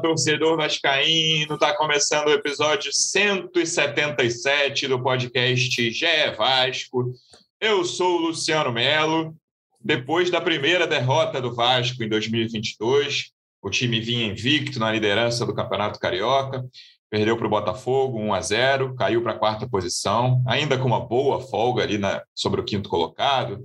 Torcedor 0.00 0.56
vascaíno, 0.56 1.54
está 1.54 1.76
começando 1.76 2.28
o 2.28 2.32
episódio 2.32 2.92
177 2.92 4.86
do 4.86 5.02
podcast 5.02 5.90
GE 5.90 6.06
Vasco. 6.36 7.12
Eu 7.60 7.84
sou 7.84 8.16
o 8.16 8.20
Luciano 8.28 8.72
Melo. 8.72 9.34
Depois 9.80 10.30
da 10.30 10.40
primeira 10.40 10.86
derrota 10.86 11.40
do 11.40 11.54
Vasco 11.54 12.02
em 12.02 12.08
2022, 12.08 13.32
o 13.60 13.70
time 13.70 14.00
vinha 14.00 14.26
invicto 14.26 14.78
na 14.78 14.92
liderança 14.92 15.44
do 15.44 15.54
Campeonato 15.54 15.98
Carioca, 15.98 16.64
perdeu 17.10 17.36
para 17.36 17.46
o 17.46 17.50
Botafogo 17.50 18.18
1 18.18 18.34
a 18.34 18.40
0, 18.40 18.94
caiu 18.94 19.22
para 19.22 19.32
a 19.32 19.38
quarta 19.38 19.68
posição, 19.68 20.42
ainda 20.46 20.78
com 20.78 20.86
uma 20.86 21.04
boa 21.04 21.40
folga 21.40 21.82
ali 21.82 21.98
na, 21.98 22.22
sobre 22.34 22.60
o 22.60 22.64
quinto 22.64 22.88
colocado, 22.88 23.62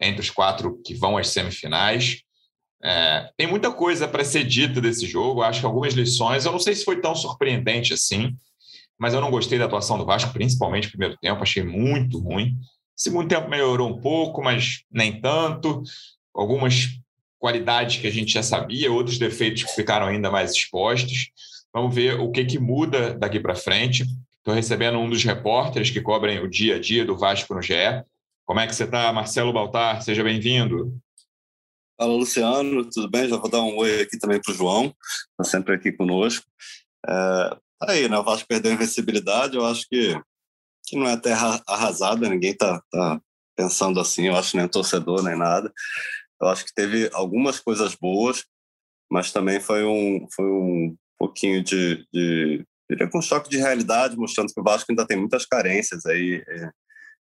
entre 0.00 0.20
os 0.20 0.30
quatro 0.30 0.80
que 0.84 0.94
vão 0.94 1.16
às 1.16 1.28
semifinais. 1.28 2.22
É, 2.84 3.30
tem 3.36 3.46
muita 3.46 3.70
coisa 3.70 4.08
para 4.08 4.24
ser 4.24 4.44
dita 4.44 4.80
desse 4.80 5.06
jogo, 5.06 5.42
acho 5.42 5.60
que 5.60 5.66
algumas 5.66 5.94
lições. 5.94 6.44
Eu 6.44 6.52
não 6.52 6.58
sei 6.58 6.74
se 6.74 6.84
foi 6.84 7.00
tão 7.00 7.14
surpreendente 7.14 7.92
assim, 7.92 8.36
mas 8.98 9.14
eu 9.14 9.20
não 9.20 9.30
gostei 9.30 9.58
da 9.58 9.66
atuação 9.66 9.96
do 9.96 10.04
Vasco, 10.04 10.32
principalmente 10.32 10.84
no 10.86 10.90
primeiro 10.90 11.16
tempo, 11.20 11.42
achei 11.42 11.62
muito 11.62 12.18
ruim. 12.18 12.56
Segundo 12.96 13.28
tempo 13.28 13.48
melhorou 13.48 13.88
um 13.88 14.00
pouco, 14.00 14.42
mas 14.42 14.82
nem 14.90 15.20
tanto. 15.20 15.82
Algumas 16.34 16.88
qualidades 17.38 17.98
que 17.98 18.06
a 18.06 18.10
gente 18.10 18.32
já 18.32 18.42
sabia, 18.42 18.92
outros 18.92 19.18
defeitos 19.18 19.64
que 19.64 19.74
ficaram 19.74 20.06
ainda 20.06 20.30
mais 20.30 20.52
expostos. 20.52 21.30
Vamos 21.72 21.94
ver 21.94 22.20
o 22.20 22.30
que, 22.30 22.44
que 22.44 22.58
muda 22.58 23.14
daqui 23.14 23.40
para 23.40 23.54
frente. 23.54 24.04
Estou 24.38 24.54
recebendo 24.54 24.98
um 24.98 25.08
dos 25.08 25.24
repórteres 25.24 25.90
que 25.90 26.00
cobrem 26.00 26.40
o 26.40 26.48
dia 26.48 26.76
a 26.76 26.78
dia 26.78 27.04
do 27.04 27.16
Vasco 27.16 27.54
no 27.54 27.62
GE. 27.62 27.74
Como 28.44 28.60
é 28.60 28.66
que 28.66 28.74
você 28.74 28.84
está, 28.84 29.12
Marcelo 29.12 29.52
Baltar? 29.52 30.02
Seja 30.02 30.22
bem-vindo. 30.22 30.96
Fala, 31.98 32.14
Luciano, 32.14 32.88
tudo 32.88 33.08
bem? 33.10 33.28
Já 33.28 33.36
vou 33.36 33.50
dar 33.50 33.60
um 33.60 33.76
oi 33.76 34.00
aqui 34.00 34.18
também 34.18 34.40
para 34.40 34.52
o 34.52 34.54
João, 34.54 34.94
está 35.30 35.44
sempre 35.44 35.74
aqui 35.74 35.92
conosco. 35.92 36.46
É, 37.06 37.10
tá 37.78 37.92
aí, 37.92 38.08
né? 38.08 38.18
O 38.18 38.24
Vasco 38.24 38.48
perdeu 38.48 38.70
a 38.72 38.74
invencibilidade, 38.74 39.56
eu 39.56 39.66
acho 39.66 39.86
que, 39.88 40.18
que 40.86 40.96
não 40.96 41.06
é 41.06 41.16
terra 41.16 41.62
arrasada, 41.66 42.28
ninguém 42.28 42.52
está 42.52 42.82
tá 42.90 43.20
pensando 43.54 44.00
assim, 44.00 44.28
eu 44.28 44.36
acho 44.36 44.56
nem 44.56 44.66
torcedor 44.66 45.22
nem 45.22 45.36
nada. 45.36 45.72
Eu 46.40 46.48
acho 46.48 46.64
que 46.64 46.74
teve 46.74 47.10
algumas 47.12 47.60
coisas 47.60 47.94
boas, 47.94 48.44
mas 49.10 49.30
também 49.30 49.60
foi 49.60 49.84
um, 49.84 50.26
foi 50.34 50.46
um 50.46 50.96
pouquinho 51.18 51.62
de, 51.62 52.06
de 52.12 52.64
diria 52.90 53.08
com 53.08 53.18
um 53.18 53.22
choque 53.22 53.50
de 53.50 53.58
realidade, 53.58 54.16
mostrando 54.16 54.52
que 54.52 54.60
o 54.60 54.64
Vasco 54.64 54.90
ainda 54.90 55.06
tem 55.06 55.18
muitas 55.18 55.44
carências 55.44 56.06
aí 56.06 56.42
é, 56.48 56.70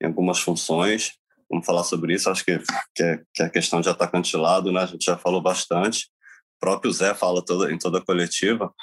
em 0.04 0.08
algumas 0.08 0.40
funções 0.40 1.19
vamos 1.50 1.66
falar 1.66 1.84
sobre 1.84 2.14
isso. 2.14 2.30
Acho 2.30 2.46
que, 2.46 2.60
que, 2.96 3.04
é, 3.04 3.22
que 3.34 3.44
a 3.44 3.50
questão 3.50 3.82
de 3.82 3.90
atacante 3.90 4.32
de 4.32 4.38
lado, 4.38 4.72
né? 4.72 4.82
A 4.82 4.86
gente 4.86 5.06
já 5.06 5.18
falou 5.18 5.42
bastante. 5.42 6.10
O 6.58 6.60
próprio 6.60 6.92
Zé 6.92 7.14
fala 7.14 7.44
toda, 7.44 7.72
em 7.72 7.78
toda 7.78 7.98
a 7.98 8.06
coletiva. 8.06 8.74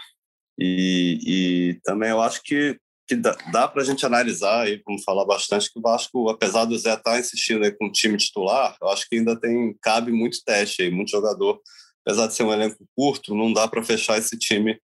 E, 0.59 1.19
e 1.27 1.81
também 1.85 2.11
eu 2.11 2.21
acho 2.21 2.43
que, 2.43 2.79
que 3.07 3.15
dá, 3.15 3.37
dá 3.53 3.69
para 3.69 3.83
a 3.83 3.85
gente 3.85 4.05
analisar 4.05 4.69
e 4.69 4.83
vamos 4.85 5.05
falar 5.05 5.25
bastante 5.25 5.71
que 5.71 5.79
o 5.79 5.83
Vasco, 5.83 6.29
apesar 6.29 6.65
do 6.65 6.77
Zé 6.79 6.95
estar 6.95 7.13
tá 7.13 7.21
insistindo 7.21 7.65
aí 7.65 7.71
com 7.71 7.87
o 7.87 7.93
time 7.93 8.17
titular, 8.17 8.77
eu 8.81 8.89
acho 8.89 9.09
que 9.09 9.17
ainda 9.17 9.39
tem 9.39 9.77
cabe 9.81 10.11
muito 10.11 10.43
teste 10.45 10.83
aí, 10.83 10.91
muito 10.91 11.11
jogador. 11.11 11.61
Apesar 12.05 12.27
de 12.27 12.35
ser 12.35 12.45
um 12.45 12.53
elenco 12.53 12.87
curto, 12.97 13.35
não 13.35 13.53
dá 13.53 13.69
para 13.69 13.83
fechar 13.83 14.19
esse 14.19 14.39
time 14.39 14.81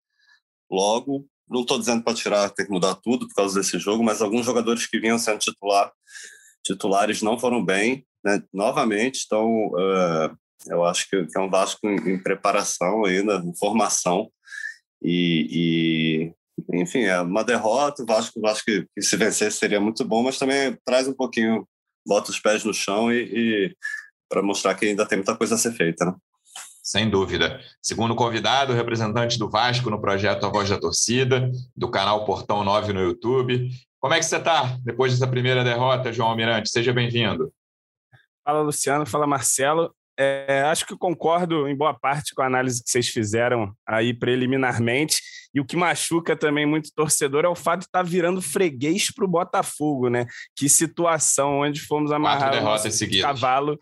logo. 0.71 1.27
Não 1.49 1.61
estou 1.61 1.79
dizendo 1.79 2.03
para 2.03 2.13
tirar, 2.13 2.49
ter 2.51 2.65
que 2.65 2.71
mudar 2.71 2.95
tudo 2.95 3.27
por 3.27 3.33
causa 3.33 3.59
desse 3.59 3.79
jogo, 3.79 4.03
mas 4.03 4.21
alguns 4.21 4.45
jogadores 4.45 4.85
que 4.85 4.99
vinham 4.99 5.17
sendo 5.17 5.39
titular 5.39 5.91
titulares 6.63 7.21
não 7.21 7.39
foram 7.39 7.63
bem, 7.63 8.05
né? 8.23 8.41
novamente, 8.53 9.23
então 9.25 9.67
uh, 9.67 10.37
eu 10.67 10.83
acho 10.83 11.09
que, 11.09 11.25
é 11.35 11.39
um 11.39 11.49
Vasco 11.49 11.87
em, 11.87 12.13
em, 12.13 12.21
preparação 12.21 13.05
ainda, 13.05 13.37
em 13.37 13.55
formação, 13.55 14.29
e, 15.01 16.33
e, 16.69 16.79
enfim, 16.81 17.03
é 17.03 17.21
uma 17.21 17.43
derrota, 17.43 18.03
o 18.03 18.05
Vasco, 18.05 18.41
Vasco 18.41 18.65
que, 18.65 18.85
que, 18.93 19.01
se 19.01 19.15
vencer 19.15 19.51
seria 19.51 19.79
muito 19.79 20.03
bom, 20.03 20.23
mas 20.23 20.37
também 20.37 20.77
traz 20.85 21.07
um 21.07 21.13
pouquinho, 21.13 21.67
bota 22.05 22.31
os 22.31 22.39
pés 22.39 22.63
no 22.63 22.73
chão 22.73 23.11
e, 23.11 23.23
e 23.23 23.75
para 24.29 24.43
mostrar 24.43 24.75
que 24.75 24.85
ainda 24.85 25.05
tem 25.05 25.17
muita 25.17 25.35
coisa 25.35 25.55
a 25.55 25.57
ser 25.57 25.73
feita, 25.73 26.05
né? 26.05 26.13
Sem 26.83 27.07
dúvida. 27.07 27.61
Segundo 27.83 28.15
convidado, 28.15 28.73
representante 28.73 29.37
do 29.37 29.47
Vasco 29.49 29.91
no 29.91 30.01
projeto 30.01 30.45
A 30.45 30.49
Voz 30.49 30.69
da 30.69 30.79
Torcida, 30.79 31.51
do 31.75 31.89
canal 31.89 32.25
Portão 32.25 32.63
9 32.63 32.93
no 32.93 33.01
YouTube, 33.01 33.69
como 33.99 34.13
é 34.13 34.19
que 34.19 34.25
você 34.25 34.37
está 34.37 34.77
depois 34.83 35.11
dessa 35.11 35.29
primeira 35.29 35.63
derrota, 35.63 36.13
João 36.13 36.29
Almirante? 36.29 36.69
Seja 36.69 36.93
bem-vindo. 36.93 37.53
Fala, 38.45 38.61
Luciano. 38.61 39.05
Fala, 39.05 39.27
Marcelo. 39.27 39.93
É, 40.17 40.63
acho 40.63 40.85
que 40.85 40.97
concordo 40.97 41.67
em 41.67 41.75
boa 41.75 41.93
parte 41.93 42.33
com 42.33 42.41
a 42.41 42.45
análise 42.45 42.83
que 42.83 42.89
vocês 42.89 43.07
fizeram 43.07 43.73
aí 43.87 44.13
preliminarmente. 44.13 45.21
E 45.53 45.59
o 45.59 45.65
que 45.65 45.75
machuca 45.75 46.35
também 46.35 46.65
muito 46.65 46.91
torcedor 46.93 47.45
é 47.45 47.47
o 47.47 47.55
fato 47.55 47.79
de 47.79 47.85
estar 47.85 48.03
tá 48.03 48.09
virando 48.09 48.41
freguês 48.41 49.11
para 49.13 49.25
o 49.25 49.29
Botafogo, 49.29 50.09
né? 50.09 50.25
Que 50.55 50.69
situação 50.69 51.59
onde 51.61 51.81
fomos 51.81 52.11
amarrar 52.11 52.53
o 52.63 53.21
cavalo. 53.21 53.79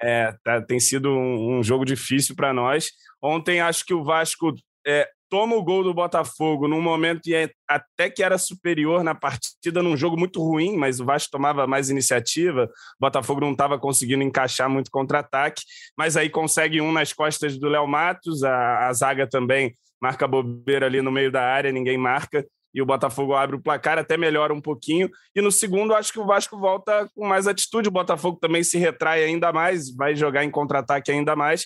É, 0.00 0.34
tá, 0.44 0.60
tem 0.60 0.78
sido 0.78 1.10
um, 1.10 1.58
um 1.58 1.62
jogo 1.62 1.84
difícil 1.84 2.34
para 2.34 2.52
nós. 2.52 2.90
Ontem 3.22 3.60
acho 3.60 3.84
que 3.84 3.94
o 3.94 4.04
Vasco 4.04 4.54
é, 4.86 5.08
toma 5.28 5.56
o 5.56 5.62
gol 5.62 5.82
do 5.82 5.94
Botafogo 5.94 6.68
num 6.68 6.80
momento 6.80 7.28
e 7.28 7.50
até 7.68 8.08
que 8.08 8.22
era 8.22 8.38
superior 8.38 9.02
na 9.02 9.14
partida, 9.14 9.82
num 9.82 9.96
jogo 9.96 10.16
muito 10.16 10.42
ruim, 10.42 10.76
mas 10.76 11.00
o 11.00 11.04
Vasco 11.04 11.30
tomava 11.30 11.66
mais 11.66 11.90
iniciativa, 11.90 12.64
o 12.64 13.00
Botafogo 13.00 13.40
não 13.40 13.52
estava 13.52 13.78
conseguindo 13.78 14.22
encaixar 14.22 14.68
muito 14.68 14.90
contra-ataque, 14.90 15.62
mas 15.96 16.16
aí 16.16 16.28
consegue 16.28 16.80
um 16.80 16.92
nas 16.92 17.12
costas 17.12 17.58
do 17.58 17.68
Léo 17.68 17.86
Matos, 17.86 18.42
a, 18.42 18.88
a 18.88 18.92
zaga 18.92 19.26
também 19.26 19.76
marca 20.00 20.28
bobeira 20.28 20.86
ali 20.86 21.00
no 21.00 21.10
meio 21.10 21.32
da 21.32 21.42
área, 21.42 21.72
ninguém 21.72 21.96
marca, 21.96 22.46
e 22.76 22.82
o 22.82 22.86
Botafogo 22.86 23.34
abre 23.34 23.56
o 23.56 23.60
placar, 23.60 23.98
até 23.98 24.18
melhora 24.18 24.52
um 24.52 24.60
pouquinho. 24.60 25.10
E 25.34 25.40
no 25.40 25.50
segundo, 25.50 25.94
acho 25.94 26.12
que 26.12 26.20
o 26.20 26.26
Vasco 26.26 26.58
volta 26.58 27.08
com 27.14 27.26
mais 27.26 27.46
atitude. 27.46 27.88
O 27.88 27.92
Botafogo 27.92 28.38
também 28.38 28.62
se 28.62 28.76
retrai 28.76 29.24
ainda 29.24 29.50
mais, 29.50 29.90
vai 29.90 30.14
jogar 30.14 30.44
em 30.44 30.50
contra-ataque 30.50 31.10
ainda 31.10 31.34
mais. 31.34 31.64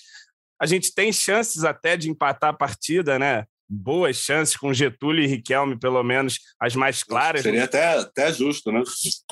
A 0.57 0.65
gente 0.65 0.93
tem 0.93 1.11
chances 1.11 1.65
até 1.65 1.97
de 1.97 2.09
empatar 2.09 2.51
a 2.51 2.57
partida, 2.57 3.19
né? 3.19 3.43
Boas 3.71 4.17
chances 4.17 4.57
com 4.57 4.73
Getúlio 4.73 5.23
e 5.23 5.27
Riquelme, 5.27 5.79
pelo 5.79 6.03
menos 6.03 6.39
as 6.59 6.75
mais 6.75 7.03
claras. 7.03 7.41
Seria 7.41 7.63
até, 7.63 7.99
até 7.99 8.33
justo, 8.33 8.71
né? 8.71 8.83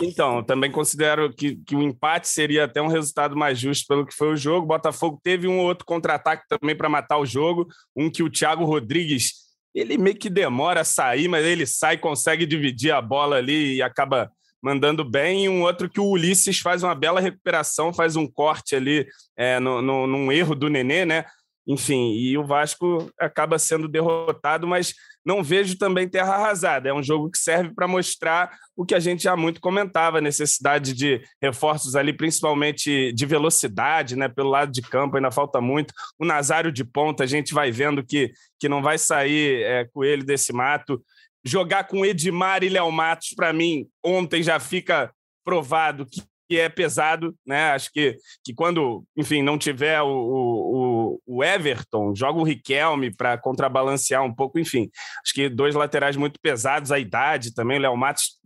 Então, 0.02 0.42
também 0.42 0.72
considero 0.72 1.34
que, 1.34 1.58
que 1.58 1.76
o 1.76 1.82
empate 1.82 2.30
seria 2.30 2.64
até 2.64 2.82
um 2.82 2.88
resultado 2.88 3.36
mais 3.36 3.60
justo 3.60 3.86
pelo 3.86 4.06
que 4.06 4.16
foi 4.16 4.30
o 4.30 4.38
jogo. 4.38 4.64
O 4.64 4.70
Botafogo 4.70 5.20
teve 5.22 5.48
um 5.48 5.60
outro 5.60 5.86
contra-ataque 5.86 6.46
também 6.48 6.76
para 6.76 6.88
matar 6.88 7.18
o 7.18 7.26
jogo, 7.26 7.68
um 7.94 8.10
que 8.10 8.24
o 8.24 8.30
Thiago 8.30 8.64
Rodrigues 8.64 9.50
ele 9.76 9.98
meio 9.98 10.16
que 10.16 10.30
demora 10.30 10.82
a 10.82 10.86
sair, 10.86 11.28
mas 11.28 11.46
ele 11.46 11.66
sai, 11.66 11.98
consegue 11.98 12.46
dividir 12.46 12.92
a 12.92 13.02
bola 13.02 13.36
ali 13.36 13.76
e 13.76 13.82
acaba 13.82 14.32
mandando 14.62 15.06
bem, 15.06 15.46
e 15.46 15.50
um 15.50 15.62
outro 15.62 15.90
que 15.90 16.02
o 16.02 16.10
Ulisses 16.10 16.60
faz 16.60 16.84
uma 16.84 16.94
bela 16.94 17.22
recuperação, 17.22 17.94
faz 17.94 18.16
um 18.16 18.28
corte 18.28 18.76
ali 18.76 19.08
é, 19.38 19.60
no, 19.60 19.82
no, 19.82 20.06
num 20.06 20.32
erro 20.32 20.54
do 20.54 20.70
Nenê, 20.70 21.06
né? 21.06 21.24
Enfim, 21.70 22.14
e 22.14 22.36
o 22.36 22.44
Vasco 22.44 23.12
acaba 23.20 23.60
sendo 23.60 23.88
derrotado, 23.88 24.66
mas 24.66 24.96
não 25.24 25.44
vejo 25.44 25.78
também 25.78 26.10
terra 26.10 26.34
arrasada. 26.34 26.90
É 26.90 26.94
um 26.94 27.04
jogo 27.04 27.30
que 27.30 27.38
serve 27.38 27.76
para 27.76 27.88
mostrar 27.88 28.50
o 28.76 28.84
que 28.84 28.96
a 28.96 29.00
gente 29.00 29.22
já 29.22 29.38
muito 29.38 29.62
comentava, 29.62 30.18
a 30.18 30.22
necessidade 30.22 30.94
de 30.94 31.22
reforços 31.40 31.96
ali, 31.96 32.12
principalmente 32.12 33.14
de 33.14 33.26
velocidade, 33.28 34.16
né? 34.16 34.28
Pelo 34.28 34.50
lado 34.50 34.72
de 34.72 34.82
campo 34.82 35.16
ainda 35.16 35.30
falta 35.30 35.62
muito. 35.62 35.94
O 36.18 36.26
Nazário 36.26 36.72
de 36.72 36.84
ponta, 36.84 37.24
a 37.24 37.28
gente 37.28 37.54
vai 37.54 37.70
vendo 37.70 38.04
que, 38.04 38.32
que 38.60 38.68
não 38.68 38.82
vai 38.82 38.98
sair 38.98 39.62
é, 39.62 39.86
coelho 39.94 40.26
desse 40.26 40.52
mato. 40.52 41.00
Jogar 41.46 41.84
com 41.84 42.04
Edmar 42.04 42.64
e 42.64 42.70
Léo 42.70 42.92
Matos, 42.92 43.36
para 43.36 43.54
mim, 43.54 43.86
ontem 44.04 44.42
já 44.42 44.60
fica 44.60 45.14
provado 45.46 46.04
que 46.04 46.24
que 46.50 46.60
é 46.60 46.68
pesado, 46.68 47.36
né? 47.46 47.72
Acho 47.72 47.92
que, 47.92 48.18
que 48.44 48.56
quando, 48.56 49.06
enfim, 49.16 49.44
não 49.44 49.56
tiver 49.56 50.02
o, 50.02 50.08
o, 50.08 51.22
o 51.28 51.44
Everton, 51.44 52.16
joga 52.16 52.40
o 52.40 52.44
Riquelme 52.44 53.16
para 53.16 53.38
contrabalancear 53.38 54.24
um 54.24 54.34
pouco, 54.34 54.58
enfim. 54.58 54.90
Acho 55.24 55.34
que 55.34 55.48
dois 55.48 55.76
laterais 55.76 56.18
muito 56.18 56.40
pesados, 56.42 56.92
a 56.92 56.98
idade 56.98 57.54
também, 57.54 57.78
o 57.78 57.82
Léo 57.82 57.96
Matos. 57.96 58.40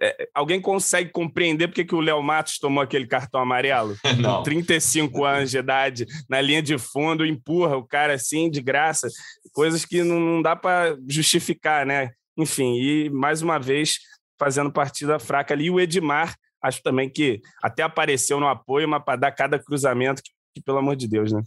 É, 0.00 0.26
alguém 0.34 0.58
consegue 0.58 1.10
compreender 1.10 1.68
porque 1.68 1.84
que 1.84 1.94
o 1.94 2.00
Léo 2.00 2.22
Matos 2.22 2.58
tomou 2.58 2.82
aquele 2.82 3.06
cartão 3.06 3.42
amarelo? 3.42 3.94
Não. 4.18 4.42
35 4.42 5.22
anos 5.22 5.50
de 5.50 5.58
idade, 5.58 6.06
na 6.28 6.40
linha 6.40 6.62
de 6.62 6.78
fundo, 6.78 7.26
empurra 7.26 7.76
o 7.76 7.86
cara 7.86 8.14
assim, 8.14 8.50
de 8.50 8.62
graça. 8.62 9.06
Coisas 9.52 9.84
que 9.84 10.02
não, 10.02 10.18
não 10.18 10.42
dá 10.42 10.56
para 10.56 10.96
justificar, 11.06 11.84
né? 11.84 12.10
Enfim, 12.36 12.74
e 12.76 13.10
mais 13.10 13.42
uma 13.42 13.58
vez 13.58 13.98
fazendo 14.38 14.72
partida 14.72 15.18
fraca 15.18 15.54
ali. 15.54 15.66
E 15.66 15.70
o 15.70 15.78
Edmar, 15.78 16.34
acho 16.64 16.82
também 16.82 17.10
que 17.10 17.42
até 17.62 17.82
apareceu 17.82 18.40
no 18.40 18.48
apoio, 18.48 18.88
mas 18.88 19.04
para 19.04 19.18
dar 19.18 19.32
cada 19.32 19.58
cruzamento, 19.58 20.22
que, 20.22 20.30
que, 20.54 20.62
pelo 20.62 20.78
amor 20.78 20.96
de 20.96 21.06
Deus, 21.06 21.30
né? 21.30 21.42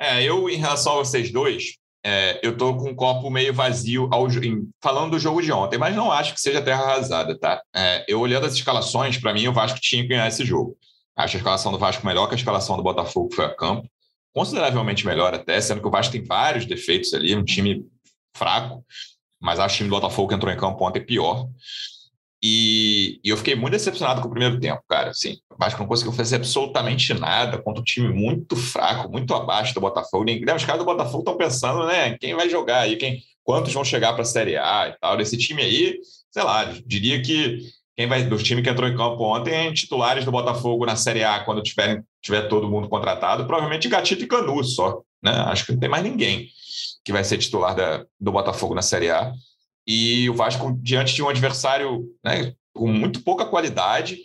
É, 0.00 0.22
eu, 0.22 0.48
em 0.48 0.56
relação 0.56 0.94
a 0.94 0.96
vocês 0.96 1.30
dois, 1.30 1.74
é, 2.04 2.40
eu 2.42 2.56
tô 2.56 2.74
com 2.76 2.90
um 2.90 2.94
copo 2.94 3.30
meio 3.30 3.52
vazio 3.52 4.08
ao, 4.10 4.26
em, 4.28 4.68
falando 4.82 5.12
do 5.12 5.18
jogo 5.18 5.42
de 5.42 5.52
ontem, 5.52 5.78
mas 5.78 5.94
não 5.94 6.10
acho 6.10 6.32
que 6.32 6.40
seja 6.40 6.62
terra 6.62 6.82
arrasada, 6.82 7.38
tá? 7.38 7.62
É, 7.74 8.04
eu 8.08 8.18
olhando 8.20 8.46
as 8.46 8.54
escalações, 8.54 9.18
para 9.18 9.34
mim 9.34 9.46
o 9.48 9.52
Vasco 9.52 9.78
tinha 9.80 10.02
que 10.02 10.08
ganhar 10.08 10.28
esse 10.28 10.44
jogo. 10.44 10.76
Acho 11.14 11.36
a 11.36 11.38
escalação 11.38 11.72
do 11.72 11.78
Vasco 11.78 12.06
melhor 12.06 12.26
que 12.28 12.34
a 12.34 12.38
escalação 12.38 12.76
do 12.76 12.82
Botafogo 12.82 13.34
foi 13.34 13.44
a 13.44 13.54
campo, 13.54 13.88
consideravelmente 14.34 15.04
melhor 15.04 15.34
até, 15.34 15.60
sendo 15.60 15.80
que 15.80 15.88
o 15.88 15.90
Vasco 15.90 16.12
tem 16.12 16.24
vários 16.24 16.64
defeitos 16.64 17.12
ali, 17.12 17.34
um 17.34 17.44
time 17.44 17.84
fraco, 18.36 18.84
mas 19.40 19.58
acho 19.58 19.76
que 19.76 19.82
o 19.82 19.86
time 19.86 19.90
do 19.90 20.00
Botafogo 20.00 20.28
que 20.28 20.34
entrou 20.34 20.52
em 20.52 20.56
campo 20.56 20.82
ontem 20.86 21.00
é 21.00 21.04
pior. 21.04 21.46
E, 22.48 23.18
e, 23.24 23.30
eu 23.30 23.36
fiquei 23.36 23.56
muito 23.56 23.72
decepcionado 23.72 24.20
com 24.20 24.28
o 24.28 24.30
primeiro 24.30 24.60
tempo, 24.60 24.80
cara. 24.88 25.10
Assim, 25.10 25.38
o 25.50 25.56
Vasco 25.58 25.80
não 25.80 25.88
conseguiu 25.88 26.12
fazer 26.12 26.36
absolutamente 26.36 27.12
nada 27.12 27.58
contra 27.58 27.80
um 27.80 27.84
time 27.84 28.08
muito 28.08 28.54
fraco, 28.54 29.10
muito 29.10 29.34
abaixo 29.34 29.74
do 29.74 29.80
Botafogo. 29.80 30.24
Né, 30.24 30.54
os 30.54 30.64
caras 30.64 30.78
do 30.78 30.84
Botafogo 30.84 31.18
estão 31.18 31.36
pensando, 31.36 31.84
né? 31.86 32.16
Quem 32.18 32.36
vai 32.36 32.48
jogar 32.48 32.80
aí, 32.80 32.94
quem, 32.96 33.20
quantos 33.42 33.72
vão 33.72 33.84
chegar 33.84 34.12
para 34.12 34.22
a 34.22 34.26
Série 34.26 34.56
A 34.56 34.88
e 34.88 35.00
tal. 35.00 35.16
Desse 35.16 35.36
time 35.36 35.60
aí, 35.60 35.98
sei 36.30 36.44
lá, 36.44 36.64
diria 36.86 37.20
que 37.20 37.58
quem 37.96 38.06
vai 38.06 38.22
do 38.22 38.36
time 38.38 38.62
que 38.62 38.70
entrou 38.70 38.88
em 38.88 38.96
campo 38.96 39.24
ontem, 39.24 39.72
titulares 39.72 40.24
do 40.24 40.30
Botafogo 40.30 40.86
na 40.86 40.94
Série 40.94 41.24
A, 41.24 41.40
quando 41.40 41.62
tiver, 41.62 42.04
tiver 42.22 42.42
todo 42.42 42.70
mundo 42.70 42.88
contratado, 42.88 43.44
provavelmente 43.44 43.88
Gatito 43.88 44.22
e 44.22 44.28
Canu 44.28 44.62
só. 44.62 45.00
Né? 45.20 45.32
Acho 45.32 45.66
que 45.66 45.72
não 45.72 45.80
tem 45.80 45.88
mais 45.88 46.04
ninguém 46.04 46.48
que 47.04 47.12
vai 47.12 47.24
ser 47.24 47.38
titular 47.38 47.74
da, 47.74 48.04
do 48.20 48.30
Botafogo 48.30 48.74
na 48.74 48.82
Série 48.82 49.10
A. 49.10 49.32
E 49.86 50.28
o 50.28 50.34
Vasco, 50.34 50.76
diante 50.82 51.14
de 51.14 51.22
um 51.22 51.28
adversário 51.28 52.04
né, 52.24 52.52
com 52.74 52.88
muito 52.88 53.22
pouca 53.22 53.44
qualidade, 53.44 54.18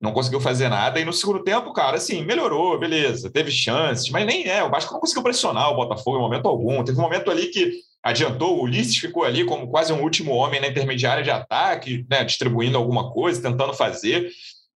não 0.00 0.12
conseguiu 0.12 0.40
fazer 0.40 0.68
nada. 0.68 1.00
E 1.00 1.04
no 1.04 1.12
segundo 1.12 1.42
tempo, 1.42 1.72
cara, 1.72 1.96
assim, 1.96 2.24
melhorou, 2.24 2.78
beleza, 2.78 3.30
teve 3.30 3.50
chances, 3.50 4.10
mas 4.10 4.24
nem 4.26 4.46
é. 4.46 4.62
O 4.62 4.70
Vasco 4.70 4.92
não 4.92 5.00
conseguiu 5.00 5.22
pressionar 5.22 5.70
o 5.70 5.76
Botafogo 5.76 6.18
em 6.18 6.20
momento 6.20 6.46
algum. 6.46 6.84
Teve 6.84 6.98
um 6.98 7.02
momento 7.02 7.30
ali 7.30 7.48
que 7.48 7.72
adiantou, 8.02 8.58
o 8.58 8.62
Ulisses 8.62 8.96
ficou 8.96 9.24
ali 9.24 9.44
como 9.44 9.68
quase 9.68 9.92
um 9.92 10.02
último 10.02 10.32
homem 10.32 10.60
na 10.60 10.68
intermediária 10.68 11.22
de 11.22 11.30
ataque, 11.30 12.06
né, 12.08 12.24
distribuindo 12.24 12.78
alguma 12.78 13.10
coisa, 13.10 13.42
tentando 13.42 13.74
fazer. 13.74 14.30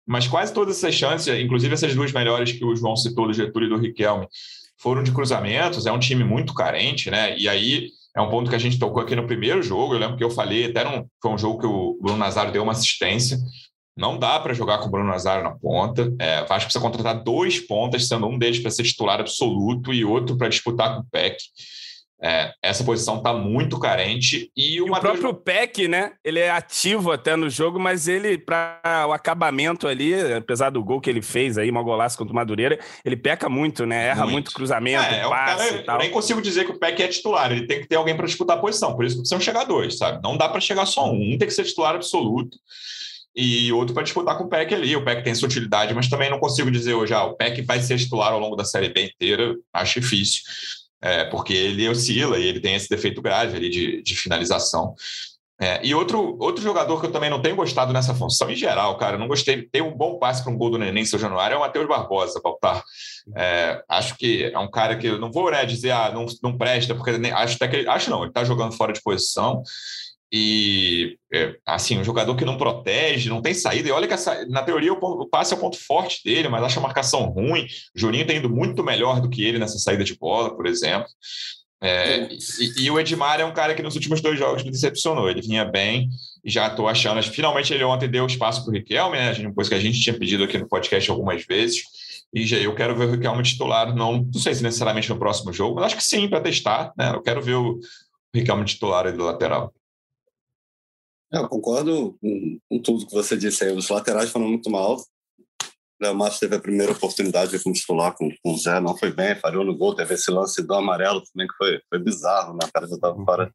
Mas 0.08 0.28
quase 0.28 0.52
todas 0.52 0.78
essas 0.78 0.96
chances, 0.96 1.28
inclusive 1.40 1.74
essas 1.74 1.94
duas 1.94 2.12
melhores 2.12 2.52
que 2.52 2.66
o 2.66 2.76
João 2.76 2.96
citou, 2.96 3.28
do 3.28 3.34
Getúlio 3.34 3.68
e 3.68 3.70
do 3.70 3.78
Riquelme, 3.78 4.28
foram 4.78 5.04
de 5.04 5.12
cruzamentos. 5.12 5.86
É 5.86 5.92
um 5.92 6.00
time 6.00 6.24
muito 6.24 6.54
carente, 6.56 7.12
né? 7.12 7.38
E 7.38 7.48
aí 7.48 7.90
é 8.16 8.22
um 8.22 8.30
ponto 8.30 8.50
que 8.50 8.56
a 8.56 8.60
gente 8.60 8.78
tocou 8.78 9.02
aqui 9.02 9.16
no 9.16 9.26
primeiro 9.26 9.64
jogo. 9.64 9.94
Eu 9.94 10.00
lembro 10.00 10.18
que 10.18 10.24
eu 10.24 10.30
falei, 10.30 10.66
até 10.66 10.84
num, 10.84 11.06
foi 11.22 11.32
um 11.32 11.38
jogo 11.38 11.60
que 11.60 11.68
o 11.68 11.98
Bruno 12.02 12.18
Nazário 12.18 12.52
deu 12.52 12.64
uma 12.64 12.74
assistência. 12.74 13.38
Não 13.96 14.18
dá 14.18 14.40
para 14.40 14.54
jogar 14.54 14.80
com 14.80 14.88
o 14.88 14.92
Bruno 14.92 15.10
Nazário 15.10 15.44
na 15.44 15.52
ponta. 15.52 16.14
É, 16.20 16.44
Vasco 16.46 16.66
precisa 16.66 16.82
contratar 16.82 17.24
dois 17.24 17.60
pontas, 17.60 18.08
sendo 18.08 18.28
um 18.28 18.38
deles 18.38 18.60
para 18.60 18.72
ser 18.72 18.84
titular 18.84 19.20
absoluto 19.20 19.94
e 19.94 20.04
outro 20.04 20.38
para 20.38 20.50
disputar 20.50 20.96
com 20.96 21.02
o 21.02 21.06
PEC. 21.12 21.38
É, 22.24 22.54
essa 22.62 22.84
posição 22.84 23.18
está 23.18 23.34
muito 23.34 23.80
carente. 23.80 24.52
E 24.56 24.80
o, 24.80 24.88
e 24.88 24.92
o 24.92 25.00
próprio 25.00 25.34
Peck, 25.34 25.88
né? 25.88 26.12
Ele 26.24 26.40
é 26.40 26.52
ativo 26.52 27.12
até 27.12 27.36
no 27.36 27.50
jogo, 27.50 27.80
mas 27.80 28.08
ele, 28.08 28.38
para 28.38 29.08
o 29.10 29.12
acabamento 29.12 29.88
ali, 29.88 30.14
apesar 30.34 30.70
do 30.70 30.84
gol 30.84 31.02
que 31.02 31.10
ele 31.10 31.22
fez 31.22 31.58
aí, 31.58 31.72
uma 31.72 31.82
golaço 31.82 32.18
contra 32.18 32.32
o 32.32 32.36
Madureira, 32.36 32.80
ele 33.04 33.18
peca 33.18 33.50
muito, 33.50 33.88
né? 33.88 34.10
Erra 34.10 34.24
muito, 34.24 34.34
muito 34.34 34.52
cruzamento, 34.54 35.04
é, 35.04 35.28
passe 35.28 35.70
cara, 35.70 35.82
e 35.82 35.84
tal. 35.84 35.96
Eu 35.96 36.02
nem 36.02 36.12
consigo 36.12 36.42
dizer 36.42 36.66
que 36.66 36.72
o 36.72 36.80
Peck 36.80 37.02
é 37.02 37.08
titular, 37.08 37.52
ele 37.52 37.66
tem 37.66 37.82
que 37.82 37.88
ter 37.88 37.96
alguém 37.96 38.16
para 38.16 38.28
disputar 38.28 38.58
a 38.58 38.62
posição, 38.62 38.96
por 38.96 39.04
isso 39.04 39.16
que 39.16 39.22
precisam 39.22 39.40
chegar 39.40 39.64
dois, 39.64 39.98
sabe? 39.98 40.22
Não 40.22 40.38
dá 40.38 40.48
para 40.48 40.62
chegar 40.62 40.86
só 40.86 41.12
um, 41.12 41.34
um 41.34 41.38
tem 41.40 41.48
que 41.48 41.54
ser 41.54 41.64
titular 41.64 41.96
absoluto 41.96 42.56
e 43.36 43.72
outro 43.72 43.96
para 43.96 44.04
disputar 44.04 44.38
com 44.38 44.44
o 44.44 44.50
PEC 44.50 44.76
ali. 44.76 44.96
O 44.96 45.04
PEC 45.04 45.24
tem 45.24 45.34
sua 45.34 45.48
utilidade, 45.48 45.94
mas 45.96 46.08
também 46.08 46.30
não 46.30 46.40
consigo 46.40 46.70
dizer 46.70 46.94
hoje, 46.94 47.14
ah, 47.16 47.24
o 47.24 47.36
PEC 47.36 47.64
vai 47.64 47.80
ser 47.80 47.98
titular 47.98 48.32
ao 48.32 48.40
longo 48.40 48.56
da 48.56 48.66
Série 48.66 48.90
B 48.90 49.06
inteira, 49.06 49.56
acho 49.74 50.00
difícil 50.00 50.44
é, 51.02 51.26
porque 51.26 51.54
ele 51.54 51.90
oscila 51.90 52.38
e 52.38 52.48
ele 52.48 52.60
tem 52.60 52.76
esse 52.76 52.90
defeito 52.90 53.22
grave 53.22 53.58
ali 53.58 53.70
de, 53.70 54.02
de 54.02 54.16
finalização. 54.16 54.96
É, 55.64 55.80
e 55.86 55.94
outro, 55.94 56.38
outro 56.40 56.64
jogador 56.64 57.00
que 57.00 57.06
eu 57.06 57.12
também 57.12 57.30
não 57.30 57.40
tenho 57.40 57.56
gostado 57.56 57.94
nessa 57.94 58.16
função, 58.16 58.50
em 58.50 58.56
geral, 58.56 58.98
cara, 58.98 59.16
não 59.16 59.28
gostei, 59.28 59.62
tem 59.62 59.80
um 59.80 59.96
bom 59.96 60.18
passe 60.18 60.42
para 60.42 60.52
um 60.52 60.58
gol 60.58 60.72
do 60.72 60.78
Neném 60.80 61.06
seu 61.06 61.20
Januário, 61.20 61.54
é 61.54 61.58
o 61.58 61.60
Matheus 61.60 61.88
Barbosa, 61.88 62.42
Baltar. 62.44 62.84
É, 63.36 63.84
acho 63.88 64.18
que 64.18 64.46
é 64.46 64.58
um 64.58 64.70
cara 64.70 64.96
que 64.98 65.06
eu 65.06 65.20
não 65.20 65.32
vou 65.32 65.52
né, 65.52 65.64
dizer, 65.64 65.92
ah, 65.92 66.12
não, 66.12 66.26
não 66.42 66.58
presta, 66.58 66.96
porque 66.96 67.12
acho 67.12 67.58
até 67.58 67.68
que 67.68 67.88
acho 67.88 68.10
não, 68.10 68.22
ele 68.22 68.30
está 68.30 68.44
jogando 68.44 68.76
fora 68.76 68.92
de 68.92 69.04
posição. 69.04 69.62
E, 70.34 71.18
é, 71.34 71.58
assim, 71.66 71.98
um 71.98 72.04
jogador 72.04 72.36
que 72.36 72.46
não 72.46 72.58
protege, 72.58 73.30
não 73.30 73.42
tem 73.42 73.54
saída. 73.54 73.90
E 73.90 73.92
olha 73.92 74.08
que 74.08 74.14
essa, 74.14 74.46
na 74.48 74.64
teoria 74.64 74.94
o, 74.94 75.28
passe 75.28 75.54
é 75.54 75.58
o 75.58 75.60
ponto 75.60 75.78
forte 75.78 76.24
dele, 76.24 76.48
mas 76.48 76.64
acha 76.64 76.80
a 76.80 76.84
marcação 76.84 77.26
ruim. 77.26 77.68
O 77.96 78.00
Juninho 78.00 78.26
tem 78.26 78.38
indo 78.38 78.50
muito 78.50 78.82
melhor 78.82 79.20
do 79.20 79.30
que 79.30 79.44
ele 79.44 79.60
nessa 79.60 79.78
saída 79.78 80.06
de 80.06 80.16
bola, 80.16 80.56
por 80.56 80.66
exemplo. 80.66 81.08
É, 81.84 82.30
e, 82.32 82.86
e, 82.86 82.92
o 82.92 83.00
Edmar 83.00 83.42
é 83.42 83.46
um 83.46 83.54
cara 83.54 83.74
que 83.74 83.82
nos 83.82 83.96
últimos 83.96 84.22
dois 84.22 84.38
jogos 84.40 84.64
me 84.64 84.72
decepcionou. 84.72 85.30
Ele 85.30 85.42
vinha 85.42 85.66
bem 85.66 86.10
e 86.46 86.50
já 86.50 86.68
estou 86.68 86.88
achando. 86.88 87.22
Finalmente 87.24 87.74
ele 87.74 87.84
ontem 87.84 88.08
deu 88.08 88.26
espaço 88.26 88.64
para 88.64 88.72
o 88.72 88.74
Riquelme, 88.74 89.18
né? 89.18 89.34
Depois 89.34 89.68
que 89.68 89.76
a 89.76 89.80
gente 89.80 90.00
tinha 90.00 90.18
pedido 90.18 90.44
aqui 90.46 90.58
no 90.58 90.68
podcast 90.68 91.10
algumas 91.12 91.44
vezes. 91.46 91.84
E 92.34 92.46
já 92.46 92.56
eu 92.58 92.74
quero 92.74 92.96
ver 92.96 93.06
o 93.06 93.12
Riquelme 93.12 93.44
titular, 93.44 93.94
não, 93.94 94.22
não 94.24 94.40
sei 94.40 94.54
se 94.54 94.64
necessariamente 94.64 95.10
no 95.10 95.20
próximo 95.20 95.52
jogo, 95.52 95.76
mas 95.76 95.86
acho 95.86 95.98
que 95.98 96.04
sim, 96.04 96.30
para 96.30 96.40
testar. 96.40 96.94
Né? 96.96 97.12
Eu 97.14 97.22
quero 97.22 97.42
ver 97.42 97.56
o 97.56 97.80
Riquelme 98.34 98.64
titular 98.64 99.08
aí 99.08 99.12
do 99.12 99.26
lateral. 99.26 99.74
É, 101.34 101.38
eu 101.38 101.48
concordo 101.48 102.18
com, 102.22 102.60
com, 102.70 102.80
tudo 102.80 103.08
que 103.08 103.14
você 103.14 103.38
disse 103.38 103.64
aí. 103.64 103.72
Os 103.72 103.90
laterais 103.90 104.30
foram 104.30 104.48
muito 104.50 104.70
mal. 104.70 104.98
O 106.04 106.14
Márcio 106.16 106.40
teve 106.42 106.56
a 106.56 106.60
primeira 106.60 106.92
oportunidade 106.92 107.52
de 107.52 107.74
titular 107.74 108.16
com, 108.16 108.30
com 108.44 108.54
o 108.54 108.58
Zé, 108.58 108.80
não 108.80 108.98
foi 108.98 109.14
bem, 109.14 109.36
falhou 109.36 109.64
no 109.64 109.78
gol. 109.78 109.96
Teve 109.96 110.16
esse 110.16 110.32
lance 110.32 110.62
do 110.64 110.74
amarelo 110.74 111.22
também, 111.32 111.48
que 111.48 111.56
foi, 111.56 111.80
foi 111.88 112.00
bizarro, 112.00 112.54
né? 112.54 112.68
O 112.68 112.72
cara 112.72 112.88
já 112.88 112.96
estava 112.96 113.24
fora, 113.24 113.54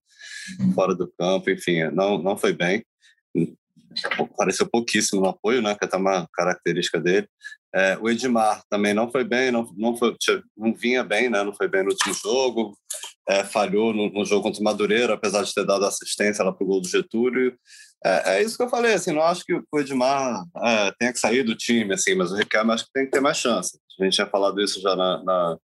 fora 0.75 0.95
do 0.95 1.13
campo, 1.19 1.51
enfim, 1.51 1.83
não, 1.91 2.23
não 2.23 2.37
foi 2.37 2.53
bem. 2.53 2.85
Pareceu 4.39 4.69
pouquíssimo 4.69 5.21
no 5.21 5.29
apoio, 5.29 5.61
né? 5.61 5.75
Que 5.75 5.89
é 5.93 5.99
uma 5.99 6.29
característica 6.33 7.01
dele. 7.01 7.29
É, 7.77 7.99
o 8.01 8.09
Edmar 8.09 8.63
também 8.71 8.95
não 8.95 9.11
foi 9.11 9.23
bem, 9.23 9.51
não, 9.51 9.69
não, 9.77 9.97
foi, 9.97 10.17
não 10.57 10.73
vinha 10.73 11.05
bem, 11.05 11.29
né? 11.29 11.43
Não 11.43 11.53
foi 11.53 11.69
bem 11.69 11.83
no 11.83 11.91
último 11.91 12.15
jogo 12.15 12.75
é, 13.29 13.43
falhou 13.45 13.93
no, 13.93 14.11
no, 14.11 14.25
jogo 14.25 14.43
contra 14.43 14.61
o 14.61 14.65
Madureira, 14.65 15.15
apesar 15.15 15.43
de 15.43 15.53
ter 15.53 15.67
dado 15.67 15.85
assistência 15.85 16.45
lá 16.45 16.53
para 16.53 16.65
o 16.65 16.67
gol 16.67 16.81
do 16.81 16.89
Getúlio. 16.89 17.59
É, 18.05 18.37
é, 18.37 18.43
isso 18.43 18.57
que 18.57 18.63
eu 18.63 18.69
falei, 18.69 18.95
assim, 18.95 19.13
não 19.13 19.23
acho 19.23 19.45
que 19.45 19.55
o 19.55 19.81
Edmar 19.81 20.45
é, 20.59 20.93
tenha 20.99 21.13
que 21.13 21.19
sair 21.19 21.43
do 21.43 21.57
time, 21.57 21.95
assim, 21.95 22.15
mas 22.15 22.31
o 22.31 22.37
Ricardo 22.37 22.71
acho 22.71 22.85
que 22.85 22.93
tem 22.93 23.05
que 23.05 23.11
ter 23.11 23.21
mais 23.21 23.37
chance. 23.37 23.79
A 23.99 24.05
gente 24.05 24.15
tinha 24.15 24.29
falado 24.29 24.61
isso 24.61 24.81
já 24.81 24.95
na, 24.95 25.25
na, 25.25 25.57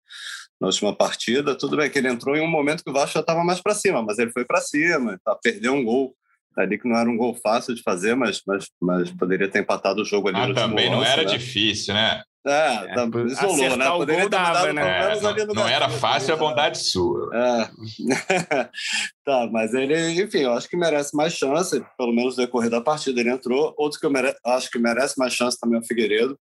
na 0.60 0.66
última 0.66 0.94
partida. 0.94 1.56
Tudo 1.56 1.76
bem 1.76 1.88
que 1.88 1.98
ele 1.98 2.08
entrou 2.08 2.34
em 2.34 2.42
um 2.42 2.50
momento 2.50 2.82
que 2.82 2.90
o 2.90 2.92
Vasco 2.92 3.14
já 3.14 3.20
estava 3.20 3.44
mais 3.44 3.60
para 3.60 3.74
cima, 3.74 4.02
mas 4.02 4.18
ele 4.18 4.32
foi 4.32 4.44
para 4.44 4.60
cima, 4.60 5.18
tá, 5.24 5.38
perdeu 5.40 5.74
um 5.74 5.84
gol 5.84 6.14
ali 6.56 6.78
que 6.78 6.88
não 6.88 6.96
era 6.96 7.08
um 7.08 7.16
gol 7.16 7.34
fácil 7.34 7.74
de 7.74 7.82
fazer, 7.82 8.14
mas, 8.14 8.42
mas, 8.46 8.68
mas 8.80 9.10
poderia 9.10 9.48
ter 9.48 9.60
empatado 9.60 10.02
o 10.02 10.04
jogo 10.04 10.28
ali. 10.28 10.52
Ah, 10.52 10.54
também 10.54 10.90
não 10.90 11.04
era 11.04 11.22
né? 11.22 11.28
difícil, 11.28 11.94
né? 11.94 12.22
É, 12.44 12.74
é 12.74 12.94
tá, 12.94 13.04
isolou, 13.04 13.76
né? 13.76 13.88
Poderia 13.88 14.22
ter 14.24 14.30
dava, 14.30 14.72
né? 14.72 15.12
É, 15.12 15.20
não, 15.20 15.54
não 15.54 15.68
era 15.68 15.88
fácil 15.88 16.34
a 16.34 16.36
bondade 16.36 16.78
sua. 16.78 17.30
É. 17.32 17.70
tá, 19.24 19.48
mas 19.52 19.72
ele, 19.74 20.20
enfim, 20.20 20.38
eu 20.38 20.52
acho 20.52 20.68
que 20.68 20.76
merece 20.76 21.16
mais 21.16 21.34
chance, 21.34 21.84
pelo 21.96 22.12
menos 22.12 22.36
no 22.36 22.42
decorrer 22.42 22.68
da 22.68 22.80
partida. 22.80 23.20
Ele 23.20 23.30
entrou. 23.30 23.72
Outro 23.78 24.00
que 24.00 24.06
eu 24.06 24.10
mere... 24.10 24.34
acho 24.44 24.68
que 24.70 24.78
merece 24.78 25.16
mais 25.18 25.32
chance 25.32 25.58
também 25.58 25.78
é 25.78 25.80
o 25.82 25.86
Figueiredo. 25.86 26.36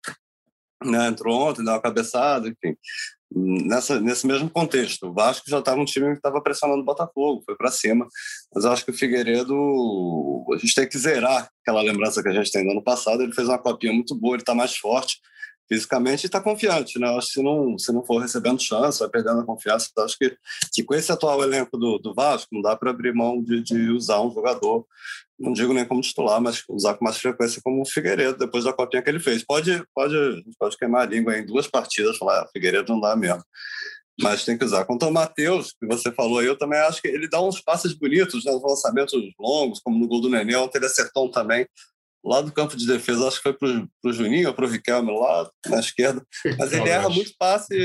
Né? 0.84 1.08
Entrou 1.08 1.50
ontem, 1.50 1.64
deu 1.64 1.74
uma 1.74 1.82
cabeçada, 1.82 2.48
enfim. 2.48 2.76
Nessa, 3.34 4.00
nesse 4.00 4.28
mesmo 4.28 4.50
contexto, 4.50 5.08
o 5.08 5.14
Vasco 5.14 5.50
já 5.50 5.60
estava 5.60 5.80
um 5.80 5.86
time 5.86 6.08
que 6.08 6.18
estava 6.18 6.42
pressionando 6.42 6.82
o 6.82 6.86
Botafogo, 6.86 7.42
foi 7.46 7.56
para 7.56 7.72
cima. 7.72 8.06
Mas 8.54 8.66
acho 8.66 8.84
que 8.84 8.92
o 8.92 8.94
Figueiredo, 8.94 9.56
a 10.54 10.58
gente 10.58 10.76
tem 10.76 10.88
que 10.88 10.98
zerar 10.98 11.50
aquela 11.62 11.82
lembrança 11.82 12.22
que 12.22 12.30
a 12.30 12.34
gente 12.34 12.52
tem 12.52 12.66
do 12.66 12.72
ano 12.72 12.84
passado. 12.84 13.24
Ele 13.24 13.34
fez 13.34 13.48
uma 13.48 13.58
copinha 13.58 13.94
muito 13.94 14.14
boa, 14.16 14.36
ele 14.36 14.42
está 14.42 14.54
mais 14.54 14.76
forte 14.76 15.18
fisicamente 15.72 16.26
está 16.26 16.42
confiante, 16.42 17.00
né? 17.00 17.08
Acho 17.16 17.28
que 17.28 17.34
se 17.36 17.42
não, 17.42 17.78
se 17.78 17.94
não 17.94 18.04
for 18.04 18.18
recebendo 18.18 18.62
chance, 18.62 19.00
vai 19.00 19.08
perdendo 19.08 19.40
a 19.40 19.46
confiança. 19.46 19.90
Acho 20.00 20.18
que, 20.18 20.36
que 20.74 20.84
com 20.84 20.94
esse 20.94 21.10
atual 21.14 21.42
elenco 21.42 21.78
do, 21.78 21.98
do 21.98 22.14
Vasco, 22.14 22.50
não 22.52 22.62
dá 22.62 22.76
para 22.76 22.92
abrir 22.92 23.14
mão 23.14 23.42
de, 23.42 23.64
de 23.64 23.90
usar 23.90 24.20
um 24.20 24.30
jogador, 24.34 24.86
não 25.40 25.54
digo 25.54 25.74
nem 25.74 25.86
como 25.86 26.02
titular, 26.02 26.42
mas 26.42 26.62
usar 26.68 26.96
com 26.96 27.06
mais 27.06 27.16
frequência 27.16 27.62
como 27.64 27.82
o 27.82 27.86
Figueiredo, 27.86 28.38
depois 28.38 28.66
da 28.66 28.74
copinha 28.74 29.02
que 29.02 29.10
ele 29.10 29.22
fez. 29.22 29.46
Pode, 29.46 29.82
pode, 29.96 30.44
pode 30.60 30.76
queimar 30.76 31.04
a 31.04 31.10
língua 31.10 31.38
em 31.38 31.46
duas 31.46 31.68
partidas, 31.68 32.18
falar, 32.18 32.42
ah, 32.42 32.50
Figueiredo 32.52 32.92
não 32.92 33.00
dá 33.00 33.16
mesmo. 33.16 33.42
Mas 34.22 34.44
tem 34.44 34.58
que 34.58 34.66
usar. 34.66 34.84
Quanto 34.84 35.04
ao 35.04 35.12
Matheus, 35.12 35.74
que 35.80 35.88
você 35.88 36.12
falou, 36.12 36.44
eu 36.44 36.58
também 36.58 36.80
acho 36.80 37.02
que 37.02 37.08
ele 37.08 37.30
dá 37.30 37.42
uns 37.42 37.62
passes 37.62 37.94
bonitos, 37.94 38.44
né, 38.44 38.52
lançamentos 38.62 39.14
longos, 39.40 39.80
como 39.80 39.98
no 39.98 40.06
gol 40.06 40.20
do 40.20 40.30
Nenê, 40.30 40.54
ontem 40.58 40.80
ele 40.80 40.88
acertou 40.88 41.28
um 41.28 41.32
também 41.32 41.66
lá 42.24 42.42
do 42.42 42.52
campo 42.52 42.78
de 42.78 42.86
defesa, 42.86 43.28
acho 43.28 43.38
que 43.38 43.44
foi 43.44 43.54
para 43.54 44.10
o 44.10 44.14
Juninho 44.14 44.48
ou 44.48 44.54
para 44.54 44.66
o 44.66 44.70
Riquelme, 44.70 45.12
lá 45.12 45.50
na 45.68 45.80
esquerda. 45.80 46.26
Mas 46.58 46.72
ele 46.72 46.90
erra 46.90 47.10
muito 47.10 47.32
passe, 47.38 47.76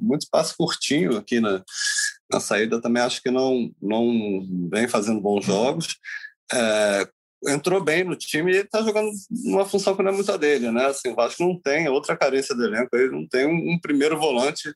muito 0.00 0.26
passe 0.30 0.56
curtinho 0.56 1.16
aqui 1.16 1.40
na, 1.40 1.62
na 2.30 2.40
saída. 2.40 2.80
Também 2.80 3.02
acho 3.02 3.22
que 3.22 3.30
não, 3.30 3.70
não 3.80 4.46
vem 4.70 4.86
fazendo 4.86 5.20
bons 5.20 5.44
jogos. 5.44 5.96
É, 6.52 7.08
entrou 7.46 7.82
bem 7.82 8.04
no 8.04 8.16
time 8.16 8.52
e 8.52 8.56
está 8.58 8.82
jogando 8.82 9.10
numa 9.44 9.64
função 9.64 9.96
que 9.96 10.02
não 10.02 10.10
é 10.10 10.14
muito 10.14 10.32
a 10.32 10.36
dele, 10.36 10.70
né? 10.70 10.86
Assim, 10.86 11.10
o 11.10 11.14
Vasco 11.14 11.42
não 11.42 11.58
tem 11.58 11.88
outra 11.88 12.16
carência 12.16 12.54
do 12.54 12.64
elenco, 12.64 12.94
ele 12.94 13.10
não 13.10 13.26
tem 13.26 13.46
um, 13.46 13.74
um 13.74 13.78
primeiro 13.80 14.18
volante 14.18 14.72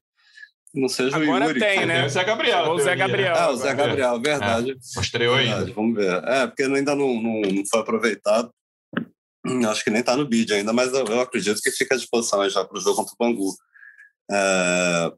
não 0.75 0.89
seja 0.89 1.17
Agora 1.17 1.45
o 1.45 1.49
Yuri. 1.49 1.61
tem, 1.61 1.85
né? 1.85 2.07
O 2.07 2.09
Zé 2.09 2.25
Gabriel. 2.25 2.71
O 2.71 2.81
Zé 2.81 2.97
Gabriel. 2.97 3.35
Ah, 3.37 3.51
o 3.51 3.57
Zé 3.57 3.75
Gabriel, 3.75 4.21
verdade. 4.21 4.71
É, 4.71 5.01
estreou 5.01 5.35
ainda. 5.35 5.71
Vamos 5.73 5.95
ver. 5.95 6.25
É, 6.25 6.47
porque 6.47 6.63
ainda 6.63 6.95
não, 6.95 7.21
não, 7.21 7.41
não 7.43 7.63
foi 7.71 7.81
aproveitado. 7.81 8.51
Acho 9.71 9.85
que 9.85 9.91
nem 9.91 10.01
está 10.01 10.17
no 10.17 10.27
bid 10.27 10.53
ainda, 10.53 10.73
mas 10.73 10.93
eu, 10.93 11.21
acredito 11.21 11.61
que 11.61 11.71
fica 11.71 11.95
à 11.95 11.99
disposição 11.99 12.49
já 12.49 12.65
para 12.65 12.79
o 12.79 12.81
jogo 12.81 12.97
contra 12.97 13.15
o 13.15 13.17
Bangu. 13.19 13.55
É, 14.31 15.13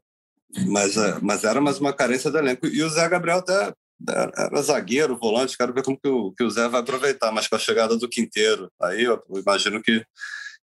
mas, 0.67 0.97
é, 0.97 1.19
mas 1.21 1.43
era 1.43 1.61
mais 1.61 1.79
uma 1.79 1.93
carência 1.93 2.31
do 2.31 2.37
elenco. 2.37 2.67
E 2.67 2.81
o 2.83 2.89
Zé 2.89 3.07
Gabriel 3.07 3.39
até 3.39 3.73
era 4.07 4.61
zagueiro, 4.61 5.17
volante, 5.17 5.57
quero 5.57 5.73
ver 5.73 5.83
como 5.83 5.97
que 5.97 6.07
o, 6.07 6.31
que 6.33 6.43
o 6.43 6.49
Zé 6.49 6.67
vai 6.67 6.81
aproveitar, 6.81 7.31
mas 7.31 7.47
com 7.47 7.55
a 7.55 7.59
chegada 7.59 7.97
do 7.97 8.09
Quinteiro, 8.09 8.69
aí 8.81 9.03
eu 9.03 9.23
imagino 9.29 9.81
que, 9.81 10.05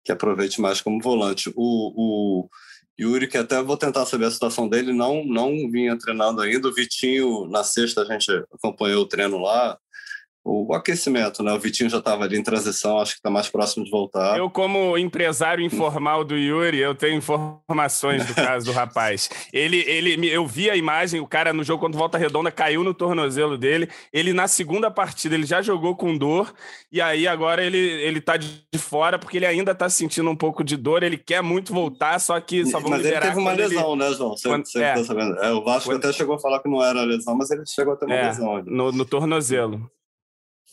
que 0.03 0.11
aproveite 0.11 0.61
mais 0.61 0.79
como 0.79 1.01
volante. 1.01 1.51
O, 1.55 2.43
o 2.45 2.49
Yuri, 2.99 3.27
que 3.27 3.37
até 3.37 3.61
vou 3.61 3.77
tentar 3.77 4.05
saber 4.05 4.25
a 4.25 4.31
situação 4.31 4.67
dele, 4.67 4.93
não, 4.93 5.25
não 5.25 5.69
vinha 5.69 5.97
treinando 5.97 6.41
ainda. 6.41 6.67
O 6.67 6.73
Vitinho, 6.73 7.47
na 7.47 7.63
sexta, 7.63 8.01
a 8.01 8.05
gente 8.05 8.31
acompanhou 8.53 9.03
o 9.03 9.07
treino 9.07 9.37
lá, 9.37 9.77
o 10.47 10.73
aquecimento, 10.73 11.43
né? 11.43 11.51
O 11.51 11.59
Vitinho 11.59 11.89
já 11.89 11.97
estava 11.97 12.23
ali 12.23 12.37
em 12.37 12.43
transição, 12.43 12.99
acho 12.99 13.13
que 13.13 13.19
está 13.19 13.29
mais 13.29 13.49
próximo 13.49 13.83
de 13.83 13.91
voltar. 13.91 14.37
Eu, 14.37 14.49
como 14.49 14.97
empresário 14.97 15.63
informal 15.63 16.23
do 16.23 16.37
Yuri, 16.37 16.77
eu 16.77 16.95
tenho 16.95 17.17
informações 17.17 18.25
do 18.25 18.33
caso 18.35 18.65
do 18.65 18.71
rapaz. 18.71 19.29
Ele, 19.51 19.83
ele, 19.85 20.29
eu 20.29 20.47
vi 20.47 20.69
a 20.69 20.75
imagem, 20.77 21.19
o 21.19 21.27
cara 21.27 21.51
no 21.51 21.65
jogo 21.65 21.81
contra 21.81 21.97
Volta 21.97 22.17
Redonda 22.17 22.49
caiu 22.49 22.81
no 22.81 22.93
tornozelo 22.93 23.57
dele. 23.57 23.89
Ele, 24.13 24.31
na 24.31 24.47
segunda 24.47 24.89
partida, 24.89 25.35
ele 25.35 25.45
já 25.45 25.61
jogou 25.61 25.97
com 25.97 26.17
dor, 26.17 26.53
e 26.89 27.01
aí 27.01 27.27
agora 27.27 27.61
ele, 27.61 27.77
ele 27.77 28.21
tá 28.21 28.37
de 28.37 28.65
fora 28.77 29.19
porque 29.19 29.37
ele 29.37 29.45
ainda 29.45 29.73
está 29.73 29.89
sentindo 29.89 30.29
um 30.29 30.35
pouco 30.35 30.63
de 30.63 30.77
dor, 30.77 31.03
ele 31.03 31.17
quer 31.17 31.43
muito 31.43 31.73
voltar, 31.73 32.19
só 32.19 32.39
que 32.39 32.65
só 32.65 32.79
vão 32.79 32.91
Mas 32.91 33.05
ele 33.05 33.19
teve 33.19 33.37
uma 33.37 33.51
lesão, 33.51 33.93
ele... 33.93 33.99
né, 33.99 34.13
João? 34.13 34.29
Você, 34.29 34.47
quando, 34.47 34.65
você 34.65 34.81
é. 34.81 34.93
tá 34.93 35.03
sabendo. 35.03 35.37
É, 35.39 35.51
o 35.51 35.61
Vasco 35.61 35.89
quando... 35.89 35.97
até 35.97 36.13
chegou 36.13 36.35
a 36.35 36.39
falar 36.39 36.61
que 36.61 36.69
não 36.69 36.81
era 36.81 37.01
lesão, 37.01 37.35
mas 37.35 37.51
ele 37.51 37.63
chegou 37.67 37.93
a 37.93 37.97
ter 37.97 38.05
uma 38.05 38.15
é, 38.15 38.27
lesão. 38.27 38.63
No, 38.65 38.91
no 38.93 39.03
tornozelo. 39.03 39.89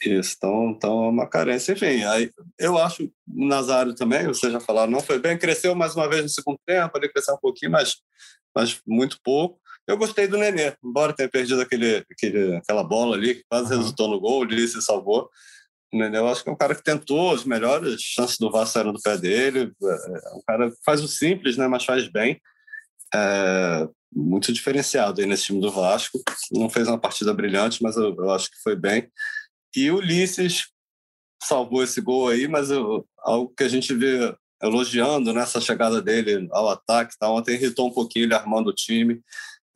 Isso, 0.03 0.35
então, 0.37 0.71
então 0.71 1.05
é 1.05 1.09
uma 1.09 1.29
carência. 1.29 1.73
Enfim, 1.73 2.05
aí, 2.05 2.31
eu 2.59 2.77
acho 2.79 3.05
o 3.05 3.47
Nazário 3.47 3.95
também, 3.95 4.27
você 4.27 4.51
já 4.51 4.61
falaram, 4.61 4.91
não 4.91 5.01
foi 5.01 5.19
bem, 5.19 5.39
cresceu 5.39 5.75
mais 5.75 5.95
uma 5.95 6.09
vez 6.09 6.23
no 6.23 6.29
segundo 6.29 6.59
tempo, 6.67 6.97
ele 6.97 7.09
cresceu 7.09 7.35
um 7.35 7.41
pouquinho, 7.41 7.73
mas, 7.73 7.97
mas 8.55 8.81
muito 8.87 9.19
pouco. 9.23 9.59
Eu 9.87 9.97
gostei 9.99 10.27
do 10.27 10.39
Nenê, 10.39 10.75
embora 10.83 11.13
tenha 11.13 11.29
perdido 11.29 11.61
aquele, 11.61 12.05
aquele, 12.11 12.57
aquela 12.57 12.83
bola 12.83 13.17
ali, 13.17 13.37
que 13.37 13.45
quase 13.49 13.73
uhum. 13.73 13.79
resultou 13.79 14.09
no 14.09 14.21
gol, 14.21 14.45
ele 14.45 14.67
se 14.67 14.81
salvou. 14.83 15.29
O 15.93 15.99
Nenê, 15.99 16.19
eu 16.19 16.29
acho 16.29 16.43
que 16.43 16.49
é 16.49 16.53
um 16.53 16.57
cara 16.57 16.75
que 16.75 16.83
tentou, 16.83 17.35
as 17.35 17.45
melhores 17.45 18.01
chances 18.01 18.39
do 18.39 18.51
Vasco 18.51 18.73
saíram 18.73 18.93
do 18.93 19.01
pé 19.01 19.17
dele. 19.19 19.73
É 19.83 20.35
um 20.35 20.43
cara 20.47 20.71
que 20.71 20.77
faz 20.85 21.03
o 21.03 21.09
simples, 21.09 21.57
né, 21.57 21.69
mas 21.69 21.85
faz 21.85 22.09
bem. 22.09 22.41
É, 23.15 23.87
muito 24.15 24.53
diferenciado 24.53 25.21
aí 25.21 25.27
nesse 25.27 25.45
time 25.45 25.61
do 25.61 25.71
Vasco. 25.71 26.19
Não 26.53 26.71
fez 26.71 26.89
uma 26.89 26.99
partida 26.99 27.35
brilhante, 27.35 27.83
mas 27.83 27.97
eu, 27.97 28.15
eu 28.17 28.31
acho 28.31 28.51
que 28.51 28.63
foi 28.63 28.75
bem. 28.75 29.09
E 29.77 29.91
o 29.91 29.97
Ulisses 29.97 30.69
salvou 31.43 31.83
esse 31.83 32.01
gol 32.01 32.29
aí, 32.29 32.49
mas 32.49 32.71
eu, 32.71 33.07
algo 33.19 33.53
que 33.57 33.65
a 33.65 33.69
gente 33.69 33.93
vê 33.95 34.35
elogiando 34.63 35.33
nessa 35.33 35.61
chegada 35.61 36.01
dele 36.01 36.49
ao 36.53 36.69
ataque, 36.69 37.19
tá? 37.19 37.29
ontem 37.29 37.55
irritou 37.55 37.89
um 37.89 37.93
pouquinho 37.93 38.25
ele 38.25 38.35
armando 38.35 38.71
o 38.71 38.75
time. 38.75 39.21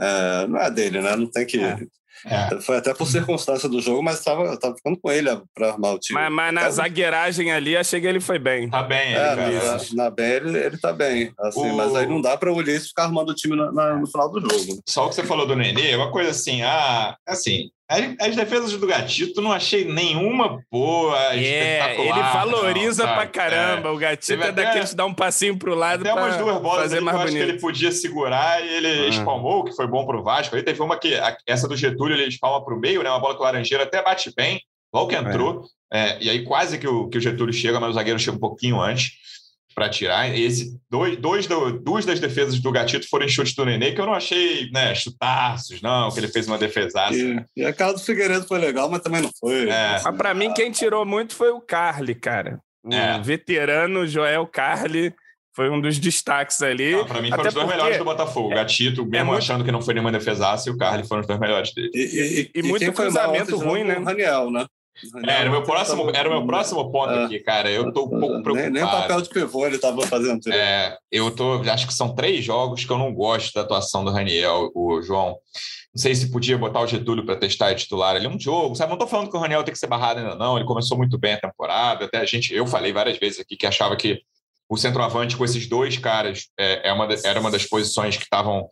É, 0.00 0.47
não 0.47 0.59
é 0.61 0.71
dele, 0.71 1.00
né? 1.00 1.17
Não 1.17 1.31
tem 1.31 1.45
que. 1.45 1.59
É. 1.59 1.78
É. 2.25 2.61
Foi 2.61 2.76
até 2.76 2.93
por 2.93 3.07
circunstância 3.07 3.69
do 3.69 3.81
jogo, 3.81 4.02
mas 4.02 4.19
estava 4.19 4.59
tava 4.59 4.75
ficando 4.75 4.99
com 4.99 5.11
ele 5.11 5.28
para 5.55 5.71
armar 5.71 5.95
o 5.95 5.99
time. 5.99 6.19
Mas, 6.19 6.33
mas 6.33 6.55
na 6.55 6.62
é. 6.62 6.71
zagueiragem 6.71 7.52
ali, 7.52 7.76
achei 7.76 8.00
que 8.00 8.07
ele 8.07 8.21
foi 8.21 8.38
bem. 8.38 8.69
Tá 8.69 8.83
bem, 8.83 9.12
ele, 9.12 9.19
é, 9.19 9.35
na, 9.37 10.05
na, 10.05 10.11
bem 10.11 10.26
ele, 10.26 10.59
ele 10.59 10.78
tá 10.78 10.93
bem. 10.93 11.33
Assim, 11.38 11.71
o... 11.71 11.76
Mas 11.76 11.95
aí 11.95 12.07
não 12.07 12.21
dá 12.21 12.37
para 12.37 12.52
o 12.52 12.57
Ulisses 12.57 12.88
ficar 12.88 13.05
armando 13.05 13.31
o 13.31 13.35
time 13.35 13.55
na, 13.55 13.71
na, 13.71 13.97
no 13.97 14.07
final 14.07 14.31
do 14.31 14.40
jogo. 14.40 14.83
Só 14.88 15.07
o 15.07 15.09
que 15.09 15.14
você 15.14 15.23
falou 15.23 15.47
do 15.47 15.55
Nenê, 15.55 15.95
uma 15.95 16.11
coisa 16.11 16.31
assim, 16.31 16.62
ah, 16.62 17.17
assim, 17.26 17.71
as, 17.88 18.37
defesas 18.37 18.73
do 18.73 18.87
Gatito 18.87 19.40
não 19.40 19.50
achei 19.50 19.85
nenhuma 19.85 20.62
boa, 20.71 21.16
é, 21.35 21.99
Ele 21.99 22.23
valoriza 22.23 23.07
não, 23.07 23.14
pra 23.14 23.26
caramba. 23.26 23.88
É. 23.88 23.92
O 23.92 23.97
Gatito 23.97 24.42
é 24.42 24.52
daquele 24.52 24.87
que 24.87 24.95
dá 24.95 25.07
um 25.07 25.14
passinho 25.14 25.59
pro 25.59 25.75
lado 25.75 26.04
Tem 26.04 26.12
umas 26.12 26.37
duas 26.37 26.61
bolas 26.61 26.83
fazer 26.83 27.00
mais 27.00 27.16
que 27.16 27.23
eu 27.23 27.26
bonito. 27.26 27.42
acho 27.42 27.47
que 27.47 27.52
ele 27.52 27.61
podia 27.61 27.90
segurar 27.90 28.62
e 28.62 28.68
ele 28.68 28.88
ah. 28.88 29.09
espalmou, 29.09 29.64
que 29.64 29.75
foi 29.75 29.87
bom 29.87 30.04
pro 30.04 30.23
Vasco. 30.23 30.54
Aí 30.54 30.62
teve 30.62 30.83
uma 30.83 30.99
que, 30.99 31.18
essa 31.47 31.66
do 31.66 31.76
Getúlio, 31.76 32.14
ele 32.14 32.28
espalma 32.28 32.62
pro 32.62 32.78
meio, 32.78 33.02
né? 33.02 33.09
Uma 33.09 33.21
bola 33.21 33.35
que 33.35 33.40
o 33.40 33.45
Laranjeira 33.45 33.85
até 33.85 34.02
bate 34.02 34.30
bem, 34.37 34.61
logo 34.92 35.09
que 35.09 35.16
é. 35.16 35.21
entrou. 35.21 35.64
É. 35.90 36.23
e 36.23 36.28
aí 36.28 36.45
quase 36.45 36.76
que 36.76 36.87
o, 36.87 37.09
que 37.09 37.16
o 37.16 37.21
Getúlio 37.21 37.54
chega, 37.54 37.80
mas 37.80 37.90
o 37.90 37.95
zagueiro 37.95 38.18
chega 38.18 38.37
um 38.37 38.40
pouquinho 38.40 38.78
antes 38.78 39.12
para 39.78 39.88
tirar. 39.88 40.37
Esse, 40.37 40.76
dois, 40.90 41.16
dois 41.16 41.47
do, 41.47 41.70
duas 41.70 42.04
das 42.04 42.18
defesas 42.18 42.58
do 42.58 42.73
Gatito 42.73 43.08
foram 43.08 43.26
em 43.26 43.28
chute 43.28 43.54
do 43.54 43.64
Nenê, 43.64 43.92
que 43.92 44.00
eu 44.00 44.06
não 44.06 44.12
achei 44.14 44.68
né, 44.73 44.92
chutaços, 44.92 45.80
não, 45.80 46.11
que 46.11 46.18
ele 46.18 46.26
fez 46.26 46.49
uma 46.49 46.58
defesaça. 46.58 47.14
E, 47.14 47.44
e 47.56 47.64
a 47.64 47.73
cara 47.73 47.92
do 47.92 48.00
Figueiredo 48.00 48.44
foi 48.44 48.58
legal, 48.58 48.90
mas 48.90 49.00
também 49.02 49.23
não 49.23 49.30
foi. 49.38 49.68
É. 49.68 50.00
Mas 50.02 50.16
para 50.16 50.35
mim, 50.35 50.52
quem 50.52 50.73
tirou 50.73 51.06
muito 51.06 51.37
foi 51.37 51.50
o 51.50 51.61
Carly, 51.61 52.16
cara. 52.16 52.58
O 52.85 52.92
é. 52.92 53.20
veterano 53.20 54.04
Joel 54.04 54.49
Carly 54.49 55.14
foi 55.54 55.70
um 55.70 55.80
dos 55.80 55.99
destaques 56.00 56.61
ali. 56.61 57.04
Para 57.04 57.23
mim, 57.23 57.30
foram 57.30 57.47
os 57.47 57.54
dois 57.54 57.68
melhores 57.68 57.99
do 57.99 58.04
Botafogo. 58.04 58.49
O 58.49 58.54
Gatito, 58.54 59.04
mesmo 59.04 59.16
é 59.16 59.25
muito... 59.25 59.38
achando 59.38 59.64
que 59.64 59.70
não 59.70 59.80
foi 59.80 59.94
nenhuma 59.94 60.11
defesaça, 60.11 60.68
e 60.68 60.73
o 60.73 60.76
Carly 60.76 61.06
foram 61.06 61.20
os 61.20 61.26
dois 61.28 61.38
melhores 61.38 61.73
dele. 61.73 61.90
E, 61.94 62.00
e, 62.00 62.40
e, 62.40 62.61
e 62.61 62.62
muito 62.64 62.92
cruzamento 62.92 63.56
ruim, 63.56 63.85
né? 63.85 63.97
O 63.97 64.04
Raniel, 64.04 64.50
né? 64.50 64.66
É, 65.26 65.40
era 65.40 65.49
o 65.49 65.52
meu 65.52 65.62
próximo, 65.62 66.11
era 66.14 66.28
o 66.28 66.33
meu 66.33 66.47
próximo 66.47 66.90
ponto 66.90 67.12
é, 67.12 67.25
aqui, 67.25 67.38
cara. 67.40 67.71
Eu 67.71 67.93
tô 67.93 68.05
um 68.07 68.21
pouco 68.21 68.43
preocupado. 68.43 68.55
Nem, 68.55 68.71
nem 68.71 68.83
o 68.83 68.90
papel 68.90 69.21
de 69.21 69.28
pivô 69.28 69.67
ele 69.67 69.76
estava 69.76 70.02
fazendo. 70.02 70.40
É, 70.52 70.97
eu 71.11 71.31
tô, 71.31 71.62
acho 71.62 71.87
que 71.87 71.95
são 71.95 72.14
três 72.14 72.45
jogos 72.45 72.85
que 72.85 72.90
eu 72.90 72.99
não 72.99 73.12
gosto 73.14 73.55
da 73.55 73.61
atuação 73.61 74.05
do 74.05 74.11
Raniel, 74.11 74.71
o 74.75 75.00
João. 75.02 75.37
Não 75.95 76.02
sei 76.02 76.14
se 76.14 76.31
podia 76.31 76.59
botar 76.59 76.81
o 76.81 76.87
Getúlio 76.87 77.25
para 77.25 77.37
testar 77.37 77.73
e 77.73 77.76
titular 77.76 78.17
ali 78.17 78.26
um 78.26 78.38
jogo, 78.38 78.75
sabe? 78.75 78.90
Não 78.90 78.97
estou 78.97 79.09
falando 79.09 79.31
que 79.31 79.37
o 79.37 79.40
Raniel 79.40 79.64
tem 79.64 79.73
que 79.73 79.78
ser 79.78 79.87
barrado 79.87 80.21
ainda 80.21 80.35
não. 80.35 80.57
Ele 80.57 80.67
começou 80.67 80.97
muito 80.97 81.19
bem 81.19 81.35
a 81.35 81.40
temporada. 81.40 82.05
Até 82.05 82.19
a 82.19 82.25
gente, 82.25 82.55
eu 82.55 82.67
falei 82.67 82.93
várias 82.93 83.19
vezes 83.19 83.40
aqui 83.40 83.57
que 83.57 83.67
achava 83.67 83.97
que 83.97 84.21
o 84.69 84.76
centroavante 84.76 85.37
com 85.37 85.45
esses 85.45 85.67
dois 85.67 85.97
caras 85.97 86.49
é, 86.59 86.90
é 86.90 86.93
uma, 86.93 87.09
era 87.25 87.40
uma 87.40 87.50
das 87.50 87.64
posições 87.64 88.17
que 88.17 88.25
estavam 88.25 88.69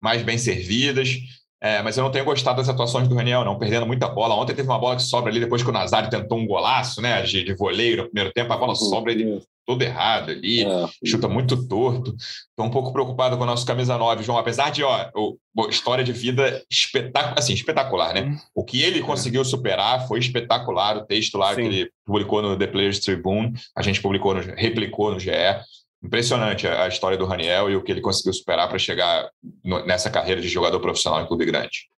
mais 0.00 0.22
bem 0.22 0.38
servidas. 0.38 1.16
É, 1.62 1.82
mas 1.82 1.96
eu 1.96 2.04
não 2.04 2.10
tenho 2.10 2.24
gostado 2.24 2.56
das 2.56 2.68
atuações 2.70 3.06
do 3.06 3.14
Raniel, 3.14 3.44
não, 3.44 3.58
perdendo 3.58 3.86
muita 3.86 4.08
bola. 4.08 4.34
Ontem 4.34 4.54
teve 4.54 4.68
uma 4.68 4.78
bola 4.78 4.96
que 4.96 5.02
sobra 5.02 5.30
ali 5.30 5.38
depois 5.38 5.62
que 5.62 5.68
o 5.68 5.72
Nazário 5.72 6.08
tentou 6.08 6.38
um 6.38 6.46
golaço, 6.46 7.02
né, 7.02 7.20
de, 7.22 7.44
de 7.44 7.54
voleio 7.54 7.98
no 7.98 8.04
primeiro 8.04 8.32
tempo, 8.32 8.52
a 8.52 8.56
bola 8.56 8.74
sobra 8.74 9.12
ele 9.12 9.42
todo 9.66 9.82
errado 9.82 10.30
ali, 10.30 10.64
é. 10.64 10.88
chuta 11.06 11.28
muito 11.28 11.68
torto. 11.68 12.16
Estou 12.18 12.66
um 12.66 12.70
pouco 12.70 12.92
preocupado 12.92 13.36
com 13.36 13.44
o 13.44 13.46
nosso 13.46 13.64
camisa 13.64 13.96
9, 13.96 14.24
João, 14.24 14.38
apesar 14.38 14.70
de, 14.70 14.82
ó, 14.82 15.08
o, 15.14 15.36
história 15.68 16.02
de 16.02 16.12
vida 16.12 16.60
espetacular, 16.68 17.38
assim, 17.38 17.52
espetacular, 17.52 18.14
né? 18.14 18.22
Uhum. 18.22 18.36
O 18.54 18.64
que 18.64 18.82
ele 18.82 19.00
conseguiu 19.00 19.44
superar 19.44 20.08
foi 20.08 20.18
espetacular, 20.18 20.96
o 20.96 21.06
texto 21.06 21.38
lá 21.38 21.54
Sim. 21.54 21.62
que 21.62 21.68
ele 21.68 21.90
publicou 22.04 22.42
no 22.42 22.58
The 22.58 22.66
Players 22.66 22.98
Tribune, 22.98 23.52
a 23.76 23.82
gente 23.82 24.02
publicou, 24.02 24.34
no, 24.34 24.40
replicou 24.56 25.12
no 25.12 25.20
GE, 25.20 25.30
impressionante 26.02 26.66
a, 26.66 26.88
história 26.88 27.18
do 27.18 27.26
Raniel 27.26 27.70
e 27.70 27.76
o 27.76 27.82
que 27.82 27.92
ele 27.92 28.00
conseguiu 28.00 28.32
superar 28.32 28.68
para 28.68 28.78
chegar 28.78 29.30
nessa 29.86 30.10
carreira 30.10 30.40
de 30.40 30.48
jogador 30.48 30.80
profissional 30.80 31.22
em 31.22 31.26
clube 31.26 31.44
grande. 31.44 31.88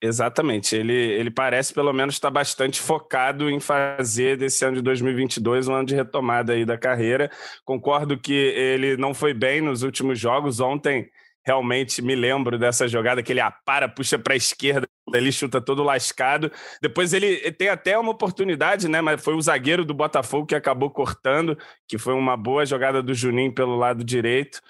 Exatamente. 0.00 0.76
Ele, 0.76 0.92
ele 0.92 1.30
parece, 1.30 1.72
pelo 1.72 1.92
menos, 1.92 2.14
estar 2.14 2.30
bastante 2.30 2.80
focado 2.80 3.48
em 3.48 3.58
fazer 3.58 4.36
desse 4.36 4.64
ano 4.64 4.76
de 4.76 4.82
2022 4.82 5.68
um 5.68 5.74
ano 5.74 5.86
de 5.86 5.94
retomada 5.94 6.52
aí 6.52 6.64
da 6.64 6.76
carreira. 6.76 7.30
Concordo 7.64 8.18
que 8.18 8.32
ele 8.32 8.96
não 8.96 9.14
foi 9.14 9.32
bem 9.32 9.60
nos 9.60 9.82
últimos 9.82 10.18
jogos. 10.18 10.60
Ontem, 10.60 11.08
realmente, 11.44 12.02
me 12.02 12.14
lembro 12.14 12.58
dessa 12.58 12.86
jogada 12.86 13.22
que 13.22 13.32
ele 13.32 13.40
apara, 13.40 13.88
puxa 13.88 14.18
para 14.18 14.34
a 14.34 14.36
esquerda, 14.36 14.86
ele 15.14 15.30
chuta 15.30 15.60
todo 15.60 15.82
lascado. 15.82 16.50
Depois 16.82 17.12
ele 17.12 17.50
tem 17.52 17.68
até 17.68 17.98
uma 17.98 18.10
oportunidade, 18.10 18.88
né? 18.88 19.00
Mas 19.00 19.22
foi 19.22 19.34
o 19.34 19.40
zagueiro 19.40 19.84
do 19.84 19.94
Botafogo 19.94 20.46
que 20.46 20.54
acabou 20.54 20.90
cortando, 20.90 21.56
que 21.86 21.98
foi 21.98 22.14
uma 22.14 22.36
boa 22.36 22.66
jogada 22.66 23.02
do 23.02 23.14
Juninho 23.14 23.54
pelo 23.54 23.76
lado 23.76 24.02
direito. 24.02 24.60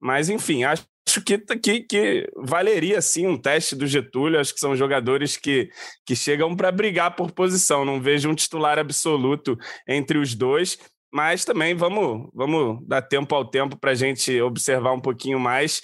Mas, 0.00 0.28
enfim, 0.28 0.64
acho 0.64 0.84
que, 1.24 1.38
que, 1.38 1.80
que 1.80 2.30
valeria 2.36 3.00
sim 3.00 3.26
um 3.26 3.36
teste 3.36 3.76
do 3.76 3.86
Getúlio. 3.86 4.40
Acho 4.40 4.52
que 4.52 4.60
são 4.60 4.74
jogadores 4.74 5.36
que, 5.36 5.70
que 6.04 6.16
chegam 6.16 6.56
para 6.56 6.72
brigar 6.72 7.14
por 7.14 7.30
posição. 7.30 7.84
Não 7.84 8.00
vejo 8.00 8.28
um 8.28 8.34
titular 8.34 8.78
absoluto 8.78 9.56
entre 9.86 10.18
os 10.18 10.34
dois. 10.34 10.78
Mas 11.12 11.44
também 11.44 11.76
vamos, 11.76 12.28
vamos 12.34 12.84
dar 12.88 13.00
tempo 13.00 13.32
ao 13.36 13.44
tempo 13.44 13.76
para 13.76 13.92
a 13.92 13.94
gente 13.94 14.40
observar 14.40 14.92
um 14.92 15.00
pouquinho 15.00 15.38
mais. 15.38 15.80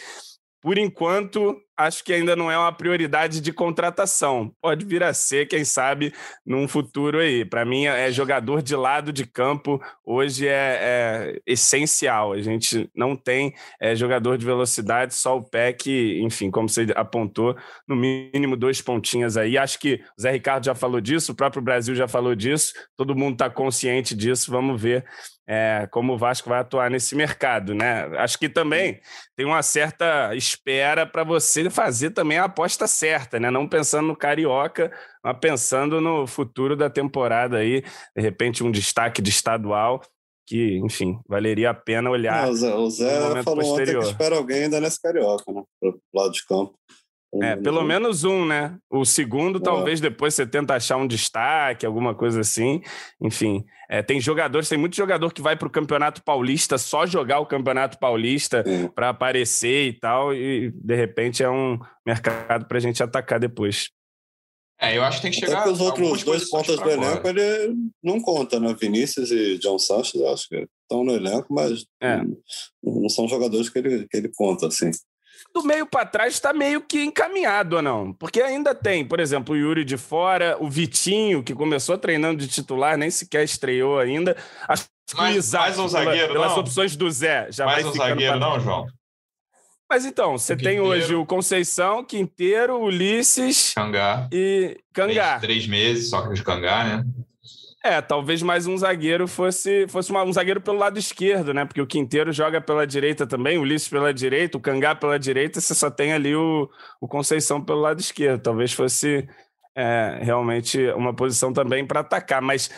Por 0.61 0.77
enquanto, 0.77 1.57
acho 1.85 2.05
que 2.05 2.13
ainda 2.13 2.37
não 2.37 2.51
é 2.51 2.59
uma 2.59 2.73
prioridade 2.73 3.41
de 3.41 3.53
contratação. 3.53 4.53
Pode 4.61 4.85
vir 4.85 5.03
a 5.03 5.13
ser, 5.13 5.47
quem 5.47 5.65
sabe, 5.65 6.13
num 6.45 6.69
futuro 6.69 7.19
aí. 7.19 7.45
Para 7.45 7.65
mim, 7.65 7.87
é 7.87 8.11
jogador 8.13 8.63
de 8.63 8.77
lado 8.77 9.13
de 9.13 9.27
campo 9.27 9.81
hoje 10.05 10.47
é, 10.47 10.79
é 10.81 11.41
essencial. 11.47 12.33
A 12.33 12.41
gente 12.41 12.91
não 12.95 13.17
tem 13.17 13.55
é, 13.81 13.95
jogador 13.95 14.37
de 14.37 14.45
velocidade, 14.45 15.15
só 15.15 15.37
o 15.37 15.43
pé 15.43 15.73
que, 15.73 16.21
enfim, 16.23 16.51
como 16.51 16.69
você 16.69 16.87
apontou, 16.95 17.57
no 17.87 17.97
mínimo 17.97 18.57
dois 18.57 18.81
pontinhas 18.81 19.37
aí. 19.37 19.57
Acho 19.57 19.79
que 19.79 20.01
o 20.19 20.23
Zé 20.23 20.33
Ricardo 20.33 20.65
já 20.67 20.75
falou 20.75 21.01
disso, 21.01 21.33
o 21.33 21.35
próprio 21.35 21.63
Brasil 21.63 21.95
já 21.95 22.09
falou 22.09 22.35
disso, 22.35 22.73
todo 22.97 23.17
mundo 23.17 23.35
está 23.35 23.49
consciente 23.49 24.15
disso. 24.15 24.51
Vamos 24.51 24.81
ver 24.81 25.05
é, 25.53 25.89
como 25.91 26.13
o 26.13 26.19
Vasco 26.19 26.49
vai 26.49 26.61
atuar 26.61 26.89
nesse 26.89 27.17
mercado, 27.17 27.75
né? 27.75 28.05
Acho 28.19 28.39
que 28.39 28.49
também 28.49 29.01
tem 29.37 29.45
uma 29.45 29.63
certa 29.63 30.33
espera 30.37 31.05
para 31.05 31.25
você 31.25 31.69
fazer 31.71 32.11
também 32.11 32.39
a 32.39 32.45
aposta 32.45 32.87
certa, 32.87 33.39
né? 33.39 33.51
Não 33.51 33.69
pensando 33.69 34.09
no 34.09 34.17
Carioca, 34.17 34.93
mas 35.23 35.39
pensando 35.39 36.01
no 36.01 36.27
futuro 36.27 36.77
da 36.77 36.91
temporada 36.91 37.59
aí, 37.59 37.83
de 38.17 38.23
repente 38.23 38.65
um 38.65 38.71
destaque 38.71 39.23
de 39.23 39.31
estadual 39.31 40.01
que, 40.47 40.79
enfim, 40.79 41.21
valeria 41.29 41.71
a 41.71 41.75
pena 41.75 42.11
olhar. 42.11 42.45
Não, 42.47 42.53
o 42.53 42.57
Zé, 42.57 42.75
o 42.75 42.91
Zé 42.91 43.43
falou 43.45 43.65
posterior. 43.65 43.99
ontem 43.99 44.07
que 44.07 44.13
espera 44.13 44.37
alguém 44.37 44.65
ainda 44.65 44.81
nesse 44.81 45.01
Carioca, 45.01 45.53
né? 45.53 45.63
Pro 45.81 46.01
lado 46.13 46.33
de 46.33 46.45
campo. 46.45 46.75
É, 47.43 47.55
pelo 47.55 47.85
menos 47.85 48.25
um, 48.25 48.45
né? 48.45 48.77
O 48.91 49.05
segundo, 49.05 49.59
é. 49.59 49.63
talvez 49.63 50.01
depois 50.01 50.35
você 50.35 50.45
tenta 50.45 50.75
achar 50.75 50.97
um 50.97 51.07
destaque, 51.07 51.87
alguma 51.87 52.13
coisa 52.13 52.41
assim. 52.41 52.83
Enfim, 53.23 53.65
é, 53.89 54.03
tem 54.03 54.21
jogadores, 54.21 54.69
tem 54.69 54.79
muito 54.79 54.97
jogador 54.97 55.33
que 55.33 55.41
vai 55.41 55.57
para 55.57 55.69
o 55.69 55.71
Campeonato 55.71 56.25
Paulista 56.25 56.77
só 56.77 57.07
jogar 57.07 57.39
o 57.39 57.47
Campeonato 57.47 57.99
Paulista 57.99 58.65
para 58.97 59.11
aparecer 59.11 59.87
e 59.87 59.93
tal, 59.93 60.35
e 60.35 60.73
de 60.75 60.95
repente 60.97 61.43
é 61.43 61.49
um 61.49 61.79
mercado 62.05 62.67
para 62.67 62.79
a 62.79 62.81
gente 62.81 63.01
atacar 63.01 63.39
depois. 63.39 63.91
É, 64.81 64.97
eu 64.97 65.05
acho 65.05 65.19
que 65.19 65.23
tem 65.23 65.31
que 65.31 65.39
chegar. 65.39 65.61
Até 65.61 65.71
os 65.71 65.81
outros 65.81 66.25
dois 66.25 66.49
pontas 66.49 66.81
do 66.81 66.91
elenco 66.91 67.29
ele 67.29 67.77
não 68.03 68.21
conta, 68.21 68.59
né? 68.59 68.75
Vinícius 68.81 69.31
e 69.31 69.59
John 69.59 69.79
Santos, 69.79 70.15
eu 70.15 70.33
acho 70.33 70.49
que 70.49 70.67
estão 70.83 71.05
no 71.05 71.13
elenco, 71.13 71.53
mas 71.53 71.85
é. 72.01 72.17
não, 72.17 73.03
não, 73.03 73.09
são 73.09 73.29
jogadores 73.29 73.69
que 73.69 73.79
ele, 73.79 74.09
que 74.09 74.17
ele 74.17 74.31
conta, 74.35 74.67
assim 74.67 74.91
do 75.53 75.63
meio 75.65 75.87
para 75.87 76.07
trás 76.07 76.35
está 76.35 76.53
meio 76.53 76.81
que 76.81 77.03
encaminhado 77.03 77.77
ou 77.77 77.83
não? 77.83 78.13
Porque 78.13 78.41
ainda 78.41 78.75
tem, 78.75 79.05
por 79.05 79.21
exemplo, 79.21 79.55
o 79.55 79.59
Yuri 79.59 79.85
de 79.85 79.97
fora, 79.97 80.57
o 80.61 80.69
Vitinho, 80.69 81.43
que 81.43 81.55
começou 81.55 81.99
treinando 81.99 82.39
de 82.39 82.49
titular, 82.49 82.97
nem 82.97 83.11
sequer 83.11 83.45
estreou 83.45 83.99
ainda. 83.99 84.37
Acho 84.69 84.85
que 85.07 85.17
mais, 85.17 85.35
o 85.35 85.39
Isaac, 85.39 85.65
mais 85.65 85.79
um 85.79 85.89
zagueiro, 85.89 86.33
pela, 86.33 86.47
pelas 86.47 86.59
opções 86.59 86.97
do 86.97 87.11
Zé, 87.11 87.49
já 87.51 87.67
mais 87.67 87.83
vai 87.83 87.93
um 87.93 87.97
zagueiro, 87.97 88.39
não, 88.39 88.61
João? 88.61 88.87
Mas 89.89 90.05
então, 90.05 90.39
você 90.39 90.57
tem 90.57 90.79
hoje 90.81 91.17
o 91.17 91.27
Conceição, 91.27 92.05
Quinteiro, 92.05 92.81
Ulisses 92.81 93.75
Cangá. 93.75 94.29
e 94.31 94.79
Cangá. 94.93 95.41
Três, 95.41 95.41
três 95.41 95.67
meses, 95.67 96.11
só 96.11 96.23
que 96.23 96.35
de 96.35 96.45
Cangá, 96.45 96.85
né? 96.85 97.05
É, 97.83 98.03
talvez 98.03 98.43
mais 98.43 98.67
um 98.67 98.77
zagueiro 98.77 99.27
fosse, 99.27 99.89
fosse 99.89 100.11
uma, 100.11 100.23
um 100.23 100.33
zagueiro 100.33 100.61
pelo 100.61 100.77
lado 100.77 100.99
esquerdo, 100.99 101.55
né? 101.55 101.65
Porque 101.65 101.81
o 101.81 101.87
Quinteiro 101.87 102.31
joga 102.31 102.61
pela 102.61 102.87
direita 102.87 103.27
também, 103.27 103.57
o 103.57 103.63
Ulisses 103.63 103.89
pela 103.89 104.13
direita, 104.13 104.59
o 104.59 104.61
Cangá 104.61 104.95
pela 104.95 105.19
direita, 105.19 105.61
você 105.61 105.75
só 105.75 105.91
tem 105.91 106.13
ali 106.13 106.37
o, 106.37 106.69
o 107.01 107.09
Conceição 107.09 107.65
pelo 107.65 107.81
lado 107.81 107.99
esquerdo. 107.99 108.43
Talvez 108.43 108.75
fosse 108.75 109.27
é, 109.75 110.19
realmente 110.21 110.79
uma 110.91 111.15
posição 111.15 111.55
também 111.55 111.87
para 111.87 112.01
atacar. 112.01 112.43
Mas, 112.43 112.71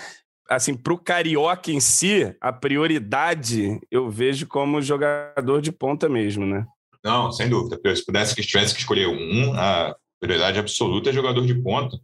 assim, 0.49 0.77
para 0.77 0.93
o 0.93 0.99
Carioca 0.99 1.73
em 1.73 1.81
si, 1.81 2.33
a 2.41 2.53
prioridade 2.53 3.81
eu 3.91 4.09
vejo 4.09 4.47
como 4.47 4.81
jogador 4.81 5.61
de 5.61 5.73
ponta 5.73 6.09
mesmo, 6.09 6.47
né? 6.47 6.65
Não, 7.03 7.33
sem 7.33 7.49
dúvida. 7.49 7.77
Se 7.97 8.07
pudesse 8.07 8.37
que 8.37 8.43
tivesse 8.43 8.73
que 8.73 8.81
escolher 8.81 9.09
um, 9.09 9.53
a 9.55 9.97
prioridade 10.21 10.61
absoluta 10.61 11.11
é 11.11 11.13
jogador 11.13 11.45
de 11.45 11.55
ponta. 11.61 11.99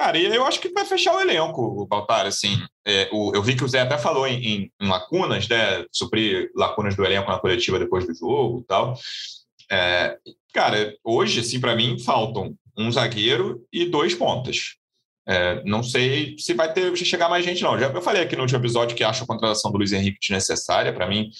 Cara, 0.00 0.18
eu 0.18 0.46
acho 0.46 0.58
que 0.60 0.70
vai 0.70 0.86
fechar 0.86 1.14
o 1.14 1.20
elenco, 1.20 1.86
Baltar, 1.86 2.24
assim. 2.24 2.56
É, 2.86 3.10
o, 3.12 3.32
eu 3.34 3.42
vi 3.42 3.54
que 3.54 3.62
o 3.62 3.68
Zé 3.68 3.82
até 3.82 3.98
falou 3.98 4.26
em, 4.26 4.42
em, 4.42 4.72
em, 4.80 4.88
lacunas, 4.88 5.46
né? 5.46 5.84
Suprir 5.92 6.50
lacunas 6.56 6.96
do 6.96 7.04
elenco 7.04 7.30
na 7.30 7.38
coletiva 7.38 7.78
depois 7.78 8.06
do 8.06 8.14
jogo 8.14 8.60
e 8.60 8.64
tal. 8.64 8.98
É, 9.70 10.16
cara, 10.54 10.96
hoje, 11.04 11.40
assim, 11.40 11.60
para 11.60 11.76
mim, 11.76 11.98
faltam 11.98 12.54
um 12.78 12.90
zagueiro 12.90 13.62
e 13.70 13.84
dois 13.84 14.14
pontas. 14.14 14.76
É, 15.28 15.62
não 15.64 15.82
sei 15.82 16.34
se 16.38 16.54
vai 16.54 16.72
ter 16.72 16.96
chegar 16.96 17.28
mais 17.28 17.44
gente, 17.44 17.62
não. 17.62 17.78
Já, 17.78 17.88
eu 17.88 18.02
falei 18.02 18.22
aqui 18.22 18.34
no 18.34 18.42
último 18.42 18.60
episódio 18.60 18.96
que 18.96 19.04
acho 19.04 19.24
a 19.24 19.26
contratação 19.26 19.70
do 19.70 19.78
Luiz 19.78 19.92
Henrique 19.92 20.18
desnecessária. 20.20 20.92
Para 20.92 21.06
mim, 21.06 21.30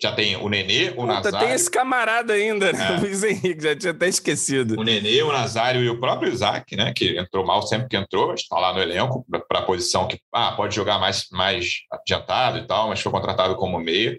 já 0.00 0.12
tem 0.12 0.36
o 0.36 0.48
Nenê, 0.48 0.90
o 0.90 0.94
Puta, 0.94 1.06
Nazário. 1.06 1.38
Tem 1.40 1.52
esse 1.52 1.70
camarada 1.70 2.32
ainda, 2.32 2.72
né? 2.72 2.92
É. 2.92 2.96
o 2.98 3.00
Luiz 3.00 3.22
Henrique, 3.22 3.62
já 3.62 3.76
tinha 3.76 3.92
até 3.92 4.08
esquecido. 4.08 4.78
O 4.78 4.82
Nenê, 4.82 5.22
o 5.22 5.32
Nazário 5.32 5.82
e 5.82 5.88
o 5.88 6.00
próprio 6.00 6.32
Isaac, 6.32 6.76
né? 6.76 6.92
Que 6.94 7.18
entrou 7.18 7.44
mal 7.44 7.62
sempre 7.62 7.88
que 7.88 7.96
entrou, 7.96 8.28
mas 8.28 8.40
está 8.40 8.58
lá 8.58 8.72
no 8.72 8.80
elenco, 8.80 9.26
para 9.48 9.60
a 9.60 9.62
posição 9.62 10.06
que 10.06 10.18
ah, 10.32 10.52
pode 10.52 10.74
jogar 10.74 10.98
mais, 10.98 11.26
mais 11.30 11.80
adiantado 11.90 12.58
e 12.58 12.66
tal, 12.66 12.88
mas 12.88 13.00
foi 13.00 13.12
contratado 13.12 13.56
como 13.56 13.78
meia. 13.78 14.16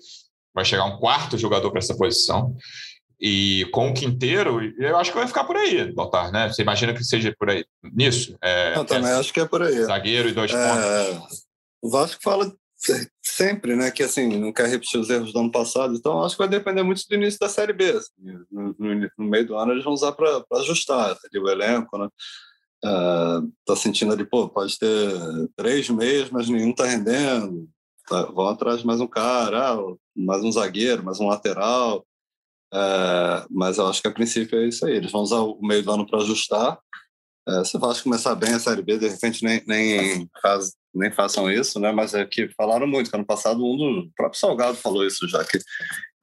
Vai 0.53 0.65
chegar 0.65 0.85
um 0.85 0.97
quarto 0.97 1.37
jogador 1.37 1.69
para 1.69 1.79
essa 1.79 1.95
posição. 1.95 2.55
E 3.19 3.67
com 3.71 3.89
o 3.89 3.93
Quinteiro, 3.93 4.61
eu 4.77 4.95
acho 4.97 5.11
que 5.11 5.17
vai 5.17 5.27
ficar 5.27 5.43
por 5.43 5.55
aí, 5.55 5.91
Baltar, 5.91 6.31
né? 6.31 6.47
Você 6.49 6.61
imagina 6.61 6.93
que 6.93 7.03
seja 7.03 7.35
por 7.37 7.49
aí 7.49 7.65
nisso? 7.83 8.37
É, 8.41 8.77
eu 8.77 8.85
também 8.85 9.11
acho 9.11 9.33
que 9.33 9.39
é 9.39 9.45
por 9.45 9.63
aí. 9.63 9.83
Zagueiro 9.83 10.29
e 10.29 10.33
dois 10.33 10.51
é, 10.53 11.13
pontos. 11.13 11.45
O 11.81 11.89
Vasco 11.89 12.21
fala 12.21 12.53
sempre, 13.23 13.75
né, 13.75 13.89
que 13.89 14.03
assim, 14.03 14.37
não 14.37 14.53
quer 14.53 14.67
repetir 14.67 14.99
os 14.99 15.09
erros 15.09 15.33
do 15.33 15.39
ano 15.39 15.51
passado, 15.51 15.95
então 15.95 16.23
acho 16.23 16.35
que 16.35 16.43
vai 16.43 16.47
depender 16.47 16.83
muito 16.83 17.01
do 17.07 17.15
início 17.15 17.39
da 17.39 17.49
Série 17.49 17.73
B. 17.73 17.89
Assim, 17.89 18.11
no, 18.51 18.75
no, 18.77 19.11
no, 19.17 19.25
meio 19.25 19.47
do 19.47 19.57
ano 19.57 19.71
eles 19.71 19.83
vão 19.83 19.93
usar 19.93 20.11
para 20.11 20.43
ajustar 20.53 21.09
ali, 21.09 21.39
o 21.39 21.49
elenco, 21.49 21.97
né? 21.97 22.07
Uh, 22.85 23.51
tá 23.65 23.75
sentindo 23.75 24.13
ali, 24.13 24.23
pô, 24.23 24.47
pode 24.47 24.77
ter 24.77 25.11
três 25.55 25.89
meses, 25.89 26.29
mas 26.29 26.47
nenhum 26.47 26.73
tá 26.73 26.85
rendendo. 26.85 27.67
Tá, 28.07 28.23
vão 28.25 28.47
atrás 28.47 28.81
de 28.81 28.85
mais 28.85 29.01
um 29.01 29.07
cara, 29.07 29.73
ah, 29.73 29.77
mais 30.15 30.43
um 30.43 30.51
zagueiro, 30.51 31.03
mais 31.03 31.19
um 31.19 31.27
lateral. 31.27 32.05
É, 32.73 33.45
mas 33.49 33.77
eu 33.77 33.87
acho 33.87 34.01
que 34.01 34.07
a 34.07 34.13
princípio 34.13 34.59
é 34.59 34.67
isso 34.67 34.85
aí. 34.85 34.95
Eles 34.95 35.11
vão 35.11 35.21
usar 35.21 35.39
o 35.39 35.59
meio 35.61 35.83
do 35.83 35.91
ano 35.91 36.05
para 36.05 36.19
ajustar. 36.19 36.77
É, 37.47 37.63
se 37.63 37.77
o 37.77 37.79
Vasco 37.79 38.03
começar 38.03 38.35
bem 38.35 38.53
a 38.53 38.59
Série 38.59 38.81
B, 38.81 38.97
de 38.97 39.07
repente 39.07 39.41
nem, 39.43 39.63
nem, 39.65 40.29
faz, 40.41 40.73
nem 40.93 41.09
façam 41.09 41.49
isso, 41.49 41.79
né? 41.79 41.93
Mas 41.93 42.13
é 42.13 42.25
que 42.25 42.49
falaram 42.57 42.85
muito, 42.85 43.09
que 43.09 43.15
ano 43.15 43.25
passado 43.25 43.65
um 43.65 43.77
do 43.77 43.99
o 44.01 44.11
próprio 44.15 44.39
Salgado 44.39 44.75
falou 44.75 45.05
isso 45.07 45.25
já, 45.29 45.45
que, 45.45 45.57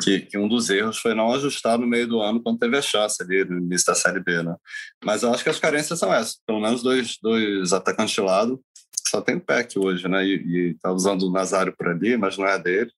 que, 0.03 0.21
que, 0.21 0.37
um 0.37 0.47
dos 0.47 0.69
erros 0.69 0.99
foi 0.99 1.15
não 1.15 1.33
ajustar 1.33 1.79
no 1.79 1.87
meio 1.87 2.07
do 2.07 2.21
ano 2.21 2.43
quando 2.43 2.59
teve 2.59 2.77
a 2.77 2.83
chance 2.83 3.23
ali 3.23 3.43
no 3.43 3.59
início 3.59 3.87
da 3.87 3.95
Série 3.95 4.21
B, 4.21 4.43
né? 4.43 4.55
Mas 5.03 5.23
eu 5.23 5.33
acho 5.33 5.43
que 5.43 5.49
as 5.49 5.59
carências 5.59 5.99
são 5.99 6.13
essas. 6.13 6.39
Pelo 6.47 6.61
menos 6.61 6.83
dois, 6.83 7.17
dois 7.23 7.73
atacantes 7.73 8.15
de 8.15 8.21
lado, 8.21 8.61
só 9.09 9.23
tem 9.23 9.37
o 9.37 9.41
PEC 9.41 9.79
hoje, 9.79 10.07
né? 10.07 10.27
E, 10.27 10.35
e 10.35 10.75
tá 10.75 10.93
usando 10.93 11.23
o 11.23 11.33
Nazário 11.33 11.75
por 11.75 11.89
ali, 11.89 12.19
mas 12.19 12.37
não 12.37 12.47
é 12.47 12.59
dele. 12.59 12.91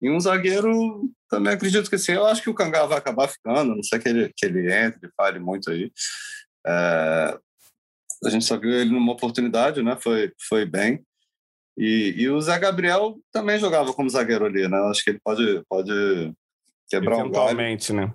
E 0.00 0.10
um 0.10 0.20
zagueiro, 0.20 1.10
também 1.28 1.52
acredito 1.52 1.90
que 1.90 1.98
sim. 1.98 2.12
Eu 2.12 2.26
acho 2.26 2.42
que 2.42 2.50
o 2.50 2.54
Cangá 2.54 2.86
vai 2.86 2.98
acabar 2.98 3.28
ficando, 3.28 3.74
não 3.74 3.82
sei 3.82 3.98
que 3.98 4.08
ele, 4.08 4.32
que 4.36 4.46
ele 4.46 4.72
entre, 4.72 5.10
fale 5.16 5.38
muito 5.38 5.70
aí. 5.70 5.90
É, 6.66 7.38
a 8.24 8.30
gente 8.30 8.44
só 8.44 8.56
viu 8.56 8.70
ele 8.70 8.90
numa 8.90 9.12
oportunidade, 9.12 9.82
né? 9.82 9.96
Foi, 10.00 10.32
foi 10.48 10.64
bem. 10.64 11.04
E, 11.76 12.14
e 12.16 12.28
o 12.28 12.40
Zé 12.40 12.58
Gabriel 12.58 13.18
também 13.32 13.58
jogava 13.58 13.92
como 13.92 14.10
zagueiro 14.10 14.44
ali, 14.46 14.66
né? 14.68 14.78
Acho 14.90 15.04
que 15.04 15.10
ele 15.10 15.20
pode, 15.22 15.62
pode 15.68 16.32
quebrar 16.88 17.20
eventualmente, 17.20 17.92
um 17.92 17.96
galho. 17.96 18.08
né? 18.08 18.14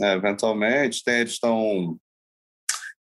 É, 0.00 0.14
eventualmente. 0.14 1.04
Tem, 1.04 1.20
eles 1.20 1.32
estão 1.32 1.96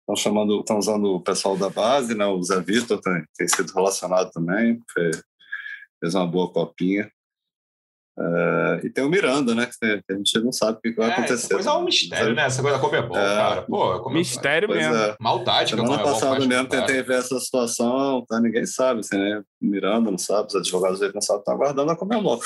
estão 0.02 0.16
chamando, 0.16 0.60
estão 0.60 0.78
usando 0.78 1.16
o 1.16 1.22
pessoal 1.22 1.58
da 1.58 1.70
base, 1.70 2.14
né? 2.14 2.26
O 2.26 2.42
Zé 2.44 2.62
Vitor 2.62 3.00
tem, 3.02 3.24
tem 3.36 3.48
sido 3.48 3.74
relacionado 3.74 4.30
também, 4.32 4.80
fez 4.94 6.14
uma 6.14 6.28
boa 6.28 6.52
copinha. 6.52 7.12
Uh, 8.18 8.86
e 8.86 8.90
tem 8.90 9.04
o 9.04 9.10
Miranda, 9.10 9.54
né? 9.54 9.68
Que 9.68 10.02
a 10.10 10.16
gente 10.16 10.40
não 10.40 10.52
sabe 10.52 10.78
o 10.78 10.82
que 10.82 10.94
vai 10.94 11.10
é, 11.10 11.14
acontecer. 11.14 11.34
Essa 11.34 11.54
coisa 11.54 11.70
é 11.70 11.74
um 11.74 11.84
mistério, 11.84 12.34
né? 12.34 12.46
Essa 12.46 12.62
coisa 12.62 12.78
da 12.78 12.82
Comebol, 12.82 13.18
é, 13.18 13.36
cara. 13.36 13.62
Pô, 13.64 14.00
como 14.00 14.16
mistério 14.16 14.70
mesmo. 14.70 14.96
É. 14.96 15.16
Maldade 15.20 15.74
que 15.74 15.82
a 15.82 15.84
Comebol 15.84 16.14
passada 16.14 16.48
mesmo 16.48 16.68
tentei 16.68 17.04
ver 17.04 17.20
essa 17.20 17.38
situação, 17.40 18.26
tá? 18.26 18.40
ninguém 18.40 18.66
sabe, 18.66 19.02
assim, 19.02 19.18
né? 19.18 19.44
O 19.62 19.66
Miranda 19.66 20.10
não 20.10 20.18
sabe, 20.18 20.48
os 20.48 20.56
advogados 20.56 21.00
dele 21.02 21.12
não 21.14 21.22
sabem, 21.22 21.42
estão 21.42 21.54
aguardando 21.56 21.92
a 21.92 21.96
Comebol. 21.98 22.40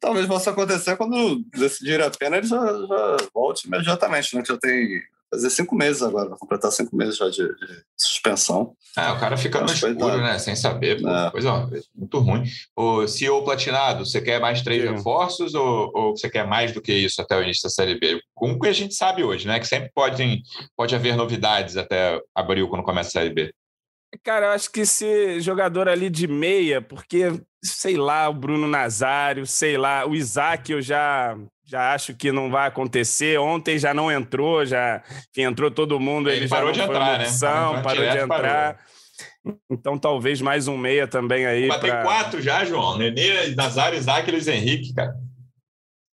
Talvez 0.00 0.26
possa 0.26 0.50
acontecer 0.50 0.96
quando 0.96 1.44
decidir 1.56 2.02
a 2.02 2.10
pena, 2.10 2.38
ele 2.38 2.46
já, 2.48 2.56
já 2.56 3.16
volte 3.32 3.68
imediatamente, 3.68 4.34
né? 4.34 4.42
Que 4.42 4.48
já 4.48 4.58
tem 4.58 5.00
fazer 5.30 5.50
cinco 5.50 5.74
meses 5.74 6.02
agora, 6.02 6.30
vai 6.30 6.38
completar 6.38 6.72
cinco 6.72 6.96
meses 6.96 7.16
já 7.16 7.28
de, 7.28 7.46
de 7.46 7.82
suspensão. 7.96 8.74
É, 8.96 9.10
o 9.10 9.18
cara 9.18 9.36
fica 9.36 9.60
no 9.60 9.66
escuro, 9.66 10.18
né? 10.18 10.38
Sem 10.38 10.56
saber, 10.56 11.00
pô, 11.00 11.08
é. 11.08 11.30
coisa 11.30 11.68
muito 11.94 12.18
ruim. 12.18 12.44
O 12.76 13.06
CEO 13.06 13.44
Platinado, 13.44 14.04
você 14.06 14.20
quer 14.20 14.40
mais 14.40 14.62
três 14.62 14.82
Sim. 14.82 14.94
reforços 14.94 15.54
ou, 15.54 15.90
ou 15.94 16.16
você 16.16 16.30
quer 16.30 16.46
mais 16.46 16.72
do 16.72 16.80
que 16.80 16.92
isso 16.92 17.20
até 17.20 17.38
o 17.38 17.42
início 17.42 17.62
da 17.64 17.70
Série 17.70 17.98
B? 17.98 18.20
Com 18.34 18.52
o 18.52 18.58
que 18.58 18.68
a 18.68 18.72
gente 18.72 18.94
sabe 18.94 19.22
hoje, 19.22 19.46
né? 19.46 19.60
Que 19.60 19.66
sempre 19.66 19.90
pode, 19.94 20.42
pode 20.76 20.94
haver 20.94 21.16
novidades 21.16 21.76
até 21.76 22.20
abril, 22.34 22.68
quando 22.68 22.84
começa 22.84 23.08
a 23.08 23.12
Série 23.12 23.34
B. 23.34 23.52
Cara, 24.24 24.46
eu 24.46 24.50
acho 24.52 24.70
que 24.70 24.80
esse 24.80 25.40
jogador 25.40 25.86
ali 25.88 26.08
de 26.08 26.26
meia, 26.26 26.80
porque, 26.80 27.40
sei 27.62 27.96
lá, 27.96 28.28
o 28.28 28.34
Bruno 28.34 28.66
Nazário, 28.66 29.46
sei 29.46 29.76
lá, 29.76 30.06
o 30.06 30.14
Isaac 30.14 30.72
eu 30.72 30.80
já 30.80 31.36
já 31.68 31.92
acho 31.92 32.14
que 32.14 32.32
não 32.32 32.50
vai 32.50 32.66
acontecer. 32.66 33.38
Ontem 33.38 33.78
já 33.78 33.92
não 33.92 34.10
entrou, 34.10 34.64
já 34.64 35.02
enfim, 35.30 35.42
entrou 35.42 35.70
todo 35.70 36.00
mundo. 36.00 36.30
Ele, 36.30 36.40
ele 36.40 36.48
parou 36.48 36.72
de 36.72 36.80
entrar, 36.80 37.18
né? 37.18 37.24
Opção, 37.24 37.82
parou 37.82 38.08
de 38.08 38.18
entrar. 38.18 38.74
Parou. 38.74 39.58
Então, 39.70 39.98
talvez 39.98 40.40
mais 40.40 40.66
um 40.66 40.76
meia 40.76 41.06
também 41.06 41.46
aí. 41.46 41.68
Mas 41.68 41.78
pra... 41.78 41.94
tem 41.94 42.02
quatro 42.02 42.40
já, 42.40 42.64
João. 42.64 42.96
Nenê, 42.96 43.54
Nazário, 43.54 43.98
Isaac 43.98 44.28
e 44.28 44.32
Luiz 44.32 44.48
Henrique, 44.48 44.94
cara. 44.94 45.14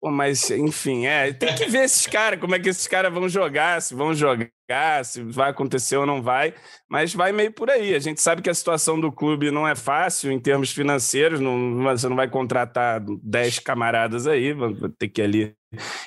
Pô, 0.05 0.11
mas, 0.11 0.51
enfim, 0.51 1.07
é, 1.07 1.33
tem 1.33 1.55
que 1.55 1.65
ver 1.65 1.85
esses 1.85 2.07
caras, 2.07 2.39
como 2.39 2.55
é 2.55 2.59
que 2.59 2.69
esses 2.69 2.87
caras 2.87 3.11
vão 3.11 3.27
jogar, 3.27 3.81
se 3.81 3.95
vão 3.95 4.13
jogar, 4.13 5.03
se 5.03 5.23
vai 5.23 5.49
acontecer 5.49 5.97
ou 5.97 6.05
não 6.05 6.21
vai, 6.21 6.53
mas 6.87 7.15
vai 7.15 7.33
meio 7.33 7.51
por 7.51 7.71
aí. 7.71 7.95
A 7.95 7.99
gente 7.99 8.21
sabe 8.21 8.43
que 8.43 8.51
a 8.51 8.55
situação 8.55 9.01
do 9.01 9.11
clube 9.11 9.51
não 9.51 9.67
é 9.67 9.75
fácil 9.75 10.31
em 10.31 10.39
termos 10.39 10.73
financeiros, 10.73 11.41
não, 11.41 11.83
você 11.85 12.07
não 12.07 12.17
vai 12.17 12.29
contratar 12.29 13.01
10 13.01 13.61
camaradas 13.61 14.27
aí, 14.27 14.53
vai 14.53 14.75
ter 14.99 15.09
que 15.09 15.23
ali 15.23 15.57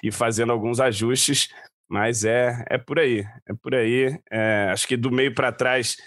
ir 0.03 0.11
fazendo 0.11 0.51
alguns 0.51 0.79
ajustes, 0.79 1.49
mas 1.89 2.23
é, 2.23 2.63
é 2.69 2.77
por 2.77 2.99
aí, 2.99 3.25
é 3.49 3.53
por 3.63 3.73
aí. 3.73 4.15
É, 4.29 4.69
acho 4.71 4.87
que 4.87 4.95
do 4.95 5.11
meio 5.11 5.33
para 5.33 5.51
trás 5.51 5.97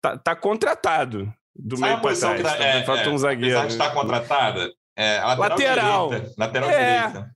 tá, 0.00 0.16
tá, 0.16 0.34
contratado. 0.34 1.30
Do 1.54 1.76
Sabe 1.76 1.90
meio 1.90 2.00
para 2.00 2.16
trás, 2.16 2.42
tá, 2.42 2.56
é, 2.56 2.84
falta 2.84 3.02
é, 3.02 3.08
um 3.10 3.18
zagueiro. 3.18 3.66
está 3.66 3.90
contratada, 3.90 4.72
é, 4.98 5.20
lateral. 5.20 5.38
Lateral. 5.38 6.08
Direita, 6.08 6.34
lateral 6.36 6.70
é, 6.70 6.96
direita. 7.06 7.30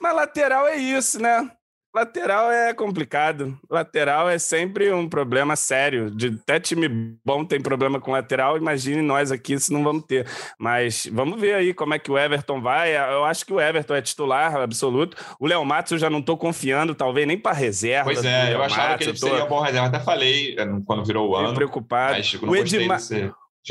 Mas 0.00 0.14
lateral 0.14 0.68
é 0.68 0.76
isso, 0.76 1.20
né? 1.20 1.50
Lateral 1.94 2.52
é 2.52 2.72
complicado. 2.74 3.58
Lateral 3.68 4.28
é 4.28 4.38
sempre 4.38 4.92
um 4.92 5.08
problema 5.08 5.56
sério. 5.56 6.10
De 6.10 6.38
até 6.42 6.60
time 6.60 6.86
bom 7.24 7.44
tem 7.44 7.60
problema 7.60 7.98
com 7.98 8.12
lateral, 8.12 8.56
imagine 8.56 9.00
nós 9.02 9.32
aqui 9.32 9.58
se 9.58 9.72
não 9.72 9.82
vamos 9.82 10.04
ter. 10.04 10.26
Mas 10.58 11.08
vamos 11.10 11.40
ver 11.40 11.54
aí 11.54 11.74
como 11.74 11.94
é 11.94 11.98
que 11.98 12.10
o 12.10 12.18
Everton 12.18 12.60
vai. 12.60 12.94
Eu 12.94 13.24
acho 13.24 13.44
que 13.44 13.52
o 13.52 13.60
Everton 13.60 13.94
é 13.94 14.02
titular 14.02 14.54
absoluto. 14.56 15.16
O 15.40 15.46
Léo 15.46 15.64
Matos 15.64 15.92
eu 15.92 15.98
já 15.98 16.10
não 16.10 16.20
estou 16.20 16.36
confiando, 16.36 16.94
talvez 16.94 17.26
nem 17.26 17.38
para 17.38 17.56
reserva. 17.56 18.04
Pois 18.04 18.24
é, 18.24 18.54
eu 18.54 18.62
achava 18.62 18.90
Matos, 18.90 19.06
que 19.06 19.10
ele 19.10 19.18
tô... 19.18 19.26
seria 19.26 19.46
bom 19.46 19.60
reserva. 19.60 19.88
Até 19.88 19.98
falei 19.98 20.56
é, 20.58 20.66
quando 20.86 21.04
virou 21.04 21.30
o 21.30 21.36
ano. 21.36 21.54
preocupado. 21.54 22.12
Mas, 22.12 22.28
tipo, 22.28 22.46
o 22.46 22.54
Edmar... 22.54 23.00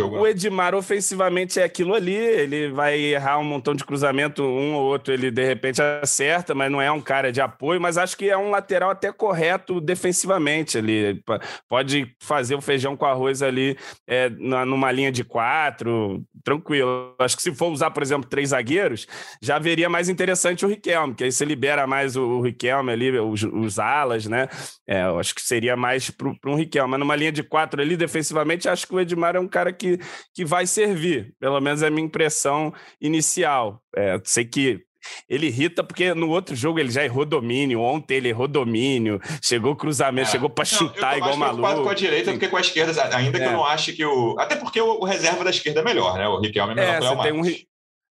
O 0.03 0.27
Edmar 0.27 0.75
ofensivamente 0.75 1.59
é 1.59 1.63
aquilo 1.63 1.93
ali, 1.93 2.15
ele 2.15 2.69
vai 2.69 2.99
errar 2.99 3.39
um 3.39 3.43
montão 3.43 3.73
de 3.73 3.83
cruzamento, 3.83 4.43
um 4.43 4.75
ou 4.75 4.83
outro 4.83 5.13
ele 5.13 5.31
de 5.31 5.43
repente 5.43 5.81
acerta, 5.81 6.53
mas 6.53 6.71
não 6.71 6.81
é 6.81 6.91
um 6.91 7.01
cara 7.01 7.31
de 7.31 7.41
apoio, 7.41 7.79
mas 7.79 7.97
acho 7.97 8.17
que 8.17 8.29
é 8.29 8.37
um 8.37 8.49
lateral 8.49 8.89
até 8.89 9.11
correto 9.11 9.79
defensivamente 9.79 10.77
ali. 10.77 11.21
Pode 11.67 12.13
fazer 12.21 12.55
o 12.55 12.61
feijão 12.61 12.95
com 12.95 13.05
arroz 13.05 13.41
ali 13.41 13.77
é, 14.07 14.29
numa 14.29 14.91
linha 14.91 15.11
de 15.11 15.23
quatro, 15.23 16.23
tranquilo. 16.43 17.15
Acho 17.19 17.35
que 17.35 17.43
se 17.43 17.53
for 17.53 17.71
usar, 17.71 17.91
por 17.91 18.03
exemplo, 18.03 18.29
três 18.29 18.49
zagueiros, 18.49 19.07
já 19.41 19.59
veria 19.59 19.89
mais 19.89 20.09
interessante 20.09 20.65
o 20.65 20.69
Riquelme, 20.69 21.13
que 21.15 21.23
aí 21.23 21.31
você 21.31 21.45
libera 21.45 21.87
mais 21.87 22.15
o, 22.15 22.23
o 22.23 22.41
Riquelme 22.41 22.91
ali, 22.91 23.17
os, 23.19 23.43
os 23.43 23.79
alas, 23.79 24.25
né? 24.25 24.47
É, 24.87 25.01
acho 25.01 25.33
que 25.33 25.41
seria 25.41 25.75
mais 25.75 26.09
para 26.09 26.29
um 26.45 26.55
Riquelme, 26.55 26.91
mas 26.91 26.99
numa 26.99 27.15
linha 27.15 27.31
de 27.31 27.43
quatro 27.43 27.81
ali 27.81 27.97
defensivamente, 27.97 28.69
acho 28.69 28.87
que 28.87 28.95
o 28.95 28.99
Edmar 28.99 29.35
é 29.35 29.39
um 29.39 29.47
cara 29.47 29.71
que 29.73 29.86
que, 29.87 30.03
que 30.33 30.45
vai 30.45 30.67
servir. 30.67 31.33
Pelo 31.39 31.59
menos 31.61 31.81
é 31.81 31.87
a 31.87 31.91
minha 31.91 32.05
impressão 32.05 32.73
inicial. 32.99 33.81
É, 33.95 34.19
sei 34.23 34.45
que 34.45 34.81
ele 35.29 35.47
irrita 35.47 35.83
porque 35.83 36.13
no 36.13 36.29
outro 36.29 36.55
jogo 36.55 36.79
ele 36.79 36.91
já 36.91 37.03
errou 37.03 37.25
domínio. 37.25 37.81
Ontem 37.81 38.15
ele 38.15 38.29
errou 38.29 38.47
domínio, 38.47 39.19
chegou 39.41 39.75
cruzamento, 39.75 40.29
é. 40.29 40.31
chegou 40.31 40.49
para 40.49 40.65
chutar 40.65 41.11
não, 41.11 41.17
igual 41.17 41.37
maluco. 41.37 41.83
com 41.83 41.89
a 41.89 41.93
direita 41.93 42.31
do 42.31 42.39
que 42.39 42.47
com 42.47 42.57
a 42.57 42.61
esquerda, 42.61 43.15
ainda 43.15 43.37
é. 43.37 43.41
que 43.41 43.47
eu 43.47 43.51
não 43.51 43.65
ache 43.65 43.93
que 43.93 44.05
o. 44.05 44.35
Até 44.39 44.55
porque 44.55 44.81
o, 44.81 44.99
o, 44.99 45.05
reserva 45.05 45.43
da 45.43 45.49
esquerda 45.49 45.81
é 45.81 45.83
melhor, 45.83 46.17
né? 46.17 46.27
O 46.27 46.39
Riquelme 46.39 46.73
é 46.73 46.75
melhor 46.75 46.95
é, 46.95 47.01
você 47.01 47.23
tem, 47.23 47.33
um, 47.33 47.43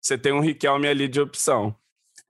você 0.01 0.19
tem 0.19 0.33
um 0.33 0.41
Riquelme 0.41 0.89
ali 0.89 1.09
de 1.09 1.21
opção. 1.21 1.75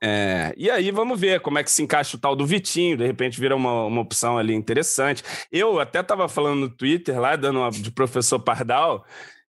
É, 0.03 0.53
e 0.59 0.71
aí 0.71 0.91
vamos 0.91 1.19
ver 1.19 1.41
como 1.41 1.59
é 1.59 1.65
que 1.65 1.71
se 1.71 1.83
encaixa 1.83 2.19
o 2.19 2.21
tal 2.21 2.37
do 2.37 2.45
Vitinho, 2.45 2.99
de 2.99 3.07
repente 3.07 3.41
vira 3.41 3.57
uma, 3.57 3.87
uma 3.87 4.03
opção 4.03 4.37
ali 4.37 4.55
interessante. 4.55 5.23
Eu 5.51 5.81
até 5.81 6.01
estava 6.01 6.29
falando 6.29 6.61
no 6.61 6.69
Twitter 6.69 7.19
lá, 7.19 7.35
dando 7.35 7.61
uma 7.61 7.71
de 7.71 7.91
professor 7.91 8.39
Pardal, 8.39 9.07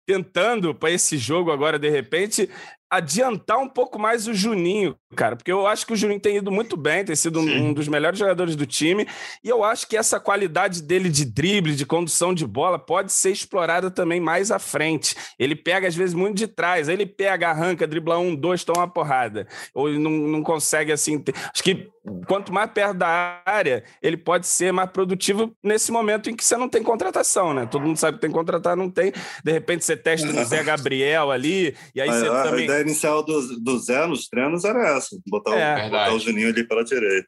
tentando 0.06 0.74
para 0.74 0.92
esse 0.92 1.18
jogo 1.18 1.52
agora, 1.52 1.80
de 1.80 1.90
repente, 1.90 2.50
adiantar 2.90 3.58
um 3.58 3.68
pouco 3.68 3.98
mais 3.98 4.28
o 4.28 4.34
Juninho, 4.34 4.96
cara, 5.16 5.36
porque 5.36 5.52
eu 5.52 5.66
acho 5.66 5.86
que 5.86 5.94
o 5.94 5.96
Juninho 5.96 6.20
tem 6.20 6.38
ido 6.38 6.52
muito 6.52 6.78
bem, 6.78 7.04
tem 7.04 7.16
sido 7.16 7.40
um, 7.40 7.68
um, 7.68 7.74
dos 7.74 7.88
melhores 7.88 8.20
jogadores 8.20 8.56
do 8.56 8.66
time, 8.66 9.08
e 9.44 9.50
eu 9.50 9.64
acho 9.64 9.88
que 9.88 9.98
essa 9.98 10.20
qualidade 10.20 10.82
dele 10.82 11.10
de 11.10 11.26
drible, 11.26 11.76
de 11.76 11.86
condução 11.86 12.34
de 12.34 12.46
bola, 12.46 12.78
pode 12.78 13.12
ser 13.12 13.32
explorada 13.32 13.90
também 13.90 14.20
mais 14.20 14.52
à 14.52 14.60
frente. 14.60 15.16
Ele 15.40 15.56
pega, 15.56 15.88
às 15.88 15.96
vezes, 15.96 16.14
muito 16.14 16.38
de 16.38 16.48
trás, 16.48 16.88
ele 16.88 17.06
pega, 17.06 17.50
arranca, 17.50 17.88
dribla 17.88 18.20
um, 18.20 18.36
dois, 18.36 18.64
toma 18.64 18.82
uma 18.82 18.88
porrada, 18.88 19.48
ou 19.74 19.90
não, 19.90 20.12
não 20.12 20.44
consegue, 20.44 20.92
assim, 20.92 21.20
ter... 21.20 21.34
acho 21.54 21.64
que 21.64 21.90
quanto 22.28 22.54
mais 22.54 22.70
perto 22.72 22.98
da 22.98 23.42
área, 23.46 23.84
ele 24.02 24.18
pode 24.18 24.48
ser 24.48 24.72
mais 24.72 24.90
produtivo 24.90 25.56
nesse 25.64 25.92
momento 25.92 26.30
em 26.30 26.36
que 26.36 26.44
você 26.44 26.56
não 26.56 26.70
tem 26.70 26.84
contratação, 26.84 27.54
né? 27.54 27.68
Todo 27.70 27.86
mundo 27.86 27.98
sabe 27.98 28.18
que 28.18 28.22
tem 28.22 28.32
contratar, 28.32 28.76
não 28.76 28.90
tem. 28.90 29.12
De 29.44 29.52
repente 29.52 29.84
você 29.84 29.98
testa 29.98 30.28
o 30.28 30.46
Zé 30.46 30.64
Gabriel 30.64 31.32
ali, 31.32 31.76
e 31.94 32.02
aí 32.02 32.10
você 32.10 32.28
também. 32.28 32.68
A 32.76 32.80
ideia 32.80 32.82
inicial 32.82 33.24
do, 33.24 33.60
do 33.60 33.80
Zé 33.80 34.06
nos 34.06 34.28
treinos 34.28 34.66
era 34.66 34.98
essa: 34.98 35.18
botar, 35.28 35.56
é. 35.56 35.88
o, 35.88 35.90
botar 35.90 36.14
o 36.14 36.20
Juninho 36.20 36.50
ali 36.50 36.64
pela 36.68 36.84
direita. 36.84 37.28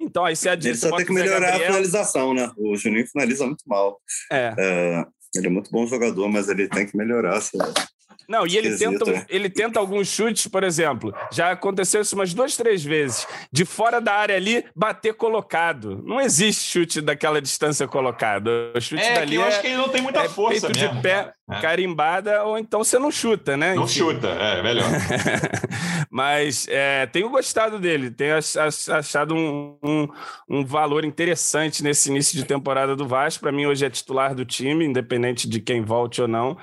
Então, 0.00 0.24
aí 0.24 0.34
você 0.34 0.48
adianta. 0.48 0.76
Ele 0.76 0.90
só 0.90 0.96
tem 0.96 1.06
que 1.06 1.12
melhorar 1.12 1.50
Gabriel... 1.50 1.62
a 1.62 1.72
finalização, 1.72 2.34
né? 2.34 2.50
O 2.56 2.76
Juninho 2.76 3.06
finaliza 3.06 3.46
muito 3.46 3.62
mal. 3.66 4.00
É. 4.32 4.54
é. 4.58 5.06
Ele 5.34 5.46
é 5.46 5.50
muito 5.50 5.70
bom 5.70 5.86
jogador, 5.86 6.28
mas 6.28 6.48
ele 6.48 6.68
tem 6.68 6.86
que 6.86 6.96
melhorar. 6.96 7.36
Assim, 7.36 7.58
não, 8.28 8.46
e 8.46 8.56
ele 8.56 8.76
tenta, 8.76 9.10
é. 9.10 9.26
ele 9.28 9.48
tenta 9.48 9.78
alguns 9.78 10.08
chutes, 10.08 10.48
por 10.48 10.64
exemplo. 10.64 11.14
Já 11.30 11.52
aconteceu 11.52 12.00
isso 12.00 12.16
umas 12.16 12.34
duas, 12.34 12.56
três 12.56 12.82
vezes. 12.82 13.26
De 13.52 13.64
fora 13.64 14.00
da 14.00 14.14
área 14.14 14.36
ali, 14.36 14.64
bater 14.74 15.14
colocado. 15.14 16.02
Não 16.04 16.20
existe 16.20 16.68
chute 16.68 17.00
daquela 17.00 17.40
distância 17.40 17.86
colocado. 17.86 18.50
O 18.74 18.80
chute 18.80 19.02
é, 19.02 19.14
dali 19.14 19.36
eu 19.36 19.42
é, 19.42 19.48
acho 19.48 19.60
que 19.60 19.68
ele 19.68 19.76
não 19.76 19.88
tem 19.88 20.02
muita 20.02 20.22
é 20.22 20.28
força 20.28 20.68
mesmo. 20.68 20.96
de 20.96 21.02
pé, 21.02 21.32
é. 21.48 21.60
carimbada, 21.60 22.42
ou 22.44 22.58
então 22.58 22.82
você 22.82 22.98
não 22.98 23.12
chuta, 23.12 23.56
né? 23.56 23.74
Não 23.74 23.84
Enfim. 23.84 24.00
chuta, 24.00 24.28
é 24.28 24.62
melhor. 24.62 24.88
Mas 26.10 26.66
é, 26.68 27.06
tenho 27.06 27.30
gostado 27.30 27.78
dele. 27.78 28.10
Tenho 28.10 28.34
achado 28.36 29.34
um, 29.34 29.78
um, 29.82 30.08
um 30.48 30.64
valor 30.64 31.04
interessante 31.04 31.82
nesse 31.82 32.10
início 32.10 32.36
de 32.36 32.44
temporada 32.44 32.96
do 32.96 33.06
Vasco. 33.06 33.42
Para 33.42 33.52
mim, 33.52 33.66
hoje 33.66 33.84
é 33.84 33.90
titular 33.90 34.34
do 34.34 34.44
time, 34.44 34.84
independente 34.84 35.48
de 35.48 35.60
quem 35.60 35.82
volte 35.82 36.20
ou 36.20 36.26
não. 36.26 36.56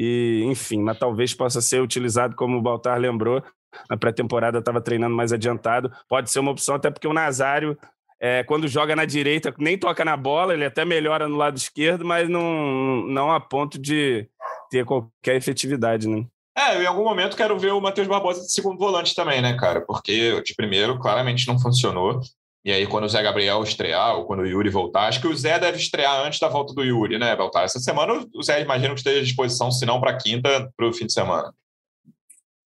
E, 0.00 0.44
enfim, 0.44 0.80
mas 0.80 0.96
talvez 0.96 1.34
possa 1.34 1.60
ser 1.60 1.82
utilizado, 1.82 2.36
como 2.36 2.56
o 2.56 2.62
Baltar 2.62 3.00
lembrou, 3.00 3.42
na 3.90 3.96
pré-temporada 3.96 4.60
estava 4.60 4.80
treinando 4.80 5.16
mais 5.16 5.32
adiantado. 5.32 5.90
Pode 6.08 6.30
ser 6.30 6.38
uma 6.38 6.52
opção, 6.52 6.76
até 6.76 6.88
porque 6.88 7.08
o 7.08 7.12
Nazário, 7.12 7.76
é, 8.20 8.44
quando 8.44 8.68
joga 8.68 8.94
na 8.94 9.04
direita, 9.04 9.52
nem 9.58 9.76
toca 9.76 10.04
na 10.04 10.16
bola, 10.16 10.54
ele 10.54 10.64
até 10.64 10.84
melhora 10.84 11.26
no 11.26 11.36
lado 11.36 11.56
esquerdo, 11.56 12.04
mas 12.04 12.28
não, 12.28 13.02
não 13.08 13.32
a 13.32 13.40
ponto 13.40 13.76
de 13.76 14.28
ter 14.70 14.84
qualquer 14.84 15.34
efetividade, 15.34 16.08
né? 16.08 16.24
É, 16.56 16.80
em 16.80 16.86
algum 16.86 17.04
momento 17.04 17.36
quero 17.36 17.58
ver 17.58 17.72
o 17.72 17.80
Matheus 17.80 18.06
Barbosa 18.06 18.42
de 18.42 18.52
segundo 18.52 18.78
volante 18.78 19.16
também, 19.16 19.42
né, 19.42 19.56
cara? 19.56 19.80
Porque 19.80 20.40
de 20.42 20.54
primeiro 20.54 20.98
claramente 20.98 21.46
não 21.48 21.58
funcionou. 21.58 22.20
E 22.64 22.72
aí, 22.72 22.86
quando 22.86 23.04
o 23.04 23.08
Zé 23.08 23.22
Gabriel 23.22 23.62
estrear, 23.62 24.16
ou 24.16 24.26
quando 24.26 24.40
o 24.40 24.46
Yuri 24.46 24.68
voltar, 24.68 25.06
acho 25.06 25.20
que 25.20 25.28
o 25.28 25.36
Zé 25.36 25.58
deve 25.58 25.78
estrear 25.78 26.26
antes 26.26 26.38
da 26.38 26.48
volta 26.48 26.74
do 26.74 26.84
Yuri, 26.84 27.18
né, 27.18 27.34
Baltar? 27.34 27.64
Essa 27.64 27.78
semana 27.78 28.26
o 28.34 28.42
Zé 28.42 28.60
imagino 28.60 28.94
que 28.94 29.00
esteja 29.00 29.20
à 29.20 29.22
disposição, 29.22 29.70
se 29.70 29.86
não 29.86 30.00
para 30.00 30.18
quinta, 30.18 30.70
para 30.76 30.88
o 30.88 30.92
fim 30.92 31.06
de 31.06 31.12
semana. 31.12 31.54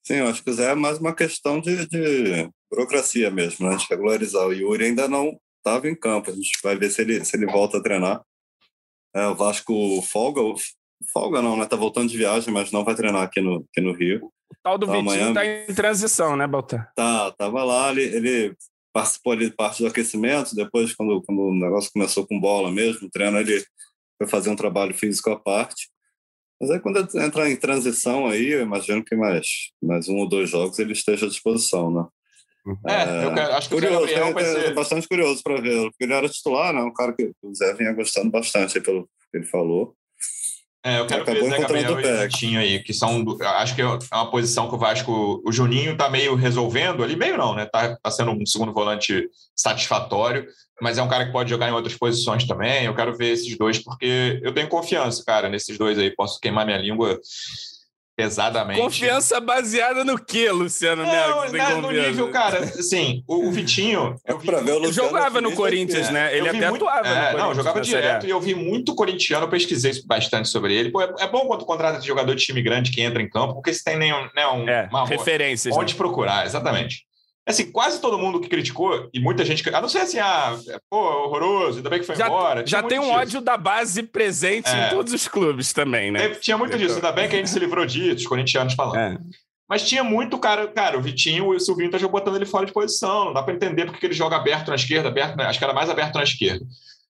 Sim, 0.05 0.14
eu 0.14 0.28
acho 0.28 0.42
que 0.42 0.50
o 0.50 0.55
Zé 0.55 0.72
é 0.72 0.74
mais 0.74 0.98
uma 0.98 1.14
questão 1.14 1.61
de, 1.61 1.87
de 1.87 2.50
burocracia 2.70 3.31
mesmo, 3.31 3.68
né? 3.68 3.76
De 3.76 3.87
regularizar. 3.88 4.46
O 4.46 4.52
Yuri 4.52 4.87
ainda 4.87 5.07
não 5.07 5.38
estava 5.59 5.88
em 5.88 5.94
campo. 5.94 6.31
A 6.31 6.35
gente 6.35 6.59
vai 6.62 6.76
ver 6.76 6.90
se 6.90 7.02
ele, 7.02 7.24
se 7.24 7.37
ele 7.37 7.46
volta 7.46 7.78
a 7.78 7.83
treinar. 7.83 8.20
É, 9.14 9.26
o 9.28 9.35
Vasco 9.37 10.02
folga, 10.02 10.40
folga 11.12 11.40
não, 11.40 11.57
né? 11.57 11.66
Tá 11.66 11.76
voltando 11.76 12.09
de 12.09 12.18
viagem, 12.18 12.52
mas 12.52 12.72
não 12.72 12.85
vai 12.85 12.96
treinar 12.96 13.22
aqui 13.22 13.40
no, 13.40 13.64
aqui 13.70 13.81
no 13.81 13.92
Rio. 13.92 14.26
O 14.26 14.57
tal 14.62 14.76
do 14.76 14.87
então, 14.87 15.02
Vitinho 15.02 15.28
está 15.28 15.46
em 15.46 15.66
transição, 15.74 16.37
né, 16.37 16.46
Baltar? 16.46 16.92
Tá, 16.96 17.31
tava 17.33 17.62
lá, 17.62 17.90
ele, 17.90 18.02
ele 18.02 18.57
participou 18.92 19.33
ali 19.33 19.48
de 19.48 19.57
parte 19.57 19.83
do 19.83 19.88
aquecimento, 19.88 20.55
depois, 20.55 20.94
quando, 20.94 21.22
quando 21.22 21.40
o 21.42 21.55
negócio 21.55 21.90
começou 21.92 22.26
com 22.26 22.38
bola 22.38 22.70
mesmo, 22.70 23.07
o 23.07 23.11
treino, 23.11 23.38
ele 23.38 23.64
foi 24.18 24.28
fazer 24.28 24.50
um 24.50 24.57
trabalho 24.57 24.94
físico 24.94 25.31
à 25.31 25.38
parte. 25.38 25.88
Mas 26.61 26.70
aí, 26.70 26.78
quando 26.78 26.98
entrar 27.18 27.50
em 27.50 27.57
transição 27.57 28.26
aí, 28.26 28.50
eu 28.50 28.62
imagino 28.62 29.05
que 29.05 29.16
mais, 29.16 29.46
mais 29.83 30.09
um 30.09 30.18
ou 30.18 30.28
dois 30.28 30.48
jogos 30.48 30.78
ele 30.78 30.92
esteja 30.92 31.26
à 31.26 31.28
disposição, 31.28 31.90
né? 31.90 32.07
É, 32.87 33.02
é 33.02 33.24
eu 33.24 33.35
quero, 33.35 33.52
acho 33.55 33.68
que 33.68 33.74
curioso, 33.74 34.05
o 34.05 34.07
Zé 34.07 34.14
Gabriel 34.14 34.33
vai 34.33 34.44
ser... 34.44 34.74
bastante 34.74 35.09
curioso 35.09 35.42
para 35.42 35.61
ver, 35.61 35.90
porque 35.90 36.05
ele 36.05 36.12
era 36.12 36.28
titular, 36.28 36.72
né? 36.72 36.81
Um 36.81 36.92
cara 36.92 37.12
que 37.12 37.33
o 37.42 37.55
Zé 37.55 37.74
vinha 37.74 37.92
gostando 37.92 38.31
bastante, 38.31 38.81
pelo 38.81 39.09
que 39.31 39.38
ele 39.38 39.46
falou. 39.46 39.96
É, 40.84 40.98
eu 40.98 41.06
quero 41.06 41.24
ver 41.24 41.44
Zé 41.44 41.58
Gabriel 41.58 42.00
e 42.00 42.26
Vitinho 42.26 42.58
aí, 42.58 42.82
que 42.82 42.92
são. 42.92 43.24
Acho 43.40 43.74
que 43.74 43.82
é 43.82 43.86
uma 43.86 44.30
posição 44.30 44.68
que 44.68 44.74
o 44.74 44.78
Vasco. 44.78 45.40
O 45.46 45.52
Juninho 45.52 45.96
tá 45.96 46.10
meio 46.10 46.34
resolvendo 46.34 47.04
ali, 47.04 47.14
meio 47.14 47.38
não, 47.38 47.54
né? 47.54 47.66
Tá, 47.66 47.96
tá 47.96 48.10
sendo 48.10 48.32
um 48.32 48.44
segundo 48.44 48.72
volante 48.72 49.28
satisfatório, 49.54 50.46
mas 50.80 50.98
é 50.98 51.02
um 51.02 51.08
cara 51.08 51.26
que 51.26 51.32
pode 51.32 51.48
jogar 51.50 51.68
em 51.68 51.72
outras 51.72 51.96
posições 51.96 52.44
também. 52.46 52.84
Eu 52.84 52.96
quero 52.96 53.16
ver 53.16 53.32
esses 53.32 53.56
dois, 53.56 53.78
porque 53.78 54.40
eu 54.42 54.52
tenho 54.52 54.68
confiança, 54.68 55.22
cara, 55.24 55.48
nesses 55.48 55.78
dois 55.78 55.96
aí. 55.98 56.10
Posso 56.10 56.40
queimar 56.40 56.66
minha 56.66 56.78
língua 56.78 57.20
pesadamente. 58.22 58.80
Confiança 58.80 59.40
baseada 59.40 60.04
no 60.04 60.18
quê, 60.18 60.50
Luciano 60.50 61.04
Não, 61.04 61.50
Neto, 61.50 61.80
no 61.80 61.90
nível, 61.90 62.30
cara, 62.30 62.58
assim, 62.61 63.22
o, 63.26 63.48
o 63.48 63.52
Vitinho... 63.52 64.16
Eu, 64.26 64.38
vi, 64.38 64.48
eu 64.48 64.92
jogava 64.92 65.40
no 65.40 65.52
Corinthians, 65.52 66.08
é, 66.08 66.12
né? 66.12 66.37
Ele 66.37 66.48
até 66.48 66.70
muito, 66.70 66.87
atuava 66.87 67.08
é, 67.08 67.37
Não, 67.37 67.54
jogava 67.54 67.80
direto 67.80 68.26
e 68.26 68.30
eu 68.30 68.40
vi 68.40 68.54
muito 68.54 68.94
corintiano, 68.94 69.44
eu 69.44 69.50
pesquisei 69.50 69.92
bastante 70.06 70.48
sobre 70.48 70.74
ele. 70.74 70.90
Pô, 70.90 71.00
é, 71.00 71.12
é, 71.20 71.28
bom 71.28 71.46
quando 71.46 71.64
contrata 71.64 71.98
de 71.98 72.06
jogador 72.06 72.35
de 72.35 72.44
time 72.44 72.62
grande 72.62 72.90
que 72.90 73.02
entra 73.02 73.22
em 73.22 73.28
campo, 73.28 73.54
porque 73.54 73.72
se 73.72 73.85
tem 73.85 73.96
nenhum, 73.96 74.28
né, 74.35 74.46
um, 74.46 74.68
é, 74.68 74.88
uma 74.90 75.06
referências. 75.06 75.76
Onde 75.76 75.94
né? 75.94 75.98
procurar, 75.98 76.46
exatamente 76.46 77.06
assim, 77.46 77.70
quase 77.72 78.00
todo 78.00 78.18
mundo 78.18 78.40
que 78.40 78.48
criticou, 78.48 79.09
e 79.12 79.20
muita 79.20 79.44
gente, 79.44 79.68
a 79.68 79.81
não 79.81 79.88
ser 79.88 79.98
assim, 79.98 80.18
ah, 80.18 80.57
pô, 80.88 80.96
horroroso, 80.96 81.78
ainda 81.78 81.90
bem 81.90 82.00
que 82.00 82.07
foi 82.07 82.16
já, 82.16 82.26
embora. 82.26 82.66
Já 82.66 82.83
tem 82.83 82.98
um 82.98 83.02
disso. 83.02 83.14
ódio 83.14 83.40
da 83.40 83.57
base 83.57 84.02
presente 84.02 84.68
é. 84.68 84.87
em 84.87 84.90
todos 84.90 85.12
os 85.12 85.26
clubes 85.26 85.72
também, 85.72 86.11
né? 86.11 86.31
Tinha 86.37 86.57
muito 86.57 86.78
disso, 86.78 86.96
ainda 86.96 87.12
bem 87.12 87.28
que 87.28 87.35
a 87.35 87.38
gente 87.38 87.50
se 87.50 87.59
livrou 87.59 87.85
disso, 87.85 88.16
os 88.16 88.26
corintianos 88.26 88.74
falando. 88.74 88.96
É. 88.96 89.18
Mas 89.68 89.88
tinha 89.88 90.05
muito 90.05 90.38
cara, 90.38 90.68
cara, 90.68 90.98
o 90.98 91.02
Vitinho 91.02 91.55
e 91.55 91.57
o 91.57 91.61
Silvinho 91.61 91.90
tá 91.90 91.98
botando 92.07 92.37
ele 92.37 92.44
fora 92.44 92.66
de 92.66 92.72
posição, 92.72 93.26
não 93.26 93.33
dá 93.33 93.42
para 93.42 93.55
entender 93.55 93.87
porque 93.87 94.05
ele 94.05 94.14
joga 94.14 94.37
aberto 94.37 94.68
na 94.68 94.74
esquerda, 94.74 95.09
aberto, 95.09 95.40
acho 95.40 95.59
que 95.59 95.64
era 95.64 95.72
mais 95.72 95.88
aberto 95.88 96.16
na 96.16 96.22
esquerda. 96.22 96.64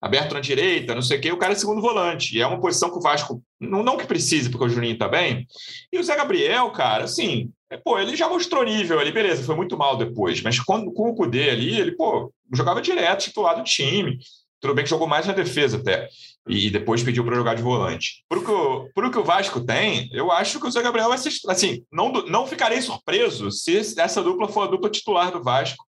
Aberto 0.00 0.34
na 0.34 0.40
direita, 0.40 0.94
não 0.94 1.02
sei 1.02 1.18
o 1.18 1.20
quê, 1.20 1.32
o 1.32 1.36
cara 1.36 1.52
é 1.52 1.56
segundo 1.56 1.80
volante. 1.80 2.36
E 2.36 2.40
é 2.40 2.46
uma 2.46 2.60
posição 2.60 2.90
que 2.90 2.98
o 2.98 3.00
Vasco, 3.00 3.42
não, 3.60 3.82
não 3.82 3.96
que 3.96 4.06
precise, 4.06 4.48
porque 4.48 4.64
o 4.64 4.68
Juninho 4.68 4.96
tá 4.96 5.08
bem. 5.08 5.46
E 5.92 5.98
o 5.98 6.02
Zé 6.02 6.16
Gabriel, 6.16 6.70
cara, 6.70 7.04
assim, 7.04 7.50
é, 7.50 7.55
pô, 7.84 7.98
ele 7.98 8.14
já 8.14 8.28
mostrou 8.28 8.64
nível 8.64 9.00
ali, 9.00 9.10
beleza, 9.10 9.42
foi 9.42 9.56
muito 9.56 9.76
mal 9.76 9.96
depois, 9.96 10.40
mas 10.42 10.60
quando, 10.60 10.92
com 10.92 11.10
o 11.10 11.14
Cudê 11.14 11.50
ali, 11.50 11.80
ele, 11.80 11.92
pô, 11.92 12.32
jogava 12.52 12.80
direto, 12.80 13.24
titular 13.24 13.56
do 13.56 13.64
time. 13.64 14.18
Tudo 14.60 14.74
bem 14.74 14.84
que 14.84 14.90
jogou 14.90 15.06
mais 15.06 15.26
na 15.26 15.32
defesa 15.32 15.76
até. 15.76 16.08
E 16.48 16.70
depois 16.70 17.02
pediu 17.02 17.24
para 17.24 17.36
jogar 17.36 17.54
de 17.54 17.62
volante. 17.62 18.24
Por 18.28 18.44
que, 18.44 18.50
o, 18.50 18.88
por 18.94 19.10
que 19.10 19.18
o 19.18 19.24
Vasco 19.24 19.60
tem, 19.60 20.08
eu 20.12 20.30
acho 20.30 20.60
que 20.60 20.66
o 20.66 20.70
Zé 20.70 20.80
Gabriel 20.80 21.08
vai 21.08 21.18
ser. 21.18 21.30
Assim, 21.48 21.84
não, 21.92 22.10
não 22.10 22.46
ficarei 22.46 22.80
surpreso 22.80 23.50
se 23.50 23.76
essa 24.00 24.22
dupla 24.22 24.48
for 24.48 24.62
a 24.62 24.66
dupla 24.70 24.88
titular 24.88 25.30
do 25.30 25.42
Vasco 25.42 25.84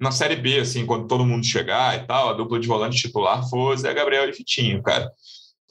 na 0.00 0.10
Série 0.10 0.36
B, 0.36 0.60
assim, 0.60 0.86
quando 0.86 1.06
todo 1.06 1.26
mundo 1.26 1.44
chegar 1.44 1.96
e 1.96 2.06
tal, 2.06 2.30
a 2.30 2.32
dupla 2.32 2.58
de 2.58 2.66
volante 2.66 2.96
titular 2.96 3.46
for 3.48 3.76
Zé 3.76 3.92
Gabriel 3.92 4.28
e 4.28 4.32
Vitinho, 4.32 4.82
cara. 4.82 5.10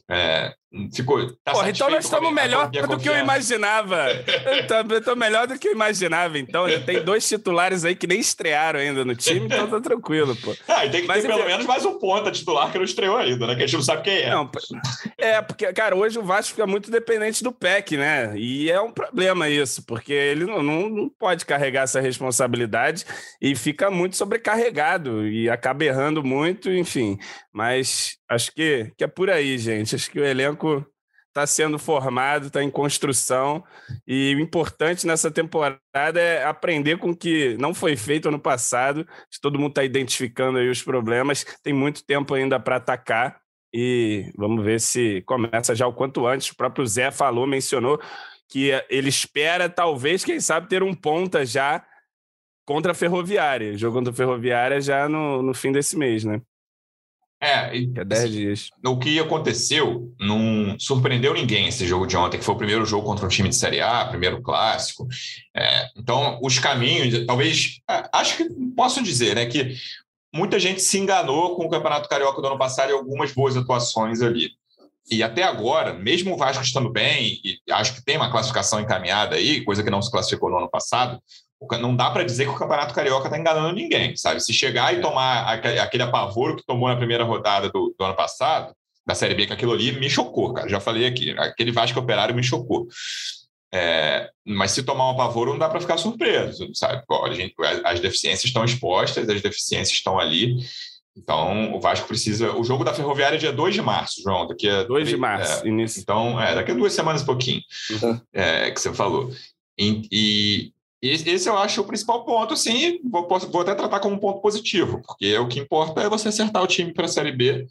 É, 0.07 0.53
ficou. 0.93 1.31
Tá 1.43 1.51
Porra, 1.51 1.69
então 1.69 1.89
nós 1.89 2.05
estamos 2.05 2.31
melhor 2.31 2.69
do 2.69 2.97
que 2.97 3.09
eu 3.09 3.17
imaginava. 3.17 4.05
Estou 4.97 5.15
melhor 5.15 5.47
do 5.47 5.57
que 5.57 5.67
eu 5.67 5.71
imaginava. 5.73 6.37
Então, 6.37 6.65
tem 6.85 7.03
dois 7.03 7.27
titulares 7.27 7.83
aí 7.83 7.95
que 7.95 8.05
nem 8.05 8.19
estrearam 8.19 8.79
ainda 8.79 9.03
no 9.03 9.15
time, 9.15 9.47
então 9.47 9.67
tá 9.67 9.81
tranquilo, 9.81 10.35
pô. 10.35 10.55
Ah, 10.67 10.85
e 10.85 10.89
tem 10.89 11.01
que 11.01 11.07
Mas, 11.07 11.23
ter 11.23 11.27
pelo 11.27 11.45
menos 11.45 11.65
mais 11.65 11.83
um 11.83 11.97
ponta 11.97 12.31
titular 12.31 12.71
que 12.71 12.77
não 12.77 12.85
estreou 12.85 13.17
ainda, 13.17 13.47
né? 13.47 13.55
Que 13.55 13.63
a 13.63 13.65
gente 13.65 13.75
não 13.75 13.83
sabe 13.83 14.03
quem 14.03 14.19
é. 14.19 14.29
Não, 14.29 14.49
é, 15.17 15.41
porque, 15.41 15.71
cara, 15.73 15.95
hoje 15.95 16.19
o 16.19 16.23
Vasco 16.23 16.51
fica 16.51 16.67
muito 16.67 16.91
dependente 16.91 17.43
do 17.43 17.51
PEC, 17.51 17.97
né? 17.97 18.33
E 18.37 18.69
é 18.69 18.79
um 18.79 18.91
problema 18.91 19.49
isso, 19.49 19.83
porque 19.85 20.13
ele 20.13 20.45
não, 20.45 20.61
não, 20.61 20.89
não 20.89 21.09
pode 21.09 21.45
carregar 21.45 21.83
essa 21.83 21.99
responsabilidade 21.99 23.05
e 23.41 23.55
fica 23.55 23.89
muito 23.89 24.15
sobrecarregado 24.15 25.27
e 25.27 25.49
acaba 25.49 25.83
errando 25.83 26.23
muito, 26.23 26.71
enfim. 26.71 27.17
Mas 27.51 28.17
acho 28.29 28.51
que, 28.53 28.91
que 28.95 29.03
é 29.03 29.07
por 29.07 29.29
aí, 29.29 29.57
gente. 29.57 29.95
Acho 29.95 30.09
que 30.11 30.19
o 30.19 30.25
elenco 30.25 30.58
está 31.29 31.47
sendo 31.47 31.79
formado, 31.79 32.47
está 32.47 32.63
em 32.63 32.69
construção. 32.69 33.63
E 34.05 34.35
o 34.35 34.39
importante 34.39 35.07
nessa 35.07 35.31
temporada 35.31 35.79
é 36.15 36.43
aprender 36.43 36.97
com 36.97 37.11
o 37.11 37.15
que 37.15 37.55
não 37.57 37.73
foi 37.73 37.95
feito 37.95 38.27
ano 38.27 38.39
passado. 38.39 39.07
Todo 39.41 39.59
mundo 39.59 39.71
está 39.71 39.83
identificando 39.83 40.57
aí 40.57 40.69
os 40.69 40.83
problemas. 40.83 41.45
Tem 41.63 41.73
muito 41.73 42.03
tempo 42.05 42.33
ainda 42.33 42.59
para 42.59 42.75
atacar. 42.75 43.39
E 43.73 44.31
vamos 44.35 44.63
ver 44.63 44.81
se 44.81 45.21
começa 45.25 45.75
já 45.75 45.87
o 45.87 45.93
quanto 45.93 46.27
antes. 46.27 46.49
O 46.49 46.55
próprio 46.55 46.85
Zé 46.85 47.11
falou, 47.11 47.45
mencionou 47.45 47.99
que 48.49 48.71
ele 48.89 49.09
espera, 49.09 49.69
talvez, 49.69 50.25
quem 50.25 50.39
sabe, 50.39 50.67
ter 50.67 50.81
um 50.81 50.93
ponta 50.93 51.45
já 51.45 51.85
contra 52.65 52.91
a 52.93 52.95
Ferroviária. 52.95 53.73
A 53.75 54.13
Ferroviária 54.13 54.81
já 54.81 55.07
no, 55.07 55.43
no 55.43 55.53
fim 55.53 55.71
desse 55.71 55.95
mês, 55.95 56.23
né? 56.23 56.41
É, 57.41 57.77
e, 57.77 57.91
é 57.95 58.03
10 58.03 58.23
assim, 58.23 58.31
dias. 58.31 58.69
O 58.85 58.97
que 58.97 59.17
aconteceu 59.19 60.13
não 60.19 60.77
surpreendeu 60.77 61.33
ninguém 61.33 61.67
esse 61.67 61.87
jogo 61.87 62.05
de 62.05 62.17
ontem, 62.17 62.37
que 62.37 62.43
foi 62.43 62.53
o 62.53 62.57
primeiro 62.57 62.85
jogo 62.85 63.05
contra 63.05 63.25
um 63.25 63.29
time 63.29 63.47
de 63.47 63.55
Série 63.55 63.81
A, 63.81 64.05
primeiro 64.05 64.41
clássico. 64.41 65.07
É, 65.55 65.87
então, 65.95 66.39
os 66.43 66.59
caminhos, 66.59 67.25
talvez, 67.25 67.79
acho 68.11 68.37
que 68.37 68.49
posso 68.75 69.01
dizer, 69.01 69.35
né, 69.35 69.45
que 69.45 69.73
muita 70.33 70.59
gente 70.59 70.81
se 70.81 70.97
enganou 70.99 71.55
com 71.55 71.65
o 71.65 71.69
Campeonato 71.69 72.09
Carioca 72.09 72.41
do 72.41 72.47
ano 72.47 72.57
passado 72.57 72.89
e 72.89 72.93
algumas 72.93 73.31
boas 73.31 73.55
atuações 73.55 74.21
ali. 74.21 74.51
E 75.09 75.23
até 75.23 75.43
agora, 75.43 75.93
mesmo 75.93 76.33
o 76.33 76.37
Vasco 76.37 76.61
estando 76.61 76.91
bem, 76.91 77.39
e 77.43 77.57
acho 77.71 77.95
que 77.95 78.03
tem 78.03 78.17
uma 78.17 78.31
classificação 78.31 78.79
encaminhada 78.79 79.37
aí, 79.37 79.63
coisa 79.63 79.81
que 79.81 79.89
não 79.89 80.01
se 80.01 80.11
classificou 80.11 80.51
no 80.51 80.57
ano 80.57 80.69
passado, 80.69 81.19
não 81.79 81.95
dá 81.95 82.09
para 82.09 82.23
dizer 82.23 82.45
que 82.45 82.51
o 82.51 82.57
Campeonato 82.57 82.93
Carioca 82.93 83.27
está 83.27 83.37
enganando 83.37 83.73
ninguém, 83.73 84.15
sabe? 84.15 84.39
Se 84.39 84.53
chegar 84.53 84.93
e 84.93 84.97
é. 84.97 85.01
tomar 85.01 85.45
aquele 85.47 86.03
apavoro 86.03 86.55
que 86.55 86.65
tomou 86.65 86.87
na 86.87 86.95
primeira 86.95 87.23
rodada 87.23 87.69
do, 87.69 87.93
do, 87.97 88.05
ano 88.05 88.15
passado, 88.15 88.73
da 89.05 89.13
Série 89.13 89.35
B, 89.35 89.45
que 89.45 89.53
aquilo 89.53 89.73
ali 89.73 89.91
me 89.99 90.09
chocou, 90.09 90.53
cara. 90.53 90.69
Já 90.69 90.79
falei 90.79 91.05
aqui, 91.05 91.31
aquele 91.37 91.71
Vasco 91.71 91.99
Operário 91.99 92.35
me 92.35 92.43
chocou. 92.43 92.87
É, 93.73 94.29
mas 94.45 94.71
se 94.71 94.83
tomar 94.83 95.07
um 95.07 95.11
apavoro, 95.11 95.51
não 95.51 95.59
dá 95.59 95.69
para 95.69 95.81
ficar 95.81 95.97
surpreso, 95.97 96.69
sabe? 96.73 97.03
a 97.07 97.33
gente, 97.33 97.53
as 97.83 97.99
deficiências 97.99 98.45
estão 98.45 98.63
expostas, 98.63 99.29
as 99.29 99.41
deficiências 99.41 99.97
estão 99.97 100.17
ali. 100.17 100.57
Então, 101.15 101.73
o 101.75 101.79
Vasco 101.79 102.07
precisa. 102.07 102.55
O 102.55 102.63
jogo 102.63 102.83
da 102.83 102.93
Ferroviária 102.93 103.35
é 103.35 103.39
dia 103.39 103.51
2 103.51 103.73
de 103.73 103.81
março, 103.81 104.21
João. 104.23 104.47
Daqui 104.47 104.69
a 104.69 104.83
2 104.83 105.09
de 105.09 105.17
março, 105.17 105.65
é, 105.65 105.67
início. 105.67 105.99
Então, 105.99 106.41
é, 106.41 106.55
daqui 106.55 106.71
a 106.71 106.73
duas 106.73 106.93
semanas, 106.93 107.23
pouquinho, 107.23 107.61
uhum. 108.01 108.21
é, 108.33 108.71
que 108.71 108.79
você 108.79 108.93
falou. 108.93 109.29
E, 109.77 110.07
e, 110.11 110.73
esse 111.01 111.47
eu 111.47 111.57
acho 111.57 111.81
o 111.81 111.85
principal 111.85 112.25
ponto, 112.25 112.55
sim, 112.57 112.99
vou, 113.09 113.27
vou 113.27 113.61
até 113.61 113.73
tratar 113.73 113.99
como 113.99 114.15
um 114.15 114.19
ponto 114.19 114.41
positivo, 114.41 115.01
porque 115.05 115.37
o 115.37 115.47
que 115.47 115.59
importa 115.59 116.01
é 116.01 116.09
você 116.09 116.27
acertar 116.27 116.61
o 116.61 116.67
time 116.67 116.93
para 116.93 117.05
a 117.05 117.09
Série 117.09 117.31
B 117.31 117.67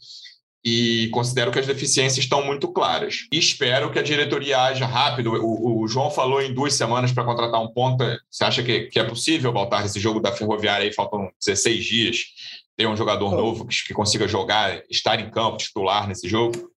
e 0.64 1.08
considero 1.08 1.52
que 1.52 1.58
as 1.58 1.66
deficiências 1.66 2.24
estão 2.24 2.44
muito 2.44 2.68
claras. 2.68 3.26
E 3.32 3.38
espero 3.38 3.90
que 3.90 3.98
a 3.98 4.02
diretoria 4.02 4.60
haja 4.60 4.86
rápido. 4.86 5.32
O, 5.32 5.82
o 5.82 5.88
João 5.88 6.10
falou 6.10 6.42
em 6.42 6.52
duas 6.52 6.74
semanas 6.74 7.12
para 7.12 7.24
contratar 7.24 7.62
um 7.62 7.72
ponta. 7.72 8.20
Você 8.30 8.44
acha 8.44 8.62
que, 8.62 8.86
que 8.86 8.98
é 8.98 9.04
possível, 9.04 9.52
Baltar, 9.52 9.86
esse 9.86 10.00
jogo 10.00 10.20
da 10.20 10.32
Ferroviária 10.32 10.84
aí 10.84 10.92
faltam 10.92 11.30
16 11.44 11.84
dias, 11.84 12.18
ter 12.76 12.86
um 12.86 12.96
jogador 12.96 13.34
novo 13.34 13.66
que, 13.66 13.86
que 13.86 13.94
consiga 13.94 14.26
jogar, 14.26 14.82
estar 14.90 15.18
em 15.20 15.30
campo, 15.30 15.56
titular 15.56 16.06
nesse 16.08 16.28
jogo? 16.28 16.70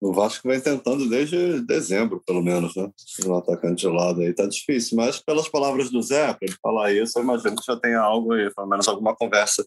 O 0.00 0.14
Vasco 0.14 0.48
vem 0.48 0.58
tentando 0.58 1.08
desde 1.08 1.60
dezembro, 1.60 2.22
pelo 2.26 2.42
menos, 2.42 2.74
né? 2.74 2.90
Um 3.26 3.36
atacante 3.36 3.82
de 3.82 3.88
lado 3.88 4.22
aí 4.22 4.32
tá 4.32 4.46
difícil. 4.46 4.96
Mas 4.96 5.18
pelas 5.18 5.46
palavras 5.46 5.90
do 5.90 6.00
Zé, 6.00 6.32
para 6.32 6.38
ele 6.48 6.56
falar 6.62 6.92
isso, 6.92 7.18
eu 7.18 7.22
imagino 7.22 7.56
que 7.56 7.66
já 7.66 7.76
tenha 7.76 8.00
algo 8.00 8.32
aí, 8.32 8.50
pelo 8.54 8.66
menos 8.66 8.88
alguma 8.88 9.14
conversa 9.14 9.62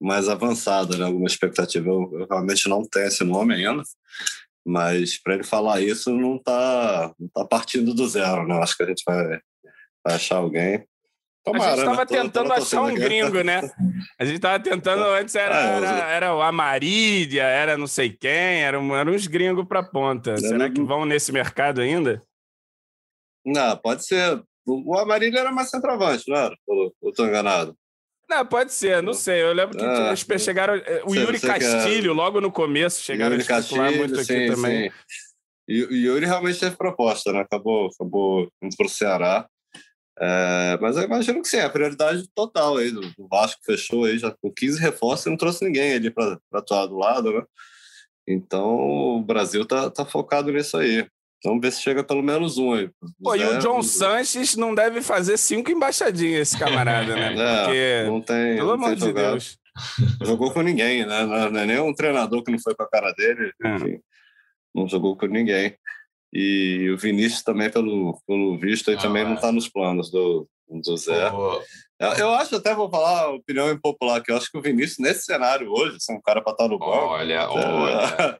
mais 0.00 0.28
avançada, 0.28 0.96
né? 0.96 1.04
Alguma 1.04 1.28
expectativa. 1.28 1.88
Eu, 1.88 2.10
eu 2.14 2.26
realmente 2.28 2.68
não 2.68 2.82
tenho 2.82 3.06
esse 3.06 3.22
nome 3.22 3.54
ainda, 3.54 3.82
mas 4.66 5.22
para 5.22 5.34
ele 5.34 5.44
falar 5.44 5.80
isso 5.80 6.10
não 6.10 6.36
tá, 6.36 7.14
não 7.18 7.28
tá 7.28 7.44
partindo 7.44 7.94
do 7.94 8.08
zero, 8.08 8.44
né? 8.46 8.58
Acho 8.58 8.76
que 8.76 8.82
a 8.82 8.86
gente 8.86 9.04
vai, 9.06 9.40
vai 10.04 10.14
achar 10.16 10.38
alguém. 10.38 10.84
Tomara, 11.52 11.64
a 11.64 11.76
gente 11.76 11.78
estava 11.80 11.96
né? 11.96 12.06
tentando 12.06 12.52
achar 12.52 12.82
um 12.82 12.94
gringo, 12.94 13.42
né? 13.42 13.60
A 14.18 14.24
gente 14.24 14.36
estava 14.36 14.62
tentando, 14.62 15.02
antes 15.04 15.34
era, 15.34 15.56
ah, 15.56 15.76
era, 15.76 16.10
era, 16.10 16.34
o 16.34 16.42
Amarília, 16.42 17.42
era 17.42 17.76
não 17.76 17.86
sei 17.86 18.10
quem, 18.10 18.62
eram, 18.62 18.96
eram 18.96 19.12
uns 19.12 19.26
gringos 19.26 19.66
para 19.66 19.82
ponta. 19.82 20.36
Será 20.36 20.70
que 20.70 20.82
vão 20.82 21.04
nesse 21.04 21.32
mercado 21.32 21.80
ainda? 21.80 22.22
Não, 23.44 23.76
pode 23.76 24.04
ser. 24.04 24.42
O 24.66 24.98
Amarília 24.98 25.40
era 25.40 25.52
mais 25.52 25.70
centroavante, 25.70 26.24
não 26.28 26.36
era? 26.36 26.54
Eu 26.68 27.10
estou 27.10 27.26
enganado. 27.26 27.74
Não, 28.28 28.44
pode 28.44 28.72
ser, 28.72 29.02
não 29.02 29.14
sei. 29.14 29.42
Eu 29.42 29.54
lembro 29.54 29.76
que 29.76 29.82
ah, 29.82 30.12
eles 30.12 30.42
chegaram. 30.42 30.74
Eh, 30.74 31.02
o 31.06 31.14
Yuri 31.14 31.40
Castilho, 31.40 32.12
logo 32.12 32.42
no 32.42 32.52
começo, 32.52 33.02
chegaram 33.02 33.32
Yuri 33.32 33.44
a 33.44 33.46
Castilho, 33.46 33.96
muito 33.96 34.14
aqui 34.16 34.24
sim, 34.24 34.46
também. 34.48 34.90
Sim. 34.90 34.96
E 35.66 35.84
o 35.84 35.92
Yuri 35.92 36.26
realmente 36.26 36.60
teve 36.60 36.76
proposta, 36.76 37.32
né? 37.32 37.40
Acabou, 37.40 37.88
acabou 37.88 38.48
indo 38.62 38.76
para 38.76 38.86
o 38.86 38.90
Ceará. 38.90 39.48
É, 40.20 40.78
mas 40.80 40.96
eu 40.96 41.04
imagino 41.04 41.40
que 41.40 41.48
sim, 41.48 41.58
é 41.58 41.64
a 41.64 41.70
prioridade 41.70 42.28
total 42.34 42.76
aí 42.76 42.90
do, 42.90 43.00
do 43.00 43.28
Vasco 43.28 43.60
fechou 43.64 44.04
aí 44.04 44.18
já 44.18 44.30
com 44.30 44.52
15 44.52 44.80
reforços 44.80 45.26
e 45.26 45.30
não 45.30 45.36
trouxe 45.36 45.64
ninguém 45.64 45.94
ali 45.94 46.10
para 46.10 46.38
atuar 46.52 46.86
do 46.86 46.96
lado, 46.96 47.32
né? 47.32 47.42
Então 48.26 48.76
o 48.76 49.22
Brasil 49.22 49.64
tá, 49.64 49.90
tá 49.90 50.04
focado 50.04 50.52
nisso 50.52 50.76
aí. 50.76 51.06
Vamos 51.44 51.60
ver 51.60 51.70
se 51.70 51.80
chega 51.80 52.02
pelo 52.02 52.22
menos 52.22 52.58
um 52.58 52.72
aí. 52.72 52.90
Pô, 53.22 53.36
e 53.36 53.44
o 53.44 53.58
John 53.60 53.80
Sanches 53.80 54.56
não 54.56 54.74
deve 54.74 55.00
fazer 55.00 55.36
cinco 55.36 55.70
embaixadinhas, 55.70 56.48
esse 56.48 56.58
camarada, 56.58 57.14
né? 57.14 57.34
É, 57.38 57.62
Porque, 57.62 58.10
não 58.10 58.20
tem. 58.20 58.56
Pelo 58.56 58.72
amor 58.72 58.94
de 58.94 59.00
jogado. 59.00 59.30
Deus. 59.30 59.58
Jogou 60.20 60.52
com 60.52 60.62
ninguém, 60.62 61.06
né? 61.06 61.24
Não 61.24 61.60
é 61.60 61.66
nem 61.66 61.78
um 61.78 61.94
treinador 61.94 62.42
que 62.42 62.50
não 62.50 62.58
foi 62.58 62.74
com 62.74 62.82
a 62.82 62.90
cara 62.90 63.12
dele. 63.12 63.52
É. 63.62 63.76
Enfim, 63.76 64.00
não 64.74 64.88
jogou 64.88 65.16
com 65.16 65.26
ninguém. 65.26 65.76
E 66.32 66.90
o 66.90 66.98
Vinícius 66.98 67.42
também, 67.42 67.70
pelo, 67.70 68.20
pelo 68.26 68.58
visto, 68.58 68.90
aí 68.90 68.96
ah, 68.96 69.00
também 69.00 69.22
é. 69.22 69.24
não 69.24 69.34
está 69.34 69.50
nos 69.50 69.68
planos 69.68 70.10
do, 70.10 70.48
do 70.70 70.96
Zé. 70.96 71.30
Eu, 72.00 72.12
eu, 72.12 72.30
acho, 72.30 72.54
até 72.54 72.72
vou 72.76 72.88
falar 72.88 73.22
a 73.22 73.30
opinião 73.30 73.68
impopular, 73.72 74.22
que 74.22 74.30
eu 74.30 74.36
acho 74.36 74.48
que 74.52 74.56
o 74.56 74.62
Vinícius, 74.62 75.00
nesse 75.00 75.24
cenário 75.24 75.68
hoje, 75.68 75.96
é 76.08 76.12
um 76.12 76.20
cara 76.20 76.40
para 76.40 76.52
estar 76.52 76.64
tá 76.64 76.70
no 76.70 76.78
banco. 76.78 76.92
Olha, 76.92 77.50
olha. 77.50 78.38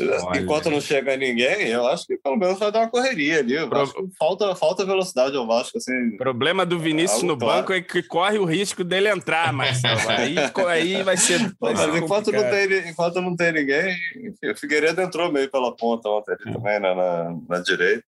enquanto 0.40 0.70
não 0.70 0.80
chega 0.80 1.14
ninguém, 1.14 1.68
eu 1.68 1.86
acho 1.86 2.06
que 2.06 2.16
pelo 2.16 2.36
menos 2.36 2.58
vai 2.58 2.72
dar 2.72 2.80
uma 2.80 2.90
correria 2.90 3.40
ali. 3.40 3.56
Pro... 3.68 4.10
falta, 4.18 4.54
falta 4.54 4.86
velocidade 4.86 5.36
ao 5.36 5.46
Vasco. 5.46 5.76
Assim, 5.76 6.14
o 6.14 6.16
problema 6.16 6.64
do 6.64 6.78
Vinícius 6.78 7.22
no 7.22 7.36
claro. 7.36 7.60
banco 7.60 7.74
é 7.74 7.82
que 7.82 8.02
corre 8.02 8.38
o 8.38 8.46
risco 8.46 8.82
dele 8.82 9.10
entrar, 9.10 9.52
Marcelo. 9.52 10.00
aí, 10.08 10.36
aí 10.66 11.02
vai 11.02 11.18
ser. 11.18 11.40
Vai 11.60 11.74
mas 11.76 11.96
enquanto 11.96 12.32
não, 12.32 12.42
tem, 12.42 12.88
enquanto 12.88 13.20
não 13.20 13.36
tem 13.36 13.52
ninguém, 13.52 13.94
enfim, 14.16 14.50
o 14.50 14.56
Figueiredo 14.56 15.02
entrou 15.02 15.30
meio 15.30 15.50
pela 15.50 15.76
ponta 15.76 16.08
ontem 16.08 16.32
é. 16.32 16.52
também, 16.52 16.80
né, 16.80 16.94
na, 16.94 17.36
na 17.50 17.58
direita. 17.60 18.02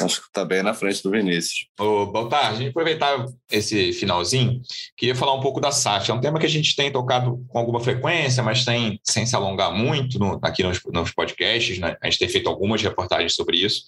Acho 0.00 0.22
que 0.22 0.26
está 0.26 0.44
bem 0.44 0.60
na 0.60 0.74
frente 0.74 1.02
do 1.04 1.10
Vinícius. 1.10 1.68
Ô, 1.78 2.06
Baltar, 2.06 2.50
a 2.50 2.54
gente 2.54 2.70
aproveitar 2.70 3.24
esse 3.48 3.92
finalzinho, 3.92 4.60
queria 4.96 5.14
falar 5.14 5.34
um 5.34 5.40
pouco 5.40 5.60
da 5.60 5.70
SAF. 5.70 6.10
É 6.10 6.14
um 6.14 6.20
tema 6.20 6.40
que 6.40 6.46
a 6.46 6.50
gente 6.50 6.74
tem 6.74 6.90
tocado 6.90 7.44
com 7.48 7.58
alguma 7.60 7.78
frequência, 7.78 8.42
mas 8.42 8.64
tem, 8.64 8.98
sem 9.04 9.24
se 9.24 9.36
alongar 9.36 9.72
muito 9.72 10.18
no, 10.18 10.40
aqui 10.42 10.64
nos, 10.64 10.80
nos 10.86 11.12
podcasts. 11.12 11.78
Né? 11.78 11.96
A 12.02 12.06
gente 12.10 12.18
tem 12.18 12.28
feito 12.28 12.48
algumas 12.48 12.82
reportagens 12.82 13.36
sobre 13.36 13.56
isso. 13.58 13.84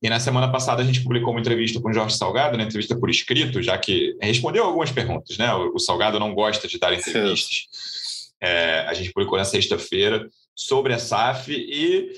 E 0.00 0.08
na 0.08 0.20
semana 0.20 0.50
passada 0.50 0.80
a 0.80 0.84
gente 0.84 1.02
publicou 1.02 1.32
uma 1.32 1.40
entrevista 1.40 1.80
com 1.80 1.88
o 1.90 1.92
Jorge 1.92 2.16
Salgado, 2.16 2.56
uma 2.56 2.62
entrevista 2.62 2.96
por 2.96 3.10
escrito, 3.10 3.60
já 3.60 3.76
que 3.76 4.16
respondeu 4.22 4.64
algumas 4.64 4.92
perguntas. 4.92 5.36
Né? 5.38 5.52
O, 5.54 5.74
o 5.74 5.78
Salgado 5.80 6.20
não 6.20 6.34
gosta 6.34 6.68
de 6.68 6.78
dar 6.78 6.94
entrevistas. 6.94 7.66
É, 8.40 8.86
a 8.86 8.94
gente 8.94 9.12
publicou 9.12 9.36
na 9.36 9.44
sexta-feira 9.44 10.28
sobre 10.54 10.94
a 10.94 10.98
SAF 11.00 11.52
e 11.52 12.12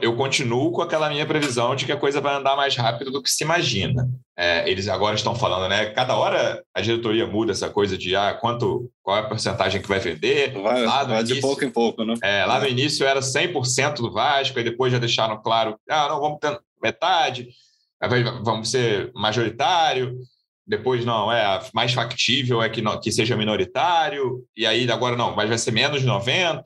eu 0.00 0.16
continuo 0.16 0.72
com 0.72 0.82
aquela 0.82 1.08
minha 1.10 1.26
previsão 1.26 1.76
de 1.76 1.84
que 1.84 1.92
a 1.92 1.96
coisa 1.96 2.20
vai 2.20 2.34
andar 2.34 2.56
mais 2.56 2.74
rápido 2.74 3.10
do 3.10 3.22
que 3.22 3.30
se 3.30 3.44
imagina. 3.44 4.08
É, 4.36 4.68
eles 4.68 4.88
agora 4.88 5.14
estão 5.14 5.34
falando, 5.34 5.68
né? 5.68 5.86
Cada 5.86 6.16
hora 6.16 6.62
a 6.74 6.80
diretoria 6.80 7.26
muda 7.26 7.52
essa 7.52 7.68
coisa 7.68 7.96
de 7.96 8.16
ah, 8.16 8.34
quanto, 8.34 8.90
qual 9.02 9.16
é 9.16 9.20
a 9.20 9.28
porcentagem 9.28 9.82
que 9.82 9.88
vai 9.88 10.00
vender. 10.00 10.52
Vai, 10.52 10.84
lá 10.84 11.04
vai 11.04 11.20
início, 11.20 11.34
de 11.36 11.40
pouco 11.40 11.64
em 11.64 11.70
pouco, 11.70 12.04
né? 12.04 12.14
É, 12.22 12.44
lá 12.44 12.60
no 12.60 12.66
início 12.66 13.06
era 13.06 13.20
100% 13.20 13.96
do 13.96 14.12
Vasco, 14.12 14.58
aí 14.58 14.64
depois 14.64 14.92
já 14.92 14.98
deixaram 14.98 15.40
claro, 15.42 15.78
ah, 15.88 16.08
não, 16.08 16.20
vamos 16.20 16.38
ter 16.40 16.58
metade, 16.82 17.48
vamos 18.42 18.70
ser 18.70 19.10
majoritário 19.14 20.18
depois 20.66 21.04
não, 21.04 21.30
é 21.30 21.60
mais 21.74 21.92
factível 21.92 22.62
é 22.62 22.68
que, 22.70 22.80
não, 22.80 22.98
que 22.98 23.12
seja 23.12 23.36
minoritário, 23.36 24.42
e 24.56 24.64
aí 24.64 24.90
agora 24.90 25.14
não, 25.14 25.34
mas 25.34 25.48
vai 25.48 25.58
ser 25.58 25.72
menos 25.72 26.00
de 26.00 26.06
90, 26.06 26.64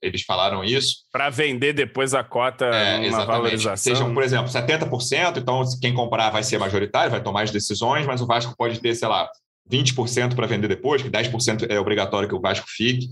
eles 0.00 0.22
falaram 0.22 0.62
isso. 0.62 0.98
Para 1.10 1.28
vender 1.28 1.72
depois 1.72 2.14
a 2.14 2.22
cota 2.22 2.66
é, 2.66 2.98
numa 2.98 3.24
valorização. 3.24 3.76
Sejam, 3.76 4.14
por 4.14 4.22
exemplo, 4.22 4.50
70%, 4.50 5.38
então 5.38 5.62
quem 5.80 5.92
comprar 5.92 6.30
vai 6.30 6.44
ser 6.44 6.58
majoritário, 6.58 7.10
vai 7.10 7.22
tomar 7.22 7.42
as 7.42 7.50
decisões, 7.50 8.06
mas 8.06 8.20
o 8.20 8.26
Vasco 8.26 8.54
pode 8.56 8.78
ter, 8.80 8.94
sei 8.94 9.08
lá, 9.08 9.28
20% 9.70 10.36
para 10.36 10.46
vender 10.46 10.68
depois, 10.68 11.02
que 11.02 11.10
10% 11.10 11.66
é 11.68 11.80
obrigatório 11.80 12.28
que 12.28 12.34
o 12.34 12.40
Vasco 12.40 12.66
fique. 12.68 13.08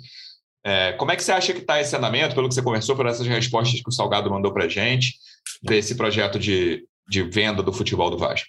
É, 0.64 0.92
como 0.92 1.10
é 1.10 1.16
que 1.16 1.24
você 1.24 1.32
acha 1.32 1.52
que 1.52 1.60
está 1.60 1.80
esse 1.80 1.94
andamento, 1.94 2.34
pelo 2.34 2.48
que 2.48 2.54
você 2.54 2.62
conversou, 2.62 2.94
por 2.94 3.06
essas 3.06 3.26
respostas 3.26 3.82
que 3.82 3.88
o 3.88 3.92
Salgado 3.92 4.30
mandou 4.30 4.52
para 4.52 4.64
a 4.64 4.68
gente, 4.68 5.14
desse 5.62 5.96
projeto 5.96 6.38
de, 6.38 6.84
de 7.08 7.22
venda 7.22 7.62
do 7.62 7.72
futebol 7.72 8.08
do 8.08 8.16
Vasco? 8.16 8.48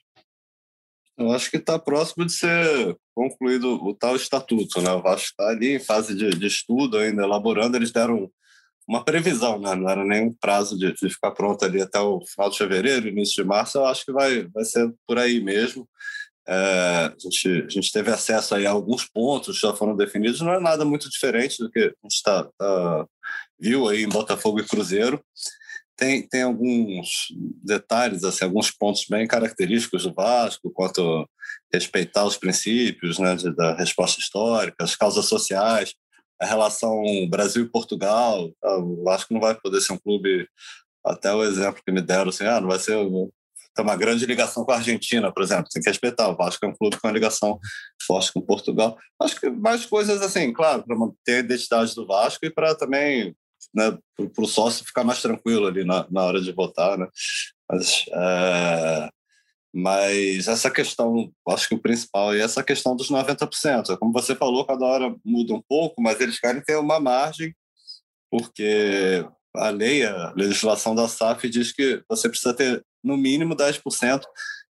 Eu 1.17 1.31
acho 1.31 1.49
que 1.49 1.57
está 1.57 1.79
próximo 1.79 2.25
de 2.25 2.33
ser 2.33 2.97
concluído 3.13 3.81
o 3.83 3.93
tal 3.93 4.15
estatuto. 4.15 4.81
Né? 4.81 4.91
O 4.91 5.01
Vasco 5.01 5.29
está 5.29 5.47
ali 5.49 5.75
em 5.75 5.79
fase 5.79 6.15
de, 6.15 6.29
de, 6.31 6.47
estudo 6.47 6.97
ainda, 6.97 7.23
elaborando. 7.23 7.77
Eles 7.77 7.91
deram 7.91 8.29
uma 8.87 9.03
previsão, 9.03 9.59
né? 9.59 9.73
não 9.75 9.89
era 9.89 10.03
nem 10.03 10.27
um 10.27 10.33
prazo 10.33 10.77
de, 10.77 10.93
de, 10.93 11.09
ficar 11.09 11.31
pronto 11.31 11.63
ali 11.63 11.81
até 11.81 11.99
o 11.99 12.21
final 12.25 12.49
de 12.49 12.57
fevereiro, 12.57 13.07
início 13.07 13.41
de 13.41 13.47
março. 13.47 13.77
Eu 13.77 13.85
acho 13.85 14.03
que 14.03 14.11
vai, 14.11 14.43
vai 14.47 14.65
ser 14.65 14.93
por 15.07 15.17
aí 15.17 15.41
mesmo. 15.41 15.87
É, 16.47 16.53
a, 16.53 17.15
gente, 17.17 17.65
a 17.65 17.69
gente 17.69 17.91
teve 17.91 18.11
acesso 18.11 18.53
aí 18.53 18.67
a 18.67 18.71
alguns 18.71 19.05
pontos 19.05 19.59
que 19.59 19.67
já 19.67 19.73
foram 19.73 19.95
definidos, 19.95 20.41
não 20.41 20.53
é 20.53 20.59
nada 20.59 20.85
muito 20.85 21.09
diferente 21.09 21.57
do 21.57 21.71
que 21.71 21.79
a 21.79 22.07
gente 22.07 22.21
tá, 22.23 22.47
tá 22.55 23.07
viu 23.59 23.87
aí 23.87 24.03
em 24.03 24.09
Botafogo 24.09 24.59
e 24.59 24.67
Cruzeiro 24.67 25.19
tem, 25.95 26.27
tem 26.27 26.43
alguns 26.43 27.27
detalhes, 27.63 28.23
assim, 28.23 28.43
alguns 28.43 28.71
pontos 28.71 29.05
bem 29.09 29.27
característicos 29.27 30.03
do 30.03 30.13
Vasco, 30.13 30.71
quanto 30.71 31.27
respeitar 31.73 32.25
os 32.25 32.37
princípios 32.37 33.17
né, 33.19 33.35
de, 33.35 33.55
da 33.55 33.75
resposta 33.75 34.19
histórica, 34.19 34.83
as 34.83 34.95
causas 34.95 35.25
sociais, 35.25 35.93
a 36.41 36.45
relação 36.45 37.03
Brasil 37.29 37.63
e 37.63 37.69
Portugal. 37.69 38.51
Tá? 38.61 38.77
O 38.77 39.03
Vasco 39.03 39.33
não 39.33 39.41
vai 39.41 39.55
poder 39.55 39.81
ser 39.81 39.93
um 39.93 39.97
clube, 39.97 40.47
até 41.05 41.33
o 41.33 41.43
exemplo 41.43 41.81
que 41.85 41.91
me 41.91 42.01
deram, 42.01 42.29
assim, 42.29 42.45
ah, 42.45 42.59
não 42.59 42.67
vai 42.67 42.79
ser 42.79 42.97
tem 43.75 43.83
uma 43.83 43.97
grande 43.97 44.25
ligação 44.25 44.63
com 44.63 44.71
a 44.71 44.77
Argentina, 44.77 45.31
por 45.33 45.43
exemplo. 45.43 45.67
Tem 45.69 45.83
que 45.83 45.89
respeitar. 45.89 46.29
O 46.29 46.35
Vasco 46.37 46.65
é 46.65 46.69
um 46.69 46.73
clube 46.73 46.97
com 46.97 47.07
uma 47.07 47.13
ligação 47.13 47.59
forte 48.07 48.31
com 48.31 48.39
Portugal. 48.39 48.97
Acho 49.21 49.37
que 49.37 49.49
mais 49.49 49.85
coisas 49.85 50.21
assim, 50.21 50.53
claro, 50.53 50.83
para 50.85 50.95
manter 50.95 51.35
a 51.35 51.39
identidade 51.39 51.93
do 51.93 52.07
Vasco 52.07 52.45
e 52.45 52.49
para 52.49 52.73
também 52.73 53.35
né, 53.73 53.97
para 54.17 54.43
o 54.43 54.47
sócio 54.47 54.85
ficar 54.85 55.03
mais 55.03 55.21
tranquilo 55.21 55.67
ali 55.67 55.83
na, 55.83 56.05
na 56.09 56.23
hora 56.23 56.41
de 56.41 56.51
votar, 56.51 56.97
né? 56.97 57.07
Mas, 57.69 58.05
é, 58.09 59.09
mas 59.73 60.47
essa 60.47 60.71
questão, 60.71 61.31
acho 61.49 61.67
que 61.67 61.75
o 61.75 61.81
principal 61.81 62.33
é 62.33 62.39
essa 62.39 62.63
questão 62.63 62.95
dos 62.95 63.09
90%. 63.09 63.97
Como 63.97 64.13
você 64.13 64.35
falou, 64.35 64.65
cada 64.65 64.85
hora 64.85 65.15
muda 65.23 65.53
um 65.53 65.61
pouco, 65.67 66.01
mas 66.01 66.19
eles 66.21 66.39
querem 66.39 66.61
ter 66.61 66.77
uma 66.77 66.99
margem, 66.99 67.53
porque 68.31 69.25
a 69.55 69.69
lei, 69.69 70.05
a 70.05 70.33
legislação 70.35 70.93
da 70.93 71.07
SAF 71.07 71.49
diz 71.49 71.71
que 71.71 72.03
você 72.09 72.29
precisa 72.29 72.53
ter 72.53 72.85
no 73.03 73.17
mínimo 73.17 73.55
10% 73.55 74.23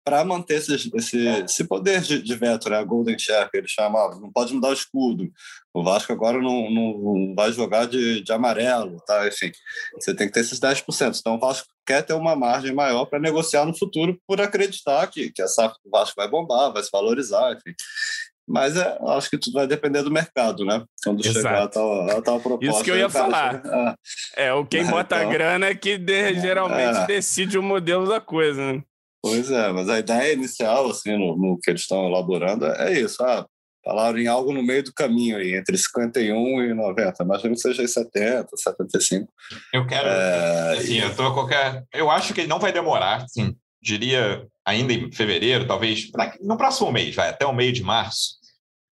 para 0.04 0.24
manter 0.24 0.56
esse, 0.56 0.92
esse, 0.96 1.28
esse, 1.28 1.64
poder 1.66 2.02
de, 2.02 2.22
de 2.22 2.36
veto, 2.36 2.70
né? 2.70 2.78
a 2.78 2.84
Golden 2.84 3.18
Share, 3.18 3.50
que 3.50 3.58
ele 3.58 3.68
chama, 3.68 4.10
não 4.20 4.32
pode 4.32 4.54
mudar 4.54 4.70
o 4.70 4.74
escudo. 4.74 5.30
O 5.74 5.84
Vasco 5.84 6.12
agora 6.12 6.42
não, 6.42 6.70
não, 6.72 7.34
vai 7.36 7.52
jogar 7.52 7.86
de, 7.86 8.22
de 8.22 8.32
amarelo, 8.32 8.98
tá? 9.06 9.28
Enfim, 9.28 9.52
você 9.94 10.16
tem 10.16 10.28
que 10.28 10.34
ter 10.34 10.40
esses 10.40 10.60
10%. 10.60 11.20
Então 11.20 11.36
o 11.36 11.40
Vasco 11.40 11.68
quer 11.86 12.02
ter 12.02 12.14
uma 12.14 12.36
margem 12.36 12.74
maior 12.74 13.06
para 13.06 13.20
negociar 13.20 13.66
no 13.66 13.78
futuro 13.78 14.20
por 14.28 14.42
acreditar 14.42 15.06
que, 15.08 15.32
que 15.32 15.42
essa 15.42 15.68
do 15.68 15.92
Vasco 15.92 16.16
vai 16.18 16.28
bombar, 16.28 16.74
vai 16.74 16.82
se 16.82 16.90
valorizar, 16.92 17.54
enfim. 17.54 17.76
Mas 18.50 18.76
é, 18.76 18.98
acho 19.10 19.30
que 19.30 19.38
tudo 19.38 19.54
vai 19.54 19.68
depender 19.68 20.02
do 20.02 20.10
mercado, 20.10 20.66
né? 20.66 20.84
Quando 21.04 21.20
Exato. 21.20 21.38
chegar 21.38 21.64
a 21.64 21.68
tal, 21.68 22.10
a 22.10 22.22
tal 22.22 22.40
proposta. 22.40 22.66
Isso 22.66 22.84
que 22.84 22.90
eu 22.90 22.98
ia 22.98 23.08
falar. 23.08 23.62
Ah, 23.64 23.96
é, 24.36 24.52
o 24.52 24.66
quem 24.66 24.84
bota 24.90 25.18
então, 25.18 25.30
a 25.30 25.32
grana 25.32 25.68
é 25.68 25.76
que 25.76 26.00
de, 26.00 26.34
geralmente 26.42 26.98
é. 26.98 27.06
decide 27.06 27.60
o 27.60 27.64
modelo 27.64 28.10
da 28.10 28.20
coisa, 28.20 28.74
né? 28.74 28.84
Pois 29.22 29.52
é, 29.52 29.72
mas 29.72 29.90
a 29.90 30.00
ideia 30.00 30.34
inicial, 30.34 30.90
assim, 30.90 31.18
no, 31.18 31.36
no 31.36 31.60
que 31.60 31.70
eles 31.70 31.82
estão 31.82 32.08
elaborando, 32.08 32.66
é 32.66 33.00
isso. 33.00 33.22
Ah, 33.24 33.46
falaram 33.84 34.18
em 34.18 34.28
algo 34.28 34.54
no 34.54 34.64
meio 34.64 34.84
do 34.84 34.94
caminho 34.94 35.38
aí, 35.38 35.56
entre 35.56 35.78
51 35.78 36.64
e 36.64 36.74
90. 36.74 37.24
Imagino 37.24 37.54
que 37.54 37.62
seja 37.62 37.86
70, 37.86 38.48
75. 38.56 39.32
Eu 39.74 39.86
quero. 39.86 40.08
É, 40.08 40.78
assim, 40.78 40.94
e... 40.94 41.00
eu 41.00 41.16
tô 41.16 41.34
qualquer. 41.34 41.84
Eu 41.94 42.10
acho 42.10 42.34
que 42.34 42.42
ele 42.42 42.48
não 42.48 42.60
vai 42.60 42.72
demorar, 42.72 43.24
assim, 43.24 43.56
diria 43.82 44.48
ainda 44.66 44.94
em 44.94 45.12
fevereiro, 45.12 45.68
talvez 45.68 46.10
no 46.42 46.58
próximo 46.58 46.92
mês, 46.92 47.16
vai, 47.16 47.30
até 47.30 47.46
o 47.46 47.54
meio 47.54 47.74
de 47.74 47.84
março. 47.84 48.38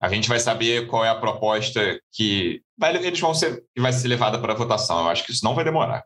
A 0.01 0.09
gente 0.09 0.29
vai 0.29 0.39
saber 0.39 0.87
qual 0.87 1.05
é 1.05 1.09
a 1.09 1.15
proposta 1.15 1.99
que 2.13 2.61
vai, 2.79 2.95
eles 2.95 3.21
vão 3.21 3.35
ser, 3.35 3.65
que 3.75 3.81
vai 3.81 3.93
ser 3.93 4.07
levada 4.07 4.39
para 4.39 4.55
votação. 4.55 5.01
Eu 5.01 5.09
acho 5.09 5.25
que 5.25 5.33
isso 5.33 5.45
não 5.45 5.55
vai 5.55 5.65
demorar. 5.65 6.05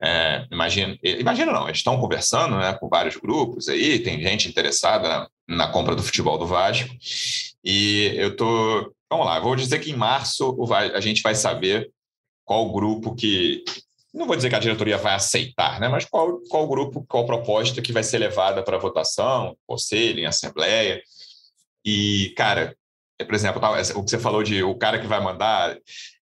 É, 0.00 0.46
imagina, 0.52 0.96
imagina 1.02 1.52
não, 1.52 1.64
eles 1.66 1.78
estão 1.78 2.00
conversando 2.00 2.56
né, 2.56 2.72
com 2.74 2.88
vários 2.88 3.16
grupos 3.16 3.68
aí, 3.68 3.98
tem 3.98 4.22
gente 4.22 4.48
interessada 4.48 5.08
na, 5.08 5.28
na, 5.48 5.72
compra 5.72 5.96
do 5.96 6.02
futebol 6.02 6.38
do 6.38 6.46
Vasco. 6.46 6.88
E 7.64 8.12
eu 8.16 8.36
tô. 8.36 8.94
Vamos 9.10 9.26
lá, 9.26 9.40
vou 9.40 9.56
dizer 9.56 9.78
que 9.80 9.90
em 9.90 9.96
março 9.96 10.56
a 10.94 11.00
gente 11.00 11.22
vai 11.22 11.34
saber 11.34 11.90
qual 12.44 12.70
grupo 12.72 13.14
que. 13.14 13.64
Não 14.14 14.26
vou 14.26 14.36
dizer 14.36 14.48
que 14.48 14.54
a 14.54 14.60
diretoria 14.60 14.96
vai 14.96 15.14
aceitar, 15.14 15.80
né? 15.80 15.88
Mas 15.88 16.04
qual, 16.04 16.40
qual 16.48 16.66
grupo, 16.66 17.04
qual 17.06 17.26
proposta 17.26 17.82
que 17.82 17.92
vai 17.92 18.02
ser 18.02 18.18
levada 18.18 18.62
para 18.62 18.78
votação, 18.78 19.56
conselho, 19.66 20.20
em 20.20 20.26
assembleia. 20.26 21.02
E, 21.84 22.32
cara, 22.36 22.74
por 23.18 23.34
exemplo, 23.34 23.60
o 23.96 24.04
que 24.04 24.10
você 24.10 24.18
falou 24.18 24.42
de 24.42 24.62
o 24.62 24.74
cara 24.74 24.98
que 24.98 25.06
vai 25.06 25.20
mandar, 25.20 25.76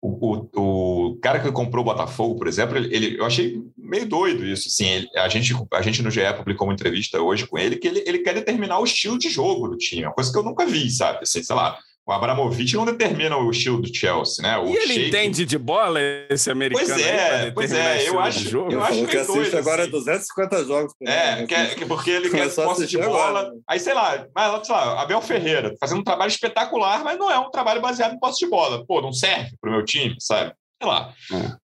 o, 0.04 0.48
o, 0.56 1.10
o, 1.10 1.16
cara 1.20 1.38
que 1.38 1.52
comprou 1.52 1.82
o 1.82 1.84
Botafogo, 1.84 2.34
por 2.34 2.48
exemplo, 2.48 2.76
ele, 2.76 2.92
ele 2.92 3.20
eu 3.20 3.24
achei 3.24 3.62
meio 3.78 4.04
doido 4.04 4.44
isso. 4.44 4.66
Assim, 4.66 4.88
ele, 4.88 5.08
a, 5.16 5.28
gente, 5.28 5.54
a 5.72 5.80
gente 5.80 6.02
no 6.02 6.10
GE 6.10 6.20
publicou 6.36 6.66
uma 6.66 6.74
entrevista 6.74 7.22
hoje 7.22 7.46
com 7.46 7.56
ele 7.56 7.76
que 7.76 7.86
ele, 7.86 8.02
ele 8.04 8.18
quer 8.18 8.34
determinar 8.34 8.80
o 8.80 8.84
estilo 8.84 9.16
de 9.16 9.30
jogo 9.30 9.68
do 9.68 9.76
time, 9.76 10.04
uma 10.04 10.12
coisa 10.12 10.32
que 10.32 10.36
eu 10.36 10.42
nunca 10.42 10.66
vi, 10.66 10.90
sabe? 10.90 11.20
Assim, 11.22 11.40
sei 11.40 11.54
lá, 11.54 11.78
o 12.04 12.12
Abramovich 12.12 12.74
não 12.74 12.84
determina 12.84 13.36
o 13.36 13.48
estilo 13.50 13.80
do 13.80 13.94
Chelsea, 13.94 14.42
né? 14.42 14.58
O 14.58 14.66
e 14.66 14.76
ele 14.76 15.08
entende 15.08 15.44
de 15.44 15.56
bola, 15.56 16.00
esse 16.28 16.50
americano? 16.50 16.86
Pois 16.88 17.00
é, 17.00 17.50
pois 17.52 17.72
é. 17.72 18.08
Eu 18.08 18.18
acho, 18.18 18.40
jogo. 18.40 18.72
eu 18.72 18.82
acho 18.82 19.06
que 19.06 19.16
assiste 19.16 19.34
doido, 19.34 19.58
agora 19.58 19.82
assim. 19.82 19.90
250 19.92 20.64
jogos. 20.64 20.92
É, 21.06 21.46
que, 21.46 21.54
é, 21.54 21.74
porque 21.86 22.10
ele 22.10 22.28
quer 22.30 22.52
posse 22.52 22.86
de 22.88 22.98
bola. 22.98 23.40
Agora. 23.40 23.52
Aí, 23.68 23.78
sei 23.78 23.94
lá, 23.94 24.26
mas, 24.34 24.66
sei 24.66 24.74
lá, 24.74 25.00
Abel 25.00 25.22
Ferreira, 25.22 25.74
fazendo 25.80 26.00
um 26.00 26.04
trabalho 26.04 26.30
espetacular, 26.30 27.04
mas 27.04 27.16
não 27.16 27.30
é 27.30 27.38
um 27.38 27.50
trabalho 27.50 27.80
baseado 27.80 28.14
em 28.14 28.18
posse 28.18 28.44
de 28.44 28.50
bola. 28.50 28.84
Pô, 28.84 29.00
não 29.00 29.12
serve 29.12 29.50
pro 29.60 29.70
meu 29.70 29.84
time, 29.84 30.16
sabe? 30.18 30.52
Sei 30.82 30.88
lá. 30.88 31.14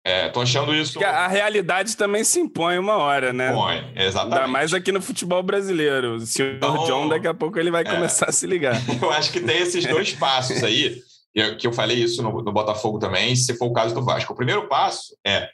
É. 0.04 0.26
É, 0.26 0.30
tô 0.30 0.42
achando 0.42 0.74
isso. 0.74 1.04
a 1.04 1.28
realidade 1.28 1.98
também 1.98 2.24
se 2.24 2.40
impõe 2.40 2.78
uma 2.78 2.98
hora, 2.98 3.34
né? 3.34 3.52
Impõe, 3.52 3.92
exatamente. 3.96 4.40
Ainda 4.40 4.48
mais 4.48 4.74
aqui 4.74 4.92
no 4.92 5.02
futebol 5.02 5.42
brasileiro. 5.42 6.16
O 6.16 6.20
senhor 6.26 6.56
então, 6.56 6.86
John, 6.86 7.10
daqui 7.10 7.28
a 7.28 7.34
pouco, 7.34 7.60
ele 7.60 7.72
vai 7.72 7.82
é. 7.82 7.86
começar 7.86 8.30
a 8.30 8.32
se 8.32 8.46
ligar. 8.46 8.76
Eu 9.02 9.12
acho 9.12 9.32
que 9.32 9.40
tem 9.40 9.58
esses 9.58 9.86
dois 9.86 10.14
passos 10.14 10.64
aí, 10.64 11.02
que 11.60 11.68
eu 11.68 11.74
falei 11.74 11.98
isso 11.98 12.24
no, 12.24 12.42
no 12.42 12.52
Botafogo 12.52 12.98
também, 12.98 13.36
se 13.36 13.56
for 13.58 13.66
o 13.66 13.74
caso 13.74 13.94
do 13.94 14.04
Vasco. 14.04 14.34
O 14.34 14.36
primeiro 14.36 14.68
passo 14.68 15.16
é 15.26 15.48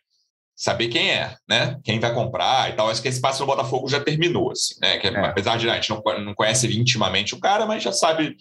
saber 0.56 0.88
quem 0.88 1.12
é, 1.12 1.36
né? 1.50 1.78
Quem 1.84 2.00
vai 2.00 2.14
comprar 2.14 2.70
e 2.70 2.74
tal. 2.74 2.90
Acho 2.90 3.02
que 3.02 3.10
esse 3.10 3.20
passo 3.20 3.42
no 3.42 3.48
Botafogo 3.48 3.90
já 3.90 4.00
terminou, 4.00 4.52
assim, 4.52 4.76
né? 4.82 4.98
Que, 4.98 5.08
é. 5.08 5.26
apesar 5.26 5.58
de 5.58 5.70
a 5.70 5.76
gente 5.76 5.90
não, 5.90 6.02
não 6.24 6.34
conhece 6.34 6.68
intimamente 6.80 7.34
o 7.36 7.40
cara, 7.40 7.66
mas 7.66 7.84
já 7.84 7.92
sabe 7.92 8.38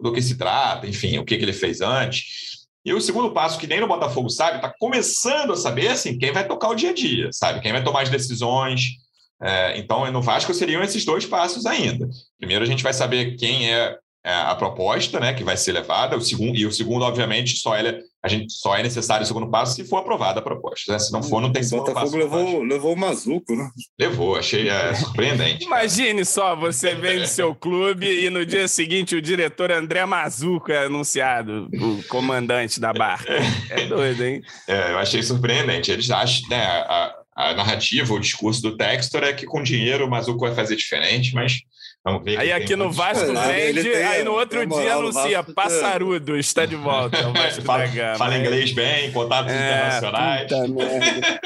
do 0.00 0.12
que 0.12 0.22
se 0.22 0.36
trata, 0.36 0.86
enfim, 0.86 1.18
o 1.18 1.24
que, 1.24 1.36
que 1.36 1.44
ele 1.44 1.52
fez 1.52 1.80
antes. 1.80 2.49
E 2.84 2.94
o 2.94 3.00
segundo 3.00 3.32
passo, 3.32 3.58
que 3.58 3.66
nem 3.66 3.80
no 3.80 3.86
Botafogo 3.86 4.30
sabe, 4.30 4.56
está 4.56 4.72
começando 4.78 5.52
a 5.52 5.56
saber 5.56 5.88
assim, 5.88 6.18
quem 6.18 6.32
vai 6.32 6.46
tocar 6.46 6.68
o 6.68 6.74
dia 6.74 6.90
a 6.90 6.94
dia, 6.94 7.30
sabe? 7.32 7.60
Quem 7.60 7.72
vai 7.72 7.84
tomar 7.84 8.02
as 8.02 8.08
decisões. 8.08 8.98
É, 9.42 9.78
então, 9.78 10.10
no 10.10 10.22
Vasco 10.22 10.52
seriam 10.54 10.82
esses 10.82 11.04
dois 11.04 11.26
passos 11.26 11.66
ainda. 11.66 12.08
Primeiro, 12.38 12.64
a 12.64 12.66
gente 12.66 12.82
vai 12.82 12.92
saber 12.92 13.36
quem 13.36 13.70
é 13.70 13.70
é, 13.70 13.98
a 14.24 14.54
proposta 14.54 15.18
né, 15.18 15.32
que 15.32 15.42
vai 15.42 15.56
ser 15.56 15.72
levada, 15.72 16.16
o 16.16 16.20
segundo, 16.20 16.56
e 16.56 16.66
o 16.66 16.72
segundo, 16.72 17.04
obviamente, 17.04 17.56
só, 17.56 17.76
ele, 17.78 18.02
a 18.22 18.28
gente, 18.28 18.52
só 18.52 18.76
é 18.76 18.82
necessário 18.82 19.24
o 19.24 19.26
segundo 19.26 19.50
passo 19.50 19.74
se 19.74 19.84
for 19.84 19.98
aprovada 19.98 20.40
a 20.40 20.42
proposta. 20.42 20.92
Né? 20.92 20.98
Se 20.98 21.10
não 21.10 21.22
for, 21.22 21.40
não 21.40 21.50
tem 21.50 21.62
segundo 21.62 21.86
Botafogo 21.86 22.18
passo. 22.18 22.18
Levou, 22.18 22.62
levou 22.62 22.92
o 22.92 22.98
Mazuco, 22.98 23.54
né? 23.54 23.70
Levou, 23.98 24.36
achei 24.36 24.68
é, 24.68 24.94
surpreendente. 24.94 25.64
Imagine 25.70 26.24
só, 26.24 26.54
você 26.54 26.94
vem 26.94 27.20
do 27.20 27.26
seu 27.28 27.54
clube 27.54 28.06
e 28.06 28.28
no 28.28 28.44
dia 28.44 28.68
seguinte 28.68 29.16
o 29.16 29.22
diretor 29.22 29.72
André 29.72 30.04
Mazuco 30.04 30.70
é 30.70 30.84
anunciado, 30.84 31.68
o 31.72 32.02
comandante 32.08 32.78
da 32.78 32.92
barca. 32.92 33.32
É 33.70 33.86
doido, 33.86 34.22
hein? 34.22 34.42
É, 34.68 34.92
eu 34.92 34.98
achei 34.98 35.22
surpreendente. 35.22 35.90
Eles 35.90 36.10
acham, 36.10 36.46
né, 36.50 36.62
a, 36.62 37.19
a 37.34 37.54
narrativa, 37.54 38.12
o 38.12 38.20
discurso 38.20 38.60
do 38.62 38.76
Textor 38.76 39.24
é 39.24 39.32
que 39.32 39.46
com 39.46 39.62
dinheiro 39.62 40.06
o 40.06 40.10
Mazuco 40.10 40.40
vai 40.40 40.54
fazer 40.54 40.76
diferente, 40.76 41.34
mas 41.34 41.60
vamos 42.04 42.24
ver. 42.24 42.38
Aí 42.38 42.52
aqui 42.52 42.76
no 42.76 42.90
Vasco 42.90 43.30
é, 43.30 43.72
vende, 43.72 43.82
tem, 43.82 44.02
aí 44.02 44.24
no 44.24 44.32
outro 44.32 44.66
dia 44.66 44.94
anuncia, 44.94 45.42
passarudo, 45.42 46.36
está 46.36 46.66
de 46.66 46.76
volta. 46.76 47.16
É 47.16 47.26
o 47.26 47.32
Vasco 47.32 47.62
fala, 47.62 47.86
da 47.86 47.92
Gama. 47.92 48.18
Fala 48.18 48.38
inglês 48.38 48.72
bem, 48.72 49.12
contatos 49.12 49.52
é, 49.52 49.56
internacionais. 49.56 50.42
Puta 50.42 50.68
merda. 50.68 51.40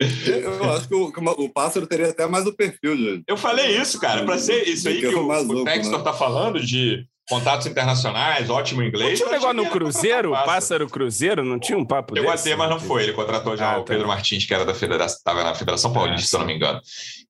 Eu 0.00 0.72
acho 0.72 0.86
que 0.86 0.94
o, 0.94 1.12
o, 1.44 1.48
pássaro 1.48 1.84
teria 1.84 2.10
até 2.10 2.24
mais 2.26 2.46
o 2.46 2.54
perfil, 2.54 2.96
gente. 2.96 3.24
Eu 3.26 3.36
falei 3.36 3.76
isso, 3.76 3.98
cara, 3.98 4.24
para 4.24 4.38
ser 4.38 4.62
isso 4.68 4.88
aí 4.88 5.00
que, 5.00 5.08
que 5.08 5.14
o, 5.14 5.28
o 5.28 5.64
Textor 5.64 5.98
né? 5.98 6.04
tá 6.04 6.12
falando 6.12 6.60
de 6.60 7.04
contatos 7.28 7.66
internacionais, 7.66 8.48
ótimo 8.48 8.82
inglês. 8.82 9.10
Não 9.10 9.16
tinha 9.16 9.28
um 9.28 9.32
negócio 9.32 9.56
no 9.56 9.70
Cruzeiro, 9.70 10.30
Pássaro 10.32 10.88
Cruzeiro, 10.88 11.44
não 11.44 11.58
tinha 11.58 11.76
um 11.76 11.84
papo 11.84 12.14
Chegou 12.14 12.30
desse? 12.30 12.44
Chegou 12.44 12.64
a 12.64 12.66
ter, 12.66 12.72
mas 12.72 12.82
não 12.82 12.88
foi. 12.88 13.02
Ele 13.02 13.12
contratou 13.12 13.56
já 13.56 13.72
ah, 13.72 13.78
o 13.78 13.84
tá. 13.84 13.92
Pedro 13.92 14.08
Martins, 14.08 14.44
que 14.44 14.54
era 14.54 14.64
da 14.64 14.74
federação, 14.74 15.18
estava 15.18 15.44
na 15.44 15.54
Federação 15.54 15.92
Paulista, 15.92 16.24
ah, 16.24 16.26
se 16.26 16.36
eu 16.36 16.40
não 16.40 16.46
me 16.46 16.54
engano 16.54 16.80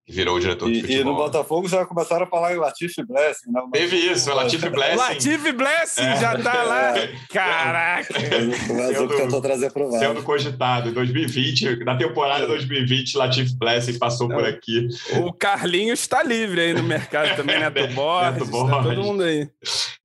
que 0.09 0.15
virou 0.15 0.37
o 0.37 0.41
diretor 0.41 0.73
de 0.73 0.81
futebol. 0.81 1.01
E 1.01 1.05
no 1.05 1.15
Botafogo 1.15 1.69
já 1.69 1.85
começaram 1.85 2.25
a 2.25 2.27
falar 2.27 2.55
em 2.55 2.57
Latifi 2.57 3.05
Blessing. 3.05 3.53
Né? 3.53 3.61
Teve 3.75 3.97
isso, 3.97 4.31
o 4.31 4.35
Latifi 4.35 4.71
Blessing. 4.71 4.97
Latifi 4.97 5.53
Blessing 5.53 6.01
é. 6.01 6.17
já 6.17 6.39
tá 6.39 6.63
lá. 6.63 6.95
Caraca! 7.31 8.15
Mas 8.75 8.99
o 8.99 9.07
que 9.07 9.17
tentou 9.17 9.43
trazer 9.43 9.71
pro 9.71 9.91
VAR. 9.91 10.01
Sendo 10.01 10.23
cogitado. 10.23 10.89
Em 10.89 10.93
2020, 10.95 11.85
na 11.85 11.95
temporada 11.95 12.47
2020, 12.47 13.19
Latifi 13.19 13.55
Blessing 13.55 13.99
passou 13.99 14.29
Não. 14.29 14.37
por 14.37 14.47
aqui. 14.47 14.89
O 15.19 15.31
Carlinhos 15.31 16.01
está 16.01 16.23
livre 16.23 16.59
aí 16.59 16.73
no 16.73 16.83
mercado 16.83 17.37
também, 17.37 17.59
Neto 17.59 17.95
Borges. 17.95 18.33
Neto 18.33 18.47
Borges. 18.47 18.71
Tá 18.71 18.83
todo 18.83 19.03
mundo 19.03 19.23
aí. 19.23 19.49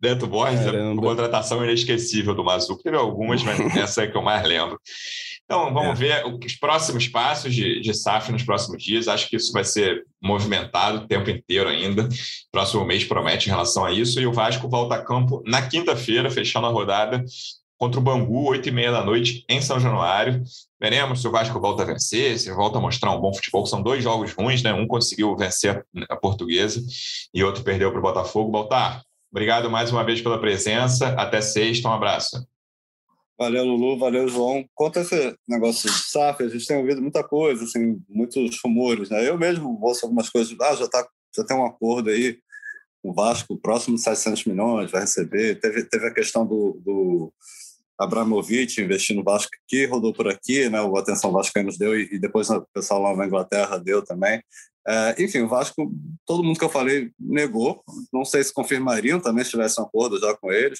Neto 0.01 0.27
Borges, 0.27 0.67
a 0.67 0.95
contratação 0.97 1.63
inesquecível 1.63 2.35
do 2.35 2.43
Mazuco. 2.43 2.83
Teve 2.83 2.97
algumas, 2.97 3.41
mas 3.41 3.57
essa 3.77 4.03
é 4.03 4.07
que 4.07 4.17
eu 4.17 4.21
mais 4.21 4.45
lembro. 4.45 4.77
Então, 5.45 5.73
vamos 5.73 5.99
é. 6.01 6.23
ver 6.23 6.25
os 6.25 6.55
próximos 6.55 7.07
passos 7.07 7.53
de, 7.53 7.81
de 7.81 7.93
SAF 7.93 8.31
nos 8.31 8.43
próximos 8.43 8.81
dias. 8.81 9.07
Acho 9.07 9.29
que 9.29 9.35
isso 9.35 9.51
vai 9.51 9.63
ser 9.63 10.05
movimentado 10.21 10.99
o 10.99 11.07
tempo 11.07 11.29
inteiro 11.29 11.69
ainda. 11.69 12.07
Próximo 12.51 12.85
mês 12.85 13.03
promete 13.03 13.47
em 13.47 13.51
relação 13.51 13.85
a 13.85 13.91
isso. 13.91 14.19
E 14.19 14.25
o 14.25 14.33
Vasco 14.33 14.69
volta 14.69 14.95
a 14.95 15.03
campo 15.03 15.43
na 15.45 15.61
quinta-feira, 15.61 16.29
fechando 16.31 16.67
a 16.67 16.71
rodada 16.71 17.23
contra 17.77 17.99
o 17.99 18.03
Bangu, 18.03 18.49
8 18.49 18.69
e 18.69 18.71
meia 18.71 18.91
da 18.93 19.03
noite, 19.03 19.43
em 19.49 19.61
São 19.61 19.77
Januário. 19.77 20.41
Veremos 20.79 21.21
se 21.21 21.27
o 21.27 21.31
Vasco 21.31 21.59
volta 21.59 21.83
a 21.83 21.85
vencer, 21.85 22.39
se 22.39 22.49
volta 22.51 22.77
a 22.77 22.81
mostrar 22.81 23.11
um 23.11 23.19
bom 23.19 23.33
futebol. 23.33 23.65
São 23.65 23.81
dois 23.81 24.01
jogos 24.01 24.31
ruins, 24.31 24.63
né? 24.63 24.73
Um 24.73 24.87
conseguiu 24.87 25.35
vencer 25.35 25.85
a 26.09 26.15
portuguesa 26.15 26.81
e 27.33 27.43
outro 27.43 27.63
perdeu 27.63 27.91
para 27.91 27.99
o 27.99 28.03
Botafogo. 28.03 28.51
Baltar, 28.51 29.03
obrigado 29.29 29.69
mais 29.69 29.91
uma 29.91 30.03
vez 30.03 30.21
pela 30.21 30.39
presença. 30.39 31.09
Até 31.09 31.41
sexta, 31.41 31.89
um 31.89 31.93
abraço. 31.93 32.47
Valeu, 33.37 33.65
Lulu, 33.65 33.97
valeu, 33.97 34.27
João. 34.27 34.63
Quanto 34.75 34.99
a 34.99 35.01
esse 35.01 35.35
negócio 35.47 35.89
de 35.89 35.97
SAF, 35.97 36.43
a 36.43 36.47
gente 36.47 36.67
tem 36.67 36.77
ouvido 36.77 37.01
muita 37.01 37.23
coisa, 37.23 37.63
assim, 37.63 37.99
muitos 38.07 38.59
rumores, 38.63 39.09
né? 39.09 39.27
Eu 39.27 39.37
mesmo 39.37 39.79
ouço 39.81 40.05
algumas 40.05 40.29
coisas, 40.29 40.55
ah, 40.61 40.75
já, 40.75 40.87
tá, 40.87 41.07
já 41.35 41.43
tem 41.43 41.57
um 41.57 41.65
acordo 41.65 42.09
aí, 42.11 42.37
o 43.01 43.11
Vasco, 43.11 43.57
próximo 43.57 43.95
de 43.95 44.03
700 44.03 44.45
milhões, 44.45 44.91
vai 44.91 45.01
receber. 45.01 45.59
Teve, 45.59 45.83
teve 45.83 46.07
a 46.07 46.13
questão 46.13 46.45
do, 46.45 46.79
do 46.85 47.33
Abramovich 47.99 48.81
investindo 48.81 49.17
no 49.17 49.23
Vasco 49.23 49.51
que 49.67 49.85
rodou 49.85 50.13
por 50.13 50.27
aqui, 50.27 50.69
né? 50.69 50.81
O 50.81 50.95
Atenção 50.95 51.31
Vascaínos 51.31 51.77
deu 51.77 51.99
e, 51.99 52.09
e 52.13 52.19
depois 52.19 52.49
o 52.49 52.65
pessoal 52.73 53.01
lá 53.01 53.15
na 53.15 53.25
Inglaterra 53.25 53.77
deu 53.77 54.03
também. 54.03 54.41
É, 54.87 55.15
enfim, 55.23 55.39
o 55.39 55.47
Vasco, 55.47 55.91
todo 56.25 56.43
mundo 56.43 56.59
que 56.59 56.65
eu 56.65 56.69
falei 56.69 57.11
negou. 57.19 57.83
Não 58.11 58.23
sei 58.23 58.43
se 58.43 58.53
confirmariam 58.53 59.19
também 59.19 59.43
se 59.43 59.51
tivesse 59.51 59.81
um 59.81 59.85
acordo 59.85 60.19
já 60.19 60.35
com 60.37 60.51
eles 60.51 60.79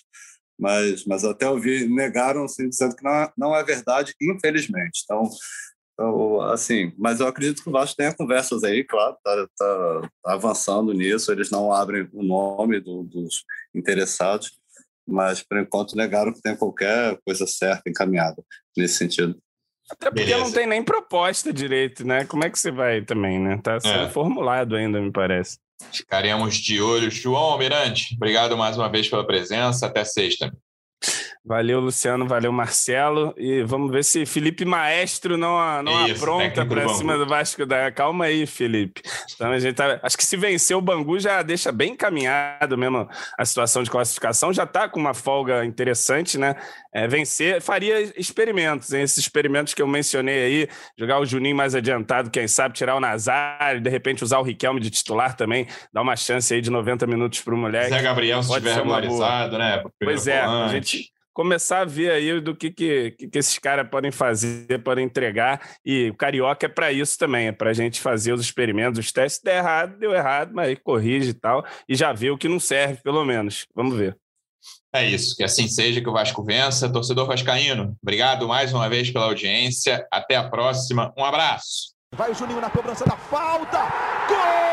mas, 0.59 1.05
mas 1.05 1.23
até 1.23 1.49
ouvi, 1.49 1.87
negaram 1.87 2.45
assim, 2.45 2.69
dizendo 2.69 2.95
que 2.95 3.03
não 3.03 3.11
é, 3.11 3.31
não 3.37 3.55
é 3.55 3.63
verdade, 3.63 4.13
infelizmente. 4.21 5.01
Então, 5.03 5.29
então, 5.93 6.41
assim, 6.41 6.91
mas 6.97 7.19
eu 7.19 7.27
acredito 7.27 7.61
que 7.61 7.69
o 7.69 7.71
Vasco 7.71 7.95
tenha 7.95 8.13
conversas 8.13 8.63
aí, 8.63 8.83
claro, 8.83 9.15
está 9.15 9.47
tá, 9.57 10.09
tá 10.23 10.33
avançando 10.33 10.91
nisso, 10.91 11.31
eles 11.31 11.51
não 11.51 11.71
abrem 11.71 12.09
o 12.11 12.23
nome 12.23 12.79
do, 12.79 13.03
dos 13.03 13.43
interessados, 13.75 14.57
mas 15.07 15.43
por 15.43 15.59
enquanto 15.59 15.95
negaram 15.95 16.33
que 16.33 16.41
tem 16.41 16.55
qualquer 16.55 17.17
coisa 17.25 17.45
certa 17.45 17.89
encaminhada 17.89 18.43
nesse 18.75 18.95
sentido. 18.95 19.37
Até 19.91 20.09
porque 20.09 20.25
Beleza. 20.25 20.45
não 20.45 20.51
tem 20.51 20.65
nem 20.65 20.83
proposta 20.83 21.53
direito, 21.53 22.07
né? 22.07 22.25
Como 22.25 22.43
é 22.43 22.49
que 22.49 22.57
você 22.57 22.71
vai 22.71 23.03
também, 23.03 23.37
né? 23.37 23.59
Tá 23.61 23.79
sendo 23.79 24.05
é. 24.05 24.09
formulado 24.09 24.75
ainda, 24.75 24.99
me 24.99 25.11
parece. 25.11 25.57
Ficaremos 25.91 26.55
de 26.55 26.81
olho. 26.81 27.11
João 27.11 27.43
Almirante, 27.43 28.15
obrigado 28.15 28.57
mais 28.57 28.77
uma 28.77 28.89
vez 28.89 29.09
pela 29.09 29.25
presença. 29.25 29.87
Até 29.87 30.03
sexta. 30.03 30.51
Valeu, 31.45 31.81
Luciano. 31.81 32.25
Valeu, 32.25 32.53
Marcelo. 32.53 33.33
E 33.37 33.63
vamos 33.63 33.91
ver 33.91 34.03
se 34.03 34.25
Felipe 34.25 34.63
Maestro 34.63 35.37
não, 35.37 35.83
não 35.83 36.07
Isso, 36.07 36.23
apronta 36.23 36.65
para 36.65 36.87
cima 36.89 37.17
do 37.17 37.25
Vasco 37.25 37.65
da. 37.65 37.91
Calma 37.91 38.25
aí, 38.25 38.45
Felipe. 38.45 39.01
Então 39.35 39.51
a 39.51 39.59
gente 39.59 39.75
tá... 39.75 39.99
Acho 40.01 40.17
que 40.17 40.25
se 40.25 40.37
vencer 40.37 40.77
o 40.77 40.81
Bangu 40.81 41.19
já 41.19 41.41
deixa 41.41 41.69
bem 41.69 41.91
encaminhado 41.91 42.77
mesmo 42.77 43.09
a 43.37 43.45
situação 43.45 43.83
de 43.83 43.91
classificação. 43.91 44.53
Já 44.53 44.63
está 44.63 44.87
com 44.87 44.99
uma 44.99 45.13
folga 45.13 45.65
interessante, 45.65 46.37
né? 46.37 46.55
É, 46.93 47.07
vencer, 47.07 47.61
faria 47.61 47.99
experimentos, 48.17 48.93
hein? 48.93 49.01
esses 49.01 49.17
experimentos 49.17 49.73
que 49.73 49.81
eu 49.81 49.87
mencionei 49.87 50.45
aí, 50.45 50.67
jogar 50.97 51.19
o 51.19 51.25
Juninho 51.25 51.55
mais 51.55 51.73
adiantado, 51.73 52.29
quem 52.29 52.47
sabe 52.47 52.75
tirar 52.75 52.95
o 52.95 52.99
Nazário, 52.99 53.81
de 53.81 53.89
repente 53.89 54.23
usar 54.23 54.37
o 54.37 54.43
Riquelme 54.43 54.79
de 54.79 54.91
titular 54.91 55.35
também, 55.35 55.67
dar 55.91 56.03
uma 56.03 56.15
chance 56.15 56.53
aí 56.53 56.61
de 56.61 56.69
90 56.69 57.07
minutos 57.07 57.41
para 57.41 57.55
o 57.55 57.57
moleque. 57.57 57.89
Zé 57.89 58.01
Gabriel, 58.01 58.43
se 58.43 58.49
estiver 58.49 58.75
regularizado, 58.75 59.57
né? 59.57 59.83
Pois 59.99 60.27
é, 60.27 60.39
a 60.41 60.67
gente 60.67 61.11
começar 61.33 61.81
a 61.81 61.85
ver 61.85 62.11
aí 62.11 62.39
do 62.39 62.55
que, 62.55 62.69
que, 62.69 63.11
que 63.11 63.37
esses 63.37 63.57
caras 63.57 63.89
podem 63.89 64.11
fazer, 64.11 64.81
podem 64.83 65.05
entregar. 65.05 65.61
E 65.85 66.09
o 66.09 66.15
Carioca 66.15 66.65
é 66.65 66.69
para 66.69 66.91
isso 66.91 67.17
também, 67.17 67.47
é 67.47 67.51
para 67.51 67.71
a 67.71 67.73
gente 67.73 67.99
fazer 67.99 68.33
os 68.33 68.41
experimentos, 68.41 68.99
os 68.99 69.11
testes. 69.11 69.41
Der 69.43 69.57
errado, 69.57 69.97
deu 69.97 70.13
errado, 70.13 70.51
mas 70.53 70.77
corrige 70.83 71.31
e 71.31 71.33
tal. 71.33 71.65
E 71.87 71.95
já 71.95 72.13
vê 72.13 72.29
o 72.29 72.37
que 72.37 72.47
não 72.47 72.59
serve, 72.59 73.01
pelo 73.01 73.25
menos. 73.25 73.65
Vamos 73.75 73.97
ver. 73.97 74.17
É 74.95 75.05
isso, 75.05 75.35
que 75.35 75.43
assim 75.43 75.67
seja, 75.67 75.99
que 75.99 76.09
o 76.09 76.13
Vasco 76.13 76.43
vença. 76.43 76.91
Torcedor 76.91 77.25
Vascaíno, 77.25 77.97
obrigado 78.01 78.47
mais 78.47 78.71
uma 78.71 78.87
vez 78.87 79.09
pela 79.09 79.25
audiência. 79.25 80.07
Até 80.11 80.35
a 80.35 80.47
próxima. 80.47 81.11
Um 81.17 81.25
abraço. 81.25 81.93
Vai 82.15 82.31
o 82.31 82.35
Juninho 82.35 82.61
na 82.61 82.69
cobrança 82.69 83.03
da 83.05 83.17
falta. 83.17 83.79
Gol! 84.27 84.72